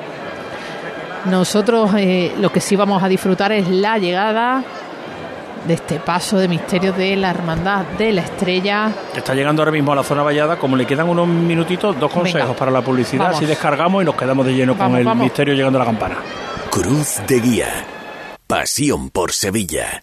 Nosotros 1.26 1.92
eh, 1.96 2.34
lo 2.40 2.50
que 2.50 2.61
sí 2.61 2.74
vamos 2.74 3.00
a 3.05 3.09
disfrutar 3.09 3.53
es 3.53 3.68
la 3.68 3.98
llegada 3.98 4.64
de 5.64 5.74
este 5.74 6.00
paso 6.00 6.38
de 6.38 6.48
misterio 6.48 6.92
de 6.92 7.14
la 7.14 7.30
Hermandad 7.30 7.84
de 7.96 8.11
la 8.11 8.22
Estrella. 8.22 8.90
Está 9.14 9.32
llegando 9.32 9.62
ahora 9.62 9.70
mismo 9.70 9.92
a 9.92 9.94
la 9.94 10.03
zona 10.03 10.24
vallada, 10.24 10.57
como 10.57 10.74
le 10.76 10.86
quedan 10.86 11.09
unos 11.09 11.28
minutitos, 11.28 11.96
dos 12.00 12.11
consejos 12.11 12.48
Venga. 12.48 12.59
para 12.59 12.72
la 12.72 12.80
publicidad, 12.82 13.26
Vamos. 13.26 13.38
si 13.38 13.46
descargamos 13.46 14.03
y 14.03 14.07
nos 14.07 14.16
quedamos 14.16 14.44
de 14.44 14.55
lleno 14.55 14.76
con 14.76 14.96
el 14.96 15.05
vamos. 15.05 15.22
misterio 15.22 15.55
llegando 15.55 15.78
a 15.78 15.82
la 15.84 15.86
campana. 15.86 16.16
Cruz 16.68 17.20
de 17.28 17.38
Guía. 17.38 17.68
Pasión 18.48 19.11
por 19.11 19.30
Sevilla. 19.30 20.03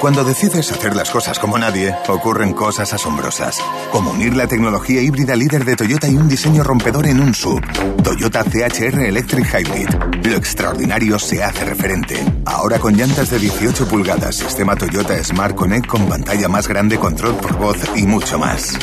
Cuando 0.00 0.22
decides 0.22 0.70
hacer 0.70 0.94
las 0.94 1.10
cosas 1.10 1.40
como 1.40 1.58
nadie, 1.58 1.92
ocurren 2.06 2.52
cosas 2.52 2.92
asombrosas. 2.92 3.60
Como 3.90 4.12
unir 4.12 4.36
la 4.36 4.46
tecnología 4.46 5.02
híbrida 5.02 5.34
líder 5.34 5.64
de 5.64 5.74
Toyota 5.74 6.06
y 6.08 6.16
un 6.16 6.28
diseño 6.28 6.62
rompedor 6.62 7.06
en 7.08 7.20
un 7.20 7.34
sub. 7.34 7.60
Toyota 8.04 8.44
CHR 8.44 9.00
Electric 9.00 9.44
Hybrid. 9.44 9.88
Lo 10.24 10.36
extraordinario 10.36 11.18
se 11.18 11.42
hace 11.42 11.64
referente. 11.64 12.14
Ahora 12.44 12.78
con 12.78 12.94
llantas 12.94 13.30
de 13.30 13.40
18 13.40 13.88
pulgadas, 13.88 14.36
sistema 14.36 14.76
Toyota 14.76 15.22
Smart 15.24 15.56
Connect 15.56 15.86
con 15.86 16.08
pantalla 16.08 16.48
más 16.48 16.68
grande, 16.68 16.96
control 16.96 17.34
por 17.34 17.56
voz 17.56 17.78
y 17.96 18.06
mucho 18.06 18.38
más. 18.38 18.78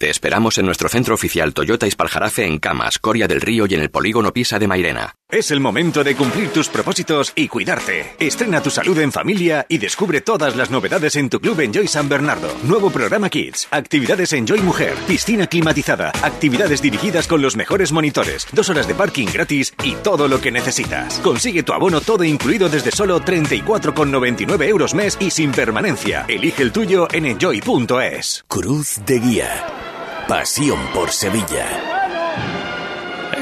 Te 0.00 0.10
esperamos 0.10 0.56
en 0.58 0.66
nuestro 0.66 0.88
centro 0.88 1.16
oficial 1.16 1.52
Toyota 1.52 1.84
Ispaljarafe 1.84 2.46
en 2.46 2.60
Camas, 2.60 3.00
Coria 3.00 3.26
del 3.26 3.40
Río 3.40 3.66
y 3.68 3.74
en 3.74 3.80
el 3.80 3.90
polígono 3.90 4.32
Pisa 4.32 4.56
de 4.56 4.68
Mairena. 4.68 5.16
Es 5.28 5.50
el 5.50 5.58
momento 5.58 6.04
de 6.04 6.14
cumplir 6.14 6.52
tus 6.52 6.68
propósitos 6.68 7.32
y 7.34 7.48
cuidarte. 7.48 8.14
Estrena 8.20 8.62
tu 8.62 8.70
salud 8.70 8.96
en 9.00 9.10
familia 9.10 9.66
y 9.68 9.78
descubre 9.78 10.20
todas 10.20 10.54
las 10.54 10.70
novedades 10.70 11.16
en 11.16 11.28
tu 11.28 11.40
club 11.40 11.58
Enjoy 11.58 11.88
San 11.88 12.08
Bernardo. 12.08 12.48
Nuevo 12.62 12.90
programa 12.90 13.28
Kids, 13.28 13.66
actividades 13.72 14.32
Enjoy 14.34 14.60
Mujer, 14.60 14.94
piscina 15.08 15.48
climatizada, 15.48 16.12
actividades 16.22 16.80
dirigidas 16.80 17.26
con 17.26 17.42
los 17.42 17.56
mejores 17.56 17.90
monitores, 17.90 18.46
dos 18.52 18.68
horas 18.68 18.86
de 18.86 18.94
parking 18.94 19.26
gratis 19.34 19.74
y 19.82 19.96
todo 19.96 20.28
lo 20.28 20.40
que 20.40 20.52
necesitas. 20.52 21.18
Consigue 21.24 21.64
tu 21.64 21.72
abono 21.72 22.00
todo 22.00 22.22
incluido 22.22 22.68
desde 22.68 22.92
solo 22.92 23.20
34,99 23.20 24.62
euros 24.62 24.94
mes 24.94 25.16
y 25.18 25.32
sin 25.32 25.50
permanencia. 25.50 26.24
Elige 26.28 26.62
el 26.62 26.70
tuyo 26.70 27.08
en 27.10 27.26
enjoy.es. 27.26 28.44
Cruz 28.46 29.00
de 29.04 29.18
Guía. 29.18 29.87
Pasión 30.28 30.78
por 30.92 31.10
Sevilla. 31.10 31.64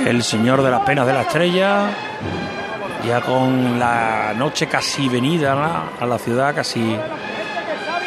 El 0.06 0.22
Señor 0.22 0.62
de 0.62 0.70
las 0.70 0.82
Penas 0.82 1.04
de 1.04 1.12
la 1.12 1.22
Estrella, 1.22 1.90
ya 3.04 3.20
con 3.22 3.76
la 3.76 4.32
noche 4.36 4.68
casi 4.68 5.08
venida 5.08 5.56
¿no? 5.56 5.82
a 6.00 6.06
la 6.06 6.16
ciudad, 6.16 6.54
casi 6.54 6.96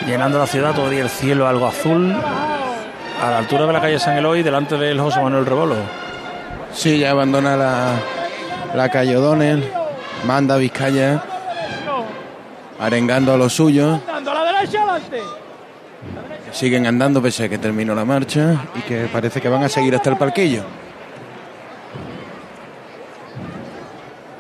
llenando 0.08 0.40
la 0.40 0.48
ciudad, 0.48 0.74
todavía 0.74 1.02
el 1.02 1.10
cielo 1.10 1.46
algo 1.46 1.68
azul, 1.68 2.16
a 3.22 3.30
la 3.30 3.38
altura 3.40 3.66
de 3.66 3.74
la 3.74 3.82
calle 3.82 4.00
San 4.00 4.18
Eloy, 4.18 4.44
delante 4.44 4.78
del 4.78 4.98
José 5.02 5.22
Manuel 5.22 5.46
Rebolo. 5.46 5.76
Sí, 6.74 7.00
ya 7.00 7.12
abandona 7.12 7.58
la, 7.58 7.92
la 8.74 8.88
calle 8.88 9.18
O'Donnell, 9.18 9.70
manda 10.26 10.56
a 10.56 10.58
Vizcaya, 10.58 11.22
arengando 12.80 13.34
a 13.34 13.38
los 13.38 13.52
suyos. 13.52 14.00
Dando 14.08 14.32
a 14.32 14.36
la 14.36 14.54
derecha 14.54 14.84
adelante. 14.84 15.39
Siguen 16.52 16.88
andando 16.88 17.22
pese 17.22 17.46
a 17.46 17.50
que 17.50 17.58
terminó 17.58 17.94
la 17.94 18.06
marcha 18.06 18.66
y 18.76 18.82
que 18.82 19.08
parece 19.12 19.40
que 19.40 19.50
van 19.50 19.64
a 19.64 19.70
seguir 19.70 19.96
hasta 19.96 20.10
el 20.10 20.18
parquillo. 20.18 20.64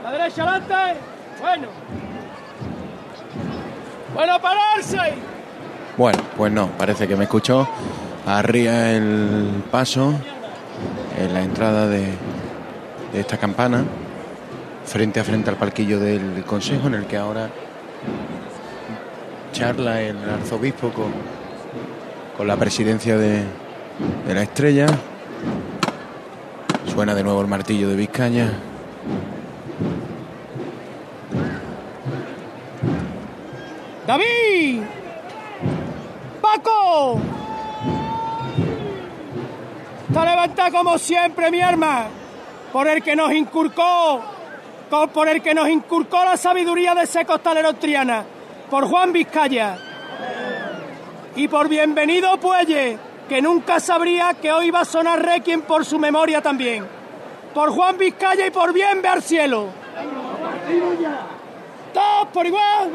La 0.03 0.11
derecha 0.11 0.43
adelante. 0.43 0.99
Bueno. 1.39 1.67
Bueno, 4.13 4.39
pararse. 4.41 5.13
Bueno, 5.97 6.19
pues 6.35 6.51
no, 6.51 6.67
parece 6.77 7.07
que 7.07 7.15
me 7.15 7.23
escuchó. 7.25 7.67
Arría 8.25 8.91
el 8.91 9.63
paso 9.71 10.13
en 11.17 11.33
la 11.33 11.41
entrada 11.41 11.87
de, 11.87 12.13
de 13.13 13.19
esta 13.19 13.37
campana, 13.37 13.83
frente 14.85 15.19
a 15.19 15.23
frente 15.23 15.49
al 15.49 15.57
parquillo 15.57 15.99
del 15.99 16.43
Consejo, 16.45 16.87
en 16.87 16.95
el 16.95 17.05
que 17.05 17.17
ahora 17.17 17.49
charla 19.51 20.01
el 20.01 20.17
arzobispo 20.29 20.89
con, 20.91 21.11
con 22.39 22.47
la 22.47 22.55
presidencia 22.55 23.17
de, 23.17 23.43
la 24.25 24.41
estrella. 24.41 24.87
Suena 26.87 27.13
de 27.13 27.21
nuevo 27.21 27.41
el 27.41 27.47
martillo 27.47 27.89
de 27.89 27.97
Vizcaya. 27.97 28.53
David. 34.07 34.83
Paco. 36.39 37.19
Está 40.07 40.23
levantada 40.23 40.71
como 40.71 40.97
siempre, 40.97 41.51
mi 41.51 41.59
arma, 41.59 42.07
por 42.71 42.87
el 42.87 43.03
que 43.03 43.17
nos 43.17 43.33
inculcó, 43.33 44.21
por 45.13 45.27
el 45.27 45.41
que 45.41 45.53
nos 45.53 45.67
inculcó 45.67 46.23
la 46.23 46.37
sabiduría 46.37 46.95
de 46.95 47.03
ese 47.03 47.25
costalero 47.25 47.73
triana, 47.73 48.23
por 48.69 48.85
Juan 48.87 49.11
Vizcaya. 49.11 49.88
Y 51.35 51.47
por 51.47 51.69
bienvenido 51.69 52.39
Puelle, 52.39 52.97
que 53.27 53.41
nunca 53.41 53.79
sabría 53.79 54.33
que 54.33 54.51
hoy 54.51 54.71
va 54.71 54.81
a 54.81 54.85
sonar 54.85 55.23
requiem 55.23 55.61
por 55.61 55.85
su 55.85 55.99
memoria 55.99 56.41
también. 56.41 56.85
Por 57.53 57.69
Juan 57.69 57.97
Vizcaya 57.97 58.47
y 58.47 58.51
por 58.51 58.73
bien 58.73 59.01
ver 59.01 59.21
cielo. 59.21 59.67
Todos 61.93 62.27
por 62.33 62.45
igual. 62.45 62.91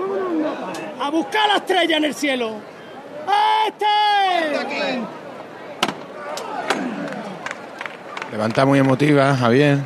A 1.00 1.10
buscar 1.10 1.48
la 1.48 1.56
estrella 1.56 1.96
en 1.96 2.04
el 2.04 2.14
cielo. 2.14 2.52
¡Este! 3.66 5.00
Levanta 8.30 8.66
muy 8.66 8.80
emotiva, 8.80 9.36
Javier, 9.36 9.78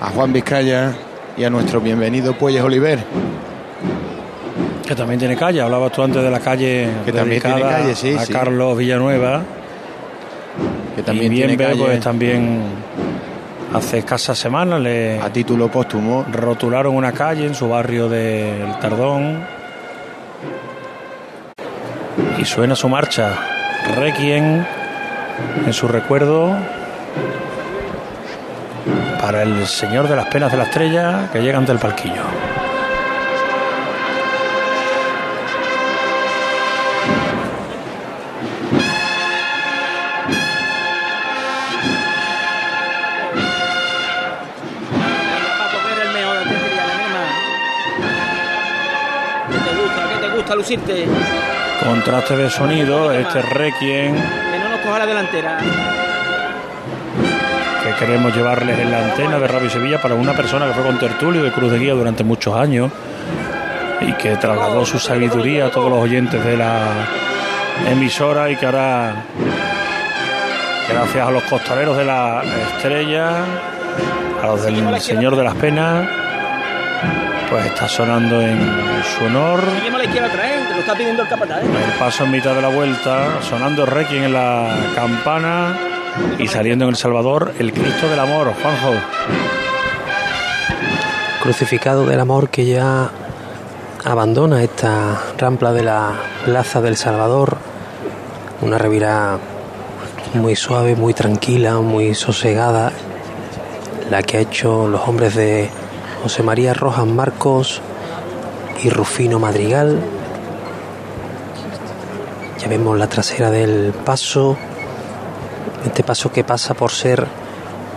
a 0.00 0.08
Juan 0.08 0.32
Vizcaya 0.32 0.94
y 1.36 1.44
a 1.44 1.50
nuestro 1.50 1.80
bienvenido 1.80 2.32
Puelles 2.34 2.62
Oliver. 2.62 2.98
Que 4.86 4.94
también 4.94 5.18
tiene 5.18 5.36
calle, 5.36 5.60
hablabas 5.60 5.92
tú 5.92 6.02
antes 6.02 6.22
de 6.22 6.30
la 6.30 6.40
calle 6.40 6.88
Que 7.04 7.12
también 7.12 7.40
tiene 7.40 7.60
calle, 7.60 7.94
sí, 7.94 8.14
a 8.14 8.24
sí. 8.24 8.32
Carlos 8.32 8.76
Villanueva. 8.76 9.42
Que 10.96 11.02
también 11.02 11.32
y 11.32 11.36
tiene 11.36 11.56
calle. 11.56 11.84
pues 11.84 12.00
también 12.00 12.60
hace 13.72 13.98
escasas 13.98 14.38
semanas 14.38 14.80
le 14.80 15.18
a 15.18 15.32
título 15.32 15.70
póstumo 15.70 16.26
rotularon 16.30 16.94
una 16.94 17.12
calle 17.12 17.46
en 17.46 17.54
su 17.54 17.68
barrio 17.68 18.08
del 18.08 18.78
Tardón 18.80 19.42
y 22.38 22.44
suena 22.44 22.76
su 22.76 22.88
marcha 22.90 23.32
Requiem 23.96 24.64
en 25.64 25.72
su 25.72 25.88
recuerdo 25.88 26.54
para 29.20 29.42
el 29.42 29.66
Señor 29.66 30.08
de 30.08 30.16
las 30.16 30.26
Penas 30.26 30.50
de 30.52 30.58
la 30.58 30.64
Estrella 30.64 31.30
que 31.32 31.40
llega 31.40 31.56
ante 31.56 31.72
el 31.72 31.78
palquillo. 31.78 32.51
Gusta? 50.56 50.76
¿Qué 50.76 50.76
te 50.76 51.04
gusta 51.04 51.06
lucirte? 51.06 51.06
Contraste 51.84 52.36
de 52.36 52.50
sonido, 52.50 53.12
este 53.12 53.42
requiem 53.42 54.14
Que 54.14 54.58
no 54.58 54.68
nos 54.70 54.80
coja 54.80 54.98
la 55.00 55.06
delantera. 55.06 55.58
que 57.82 58.04
queremos 58.04 58.34
llevarles 58.36 58.78
en 58.78 58.90
la 58.90 59.04
antena 59.06 59.38
de 59.38 59.48
Radio 59.48 59.68
Sevilla 59.68 60.00
para 60.00 60.14
una 60.14 60.32
persona 60.34 60.66
que 60.68 60.74
fue 60.74 60.84
con 60.84 60.98
tertulio 60.98 61.42
de 61.42 61.50
Cruz 61.50 61.72
de 61.72 61.78
Guía 61.78 61.94
durante 61.94 62.22
muchos 62.22 62.54
años 62.54 62.92
y 64.00 64.12
que 64.14 64.36
trasladó 64.36 64.84
su 64.86 64.98
sabiduría 64.98 65.66
a 65.66 65.70
todos 65.70 65.90
los 65.90 65.98
oyentes 65.98 66.44
de 66.44 66.56
la 66.56 67.06
emisora 67.88 68.50
y 68.50 68.56
que 68.56 68.66
ahora, 68.66 69.14
gracias 70.88 71.26
a 71.26 71.30
los 71.30 71.42
costaleros 71.44 71.96
de 71.96 72.04
la 72.04 72.42
estrella, 72.76 73.44
a 74.42 74.46
los 74.46 74.62
del 74.62 75.00
Señor 75.00 75.36
de 75.36 75.42
las 75.44 75.54
Penas, 75.56 76.06
pues 77.52 77.66
está 77.66 77.86
sonando 77.86 78.40
en 78.40 78.58
su 79.04 79.26
honor. 79.26 79.60
Seguimos 79.76 79.96
a 79.96 79.98
la 79.98 80.04
izquierda 80.04 80.28
atrás, 80.28 80.68
te 80.68 80.74
lo 80.74 80.80
está 80.80 80.94
pidiendo 80.94 81.22
el 81.22 81.28
capataz. 81.28 81.62
¿eh? 81.62 81.66
El 81.66 81.98
paso 81.98 82.24
en 82.24 82.30
mitad 82.30 82.54
de 82.54 82.62
la 82.62 82.68
vuelta, 82.68 83.42
sonando 83.42 83.84
Requiem 83.84 84.24
en 84.24 84.32
la 84.32 84.74
campana 84.94 85.76
y 86.38 86.48
saliendo 86.48 86.86
en 86.86 86.90
El 86.90 86.96
Salvador 86.96 87.52
el 87.58 87.74
Cristo 87.74 88.08
del 88.08 88.20
Amor, 88.20 88.54
Juanjo. 88.54 88.94
Crucificado 91.42 92.06
del 92.06 92.20
Amor 92.20 92.48
que 92.48 92.64
ya 92.64 93.10
abandona 94.02 94.62
esta 94.62 95.20
rampla 95.36 95.74
de 95.74 95.82
la 95.82 96.12
Plaza 96.46 96.80
del 96.80 96.96
Salvador. 96.96 97.58
Una 98.62 98.78
revirada 98.78 99.38
muy 100.32 100.56
suave, 100.56 100.96
muy 100.96 101.12
tranquila, 101.12 101.80
muy 101.80 102.14
sosegada. 102.14 102.92
La 104.10 104.22
que 104.22 104.38
ha 104.38 104.40
hecho 104.40 104.88
los 104.88 105.06
hombres 105.06 105.34
de 105.34 105.68
José 106.22 106.44
María 106.44 106.72
Rojas 106.72 107.06
Marcos 107.06 107.80
y 108.82 108.90
Rufino 108.90 109.40
Madrigal. 109.40 109.98
Ya 112.60 112.68
vemos 112.68 112.96
la 112.96 113.08
trasera 113.08 113.50
del 113.50 113.92
paso. 113.92 114.56
Este 115.84 116.04
paso 116.04 116.30
que 116.30 116.44
pasa 116.44 116.74
por 116.74 116.92
ser 116.92 117.26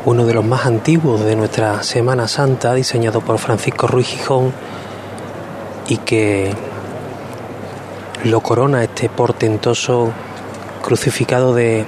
uno 0.06 0.26
de 0.26 0.34
los 0.34 0.44
más 0.44 0.66
antiguos 0.66 1.24
de 1.24 1.36
nuestra 1.36 1.84
Semana 1.84 2.28
Santa, 2.28 2.74
diseñado 2.74 3.22
por 3.22 3.38
Francisco 3.38 3.86
Ruiz 3.86 4.08
Gijón 4.08 4.52
y 5.88 5.98
que 5.98 6.52
lo 8.24 8.42
corona 8.42 8.84
este 8.84 9.08
portentoso 9.08 10.12
crucificado 10.82 11.54
de 11.54 11.86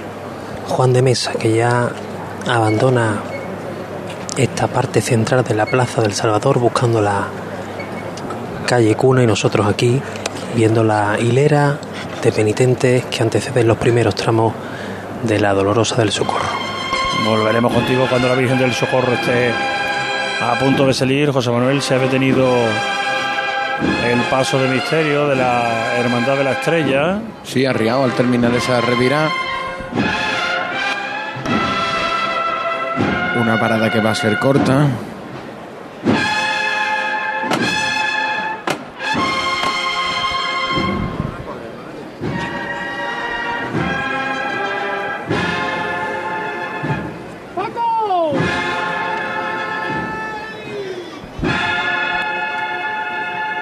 Juan 0.68 0.94
de 0.94 1.02
Mesa, 1.02 1.32
que 1.32 1.56
ya 1.56 1.90
abandona 2.48 3.24
esta 4.38 4.68
parte 4.68 5.02
central 5.02 5.44
de 5.44 5.56
la 5.56 5.66
Plaza 5.66 6.02
del 6.02 6.14
Salvador 6.14 6.60
buscando 6.60 7.02
la 7.02 7.28
calle 8.68 8.96
Cuna 8.96 9.24
y 9.24 9.28
nosotros 9.28 9.66
aquí 9.66 10.00
viendo 10.56 10.84
la 10.84 11.18
hilera 11.20 11.80
de 12.22 12.32
penitentes 12.32 13.06
que 13.06 13.24
anteceden 13.24 13.68
los 13.68 13.78
primeros 13.78 14.14
tramos 14.14 14.54
de 15.24 15.40
la 15.40 15.54
Dolorosa 15.54 15.96
del 15.96 16.12
Socorro. 16.12 16.50
Volveremos 17.26 17.74
contigo 17.74 18.06
cuando 18.08 18.28
la 18.28 18.36
Virgen 18.36 18.60
del 18.60 18.74
Socorro 18.74 19.12
esté 19.14 19.52
a 20.40 20.60
punto 20.60 20.86
de 20.86 20.94
salir. 20.94 21.32
José 21.32 21.50
Manuel 21.50 21.82
se 21.82 21.96
ha 21.96 22.00
detenido 22.00 22.48
el 24.06 24.20
paso 24.30 24.60
de 24.60 24.68
misterio 24.70 25.28
de 25.28 25.36
la 25.36 25.98
Hermandad 25.98 26.38
de 26.38 26.44
la 26.44 26.52
Estrella. 26.52 27.22
Sí, 27.44 27.66
arriado 27.66 28.04
al 28.04 28.12
terminar 28.14 28.54
esa 28.54 28.82
revirada. 28.82 29.32
Una 33.48 33.58
parada 33.58 33.90
que 33.90 34.02
va 34.02 34.12
a 34.12 34.14
ser 34.14 34.38
corta. 34.40 34.88
¡Paco! 47.56 48.34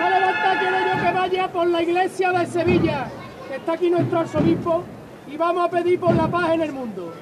¡A 0.01 0.09
levantar 0.09 0.59
quiero 0.61 0.77
yo 0.79 1.03
que 1.03 1.11
vaya 1.11 1.47
por 1.51 1.67
la 1.67 1.83
iglesia 1.83 2.31
de 2.31 2.45
Sevilla! 2.47 3.05
Que 3.47 3.57
está 3.57 3.73
aquí 3.73 3.91
nuestro 3.91 4.21
arzobispo 4.21 4.83
y 5.27 5.37
vamos 5.37 5.63
a 5.63 5.69
pedir 5.69 5.99
por 5.99 6.15
la 6.15 6.27
paz 6.27 6.55
en 6.55 6.61
el 6.63 6.73
mundo. 6.73 7.13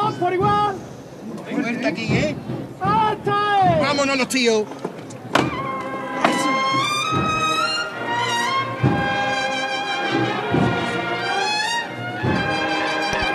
¡Todos 0.00 0.14
por 0.16 0.32
igual! 0.32 0.76
Fuerte 1.50 1.86
aquí, 1.86 2.06
¿eh? 2.16 2.36
¡Hasta! 2.80 3.78
Vámonos 3.80 4.18
los 4.18 4.28
tíos. 4.28 4.64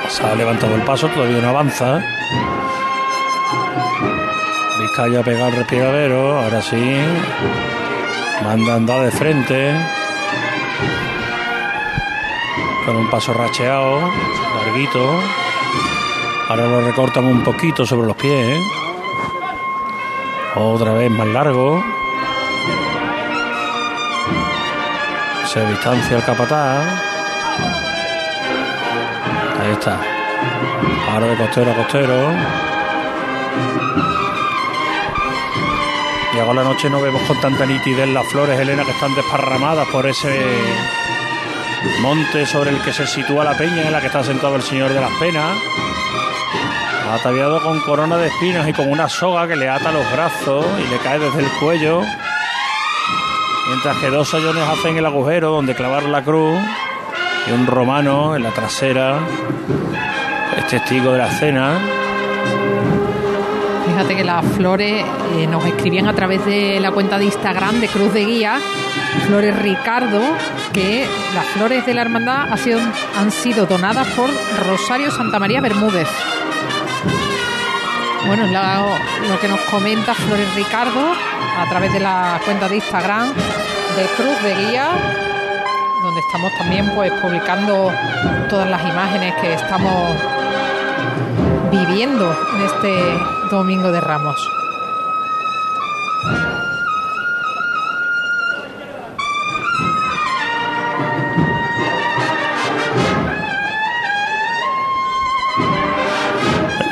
Se 0.10 0.24
ha 0.24 0.36
levantado 0.36 0.76
el 0.76 0.82
paso, 0.84 1.08
todavía 1.08 1.42
no 1.42 1.50
avanza. 1.50 2.00
Vizcaya 4.80 5.24
pega 5.24 5.48
el 5.48 5.56
respiradero, 5.56 6.40
ahora 6.44 6.62
sí. 6.62 6.98
Manda 8.44 8.76
andar 8.76 9.02
de 9.02 9.12
frente. 9.12 9.74
Con 12.86 12.98
un 12.98 13.10
paso 13.10 13.34
racheado, 13.34 14.00
larguito. 14.58 15.41
Ahora 16.52 16.68
lo 16.68 16.82
recortan 16.82 17.24
un 17.24 17.46
poquito 17.46 17.86
sobre 17.86 18.08
los 18.08 18.18
pies. 18.18 18.58
¿eh? 18.58 18.62
Otra 20.56 20.92
vez 20.92 21.10
más 21.10 21.28
largo. 21.28 21.82
Se 25.46 25.66
distancia 25.66 26.18
el 26.18 26.24
capataz. 26.26 26.86
Ahí 29.62 29.72
está. 29.72 29.98
Ahora 31.14 31.28
de 31.28 31.38
costero 31.38 31.72
a 31.72 31.74
costero. 31.74 32.34
Llegó 36.34 36.54
la 36.54 36.64
noche, 36.64 36.90
no 36.90 37.00
vemos 37.00 37.22
con 37.30 37.40
tanta 37.40 37.66
nitidez 37.66 38.10
las 38.10 38.28
flores, 38.28 38.60
Elena, 38.60 38.84
que 38.84 38.92
están 38.92 39.16
desparramadas 39.16 39.88
por 39.88 40.06
ese 40.06 40.38
monte 42.02 42.46
sobre 42.46 42.72
el 42.72 42.82
que 42.82 42.92
se 42.92 43.08
sitúa 43.08 43.46
la 43.46 43.58
peña 43.58 43.84
en 43.84 43.92
la 43.94 44.02
que 44.02 44.08
está 44.08 44.22
sentado 44.22 44.58
el 44.58 44.64
Señor 44.64 44.92
de 44.92 45.00
las 45.00 45.12
Penas. 45.18 45.58
Ataviado 47.12 47.62
con 47.62 47.80
corona 47.82 48.18
de 48.18 48.28
espinas 48.28 48.68
y 48.68 48.74
con 48.74 48.90
una 48.90 49.10
soga 49.10 49.48
que 49.48 49.56
le 49.56 49.68
ata 49.70 49.92
los 49.92 50.10
brazos 50.12 50.66
y 50.80 50.90
le 50.90 50.98
cae 51.00 51.20
desde 51.20 51.40
el 51.42 51.50
cuello. 51.60 52.02
Mientras 53.68 53.98
que 53.98 54.10
dos 54.10 54.30
sayones 54.30 54.64
hacen 54.68 54.98
el 54.98 55.06
agujero 55.06 55.52
donde 55.52 55.76
clavar 55.76 56.04
la 56.04 56.22
cruz 56.24 56.58
y 57.48 57.52
un 57.52 57.68
romano 57.68 58.36
en 58.36 58.44
la 58.44 58.50
trasera 58.52 59.20
es 60.58 60.68
testigo 60.68 61.12
de 61.12 61.18
la 61.18 61.28
escena. 61.28 61.80
Fíjate 63.86 64.16
que 64.16 64.24
las 64.24 64.46
flores 64.46 65.04
eh, 65.36 65.48
nos 65.48 65.66
escribían 65.66 66.08
a 66.08 66.14
través 66.14 66.46
de 66.46 66.80
la 66.80 66.92
cuenta 66.92 67.18
de 67.20 67.26
Instagram 67.26 67.80
de 67.82 67.88
Cruz 67.90 68.14
de 68.14 68.26
Guía, 68.26 68.58
Flores 69.28 69.58
Ricardo, 69.62 70.22
que 70.72 71.06
las 71.36 71.46
flores 71.48 71.86
de 71.86 71.94
la 71.94 72.02
hermandad 72.02 72.56
sido- 72.58 72.80
han 73.20 73.32
sido 73.32 73.66
donadas 73.66 74.08
por 74.16 74.30
Rosario 74.68 75.12
Santa 75.12 75.40
María 75.40 75.60
Bermúdez. 75.62 76.08
Bueno, 78.28 78.46
lo 79.28 79.40
que 79.40 79.48
nos 79.48 79.60
comenta 79.62 80.14
Flores 80.14 80.54
Ricardo 80.56 81.12
a 81.58 81.70
través 81.70 81.92
de 81.92 82.00
la 82.00 82.40
cuenta 82.46 82.70
de 82.70 82.76
Instagram 82.78 83.34
de 83.96 84.06
Cruz 84.16 84.42
de 84.44 84.56
Guía, 84.56 84.90
donde 86.02 86.22
estamos 86.22 86.52
también 86.58 86.90
pues 86.96 87.12
publicando 87.14 87.92
todas 88.50 88.70
las 88.70 88.82
imágenes 88.82 89.34
que 89.42 89.54
estamos 89.54 90.16
viviendo 91.72 92.36
en 92.56 92.62
este 92.62 92.94
domingo 93.50 93.92
de 93.92 94.00
Ramos. 94.00 94.50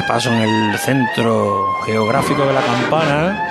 Paso 0.10 0.34
en 0.34 0.42
el 0.42 0.80
centro 0.80 1.82
geográfico 1.86 2.44
de 2.44 2.52
la 2.52 2.62
campana. 2.62 3.48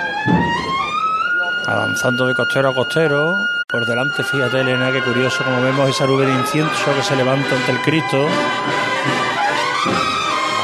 Avanzando 1.65 2.27
de 2.27 2.35
costero 2.35 2.71
a 2.71 2.73
costero. 2.73 3.37
Por 3.65 3.85
delante, 3.85 4.25
fíjate, 4.25 4.59
Elena, 4.59 4.91
qué 4.91 5.01
curioso 5.01 5.41
como 5.45 5.61
vemos 5.61 5.89
esa 5.89 6.05
nube 6.05 6.25
de 6.25 6.33
incienso 6.33 6.93
que 6.93 7.01
se 7.01 7.15
levanta 7.15 7.55
ante 7.55 7.71
el 7.71 7.79
Cristo. 7.79 8.27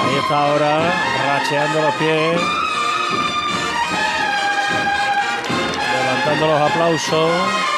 Ahí 0.04 0.16
está 0.22 0.38
ahora 0.38 0.94
racheando 1.28 1.82
los 1.82 1.96
pies. 1.96 2.42
Levantando 5.94 6.48
los 6.48 6.72
aplausos. 6.72 7.75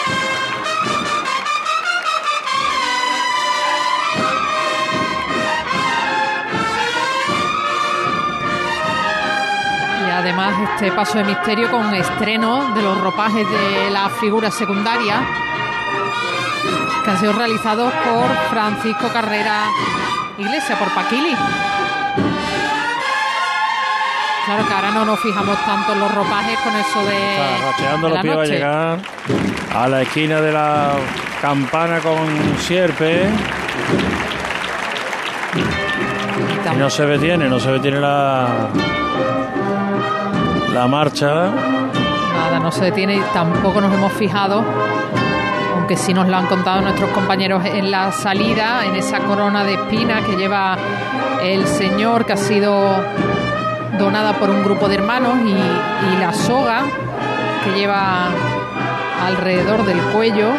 Además 10.17 10.55
este 10.73 10.91
paso 10.91 11.19
de 11.19 11.25
misterio 11.25 11.69
con 11.69 11.93
estreno 11.93 12.73
de 12.73 12.81
los 12.81 12.99
ropajes 12.99 13.47
de 13.47 13.91
las 13.91 14.11
figuras 14.13 14.53
secundarias 14.55 15.19
que 17.03 17.11
han 17.11 17.19
sido 17.19 17.33
realizados 17.33 17.93
por 17.93 18.25
Francisco 18.49 19.09
Carrera 19.13 19.65
Iglesia, 20.39 20.75
por 20.77 20.89
Paquili. 20.89 21.35
Claro 24.45 24.67
que 24.67 24.73
ahora 24.73 24.91
no 24.91 25.05
nos 25.05 25.19
fijamos 25.19 25.57
tanto 25.65 25.93
en 25.93 25.99
los 25.99 26.15
ropajes 26.15 26.59
con 26.61 26.75
eso 26.75 27.05
de, 27.05 27.33
Está 27.33 27.71
racheando 27.71 28.07
de 28.07 28.13
los 28.13 28.21
pies, 28.21 28.37
va 28.37 28.41
a 28.41 28.45
llegar 28.45 28.99
a 29.75 29.87
la 29.87 30.01
esquina 30.01 30.41
de 30.41 30.51
la 30.51 30.93
campana 31.41 31.99
con 31.99 32.57
Sierpe. 32.59 33.29
Y 36.73 36.75
no 36.75 36.89
se 36.89 37.05
detiene, 37.05 37.47
no 37.49 37.59
se 37.59 37.71
detiene 37.71 37.99
la, 37.99 38.69
la 40.77 40.87
marcha. 40.87 41.27
Nada, 41.27 42.59
no 42.59 42.71
se 42.71 42.85
detiene 42.85 43.15
y 43.15 43.21
tampoco 43.33 43.81
nos 43.81 43.91
hemos 43.91 44.13
fijado, 44.13 44.63
aunque 45.75 45.97
sí 45.97 46.13
nos 46.13 46.27
lo 46.27 46.37
han 46.37 46.45
contado 46.45 46.81
nuestros 46.81 47.09
compañeros 47.11 47.65
en 47.65 47.89
la 47.89 48.11
salida, 48.11 48.85
en 48.85 48.95
esa 48.95 49.19
corona 49.21 49.63
de 49.63 49.73
espinas 49.73 50.23
que 50.23 50.35
lleva 50.35 50.77
el 51.41 51.65
señor 51.65 52.25
que 52.25 52.33
ha 52.33 52.37
sido 52.37 53.03
donada 53.97 54.33
por 54.33 54.51
un 54.51 54.63
grupo 54.63 54.87
de 54.87 54.95
hermanos 54.95 55.33
y, 55.45 56.13
y 56.13 56.17
la 56.19 56.31
soga 56.31 56.83
que 57.63 57.71
lleva 57.79 58.27
alrededor 59.25 59.83
del 59.83 59.99
cuello. 60.13 60.51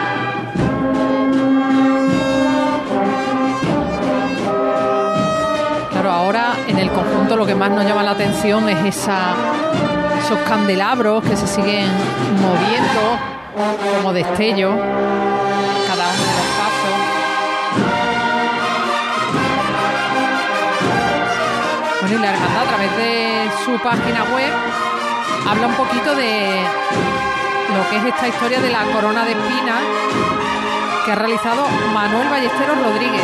Claro, 5.92 6.10
ahora 6.10 6.54
en 6.66 6.78
el 6.78 6.90
conjunto 6.90 7.36
lo 7.36 7.46
que 7.46 7.54
más 7.54 7.70
nos 7.70 7.84
llama 7.84 8.02
la 8.02 8.10
atención 8.12 8.68
es 8.68 8.84
esa, 8.84 9.34
esos 10.18 10.38
candelabros 10.40 11.22
que 11.24 11.36
se 11.36 11.46
siguen 11.46 11.86
moviendo 12.40 13.18
como 13.94 14.12
destello 14.12 14.70
cada 15.88 16.04
uno 16.08 16.22
de 16.22 16.34
los 16.38 16.48
pasos. 16.58 16.94
Y 22.10 22.18
la 22.18 22.32
hermandad 22.32 22.62
a 22.62 22.66
través 22.66 22.96
de 22.96 23.50
su 23.64 23.78
página 23.82 24.24
web 24.34 24.52
habla 25.48 25.66
un 25.66 25.74
poquito 25.74 26.14
de 26.14 26.62
lo 27.76 27.90
que 27.90 27.96
es 27.98 28.04
esta 28.06 28.28
historia 28.28 28.60
de 28.60 28.70
la 28.70 28.84
corona 28.84 29.24
de 29.24 29.32
espinas 29.32 29.82
que 31.04 31.12
ha 31.12 31.14
realizado 31.14 31.66
Manuel 31.92 32.28
Ballesteros 32.28 32.78
Rodríguez. 32.82 33.22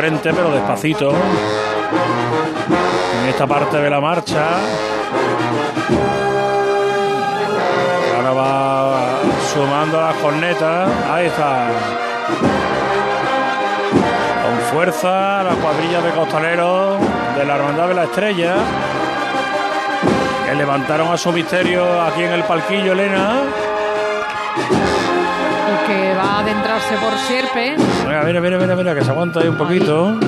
Frente, 0.00 0.32
pero 0.32 0.50
despacito. 0.50 1.12
En 3.22 3.28
esta 3.28 3.46
parte 3.46 3.76
de 3.76 3.90
la 3.90 4.00
marcha. 4.00 4.46
Ahora 8.16 8.32
va 8.32 9.20
sumando 9.52 10.00
las 10.00 10.14
cornetas. 10.16 10.88
Ahí 11.12 11.26
está. 11.26 11.68
Con 14.42 14.72
fuerza 14.72 15.42
la 15.42 15.54
cuadrilla 15.56 16.00
de 16.00 16.10
costaleros 16.12 16.98
de 17.36 17.44
la 17.44 17.56
Hermandad 17.56 17.88
de 17.88 17.94
la 17.94 18.04
Estrella. 18.04 18.54
Que 20.46 20.54
levantaron 20.54 21.12
a 21.12 21.18
su 21.18 21.30
misterio 21.30 22.00
aquí 22.00 22.22
en 22.22 22.32
el 22.32 22.44
palquillo, 22.44 22.92
Elena. 22.92 23.42
Que 25.86 26.14
va 26.14 26.36
a 26.36 26.38
adentrarse 26.40 26.94
por 26.96 27.12
Sierpe. 27.18 27.76
Venga, 28.06 28.22
mira, 28.22 28.40
mira, 28.40 28.58
mira, 28.58 28.76
mira, 28.76 28.94
que 28.94 29.02
se 29.04 29.10
aguanta 29.10 29.40
ahí 29.40 29.48
un 29.48 29.56
poquito. 29.56 30.18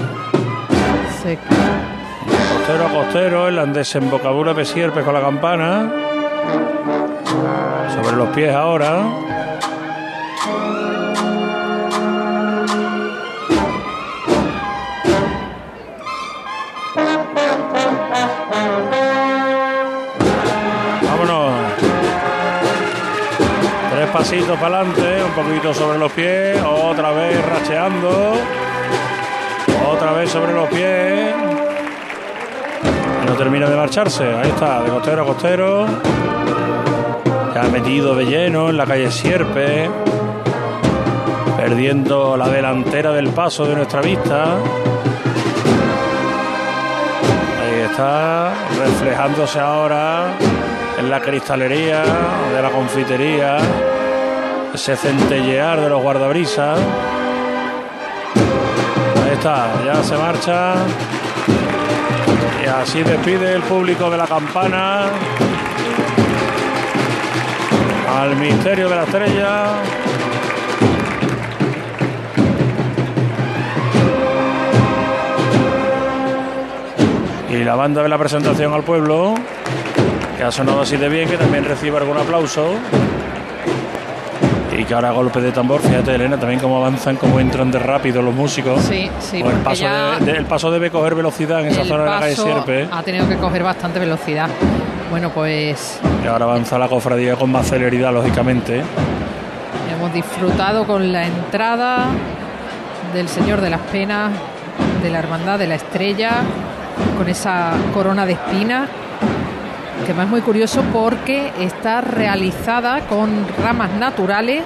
Se- 1.23 1.39
Costero 1.39 2.87
a 2.87 2.91
costero, 2.91 3.49
en 3.49 3.57
la 3.57 3.67
desembocadura 3.67 4.55
de 4.55 4.65
Sierpes 4.65 5.05
con 5.05 5.15
la 5.15 5.21
campana. 5.21 5.91
Sobre 7.95 8.17
los 8.17 8.29
pies 8.31 8.55
ahora. 8.55 9.03
Tres 24.23 24.31
pasitos 24.31 24.59
para 24.61 24.79
adelante, 24.79 25.25
un 25.25 25.33
poquito 25.33 25.75
sobre 25.75 25.99
los 25.99 26.13
pies, 26.13 26.57
otra 26.63 27.11
vez 27.11 27.45
racheando. 27.45 28.35
Otra 29.91 30.13
vez 30.13 30.31
sobre 30.31 30.53
los 30.53 30.69
pies. 30.69 31.35
No 33.27 33.35
termina 33.35 33.69
de 33.69 33.77
marcharse. 33.77 34.25
Ahí 34.25 34.49
está, 34.49 34.81
de 34.83 34.91
costero 34.91 35.23
a 35.23 35.27
costero. 35.27 35.87
Ya 37.53 37.63
metido 37.65 38.15
de 38.15 38.25
lleno 38.27 38.71
en 38.71 38.77
la 38.77 38.87
calle 38.87 39.11
Sierpe. 39.11 39.91
Perdiendo 41.57 42.37
la 42.37 42.49
delantera 42.49 43.13
del 43.13 43.29
paso 43.29 43.67
de 43.67 43.75
nuestra 43.75 44.03
vista. 44.03 44.55
Ahí 47.61 47.81
está, 47.91 48.53
reflejándose 48.79 49.59
ahora 49.59 50.27
en 50.99 51.11
la 51.11 51.21
cristalería 51.21 52.03
de 52.55 52.63
la 52.63 52.71
confitería. 52.71 53.59
Ese 54.75 54.97
centellear 54.97 55.81
de 55.81 55.89
los 55.89 56.03
guardabrisas. 56.03 56.79
Ahí 59.25 59.33
está, 59.33 59.67
ya 59.85 60.03
se 60.03 60.17
marcha. 60.17 60.75
Y 62.65 62.69
así 62.69 63.03
despide 63.03 63.55
el 63.55 63.63
público 63.63 64.11
de 64.11 64.17
la 64.17 64.27
campana 64.27 65.11
al 68.19 68.37
misterio 68.37 68.89
de 68.89 68.97
la 68.97 69.03
estrella. 69.03 69.67
Y 77.51 77.65
la 77.65 77.75
banda 77.75 78.03
de 78.03 78.09
la 78.09 78.17
presentación 78.17 78.73
al 78.73 78.83
pueblo, 78.83 79.35
que 80.39 80.43
ha 80.43 80.51
sonado 80.51 80.81
así 80.81 80.97
de 80.97 81.09
bien, 81.09 81.29
que 81.29 81.37
también 81.37 81.65
recibe 81.67 81.99
algún 81.99 82.17
aplauso. 82.17 82.77
Y 84.77 84.85
que 84.85 84.95
ahora 84.95 85.11
golpe 85.11 85.41
de 85.41 85.53
tambor, 85.53 85.81
fíjate 85.83 86.15
Elena, 86.15 86.39
también 86.39 86.59
cómo 86.59 86.79
avanzan, 86.79 87.17
cómo 87.17 87.39
entran 87.39 87.71
de 87.71 87.79
rápido 87.79 88.23
los 88.23 88.35
músicos. 88.35 88.81
Sí, 88.83 89.11
sí, 89.21 89.41
el, 89.41 89.53
paso 89.61 89.83
ya 89.83 90.19
de- 90.19 90.33
de- 90.33 90.39
el 90.39 90.47
paso 90.47 90.71
debe 90.71 90.91
coger 90.91 91.15
velocidad 91.15 91.61
en 91.61 91.67
esa 91.69 91.85
zona 91.85 92.05
de 92.05 92.11
la 92.11 92.21
calle 92.21 92.37
Sierpe. 92.37 92.89
ha 92.91 93.03
tenido 93.03 93.29
que 93.29 93.37
coger 93.37 93.63
bastante 93.63 93.99
velocidad. 93.99 94.49
Bueno, 95.11 95.29
pues 95.31 96.01
Y 96.25 96.27
ahora 96.27 96.47
avanza 96.47 96.79
la 96.79 96.89
cofradía 96.89 97.37
con 97.37 97.53
más 97.53 97.67
celeridad, 97.69 98.13
lógicamente. 98.15 98.83
hemos 99.95 100.13
disfrutado 100.15 100.85
con 100.87 101.13
la 101.13 101.27
entrada 101.27 102.07
del 103.13 103.29
Señor 103.29 103.61
de 103.61 103.69
las 103.71 103.81
Penas, 103.83 104.33
de 105.03 105.11
la 105.11 105.19
Hermandad 105.19 105.59
de 105.59 105.67
la 105.67 105.75
Estrella, 105.75 106.31
con 107.19 107.29
esa 107.29 107.73
corona 107.93 108.25
de 108.25 108.33
espinas, 108.33 108.89
que 110.07 110.13
es 110.13 110.29
muy 110.29 110.41
curioso 110.41 110.83
porque 110.93 111.53
está 111.61 112.01
realizada 112.01 113.01
con 113.07 113.47
ramas 113.63 113.93
naturales 113.93 114.65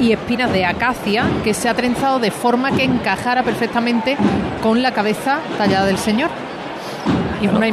y 0.00 0.12
espinas 0.12 0.52
de 0.52 0.64
acacia 0.64 1.24
que 1.42 1.54
se 1.54 1.68
ha 1.68 1.74
trenzado 1.74 2.18
de 2.18 2.30
forma 2.30 2.72
que 2.72 2.84
encajara 2.84 3.42
perfectamente 3.42 4.16
con 4.62 4.82
la 4.82 4.92
cabeza 4.92 5.38
tallada 5.56 5.86
del 5.86 5.98
Señor. 5.98 6.30
Y 7.40 7.46
es 7.46 7.52
una 7.52 7.66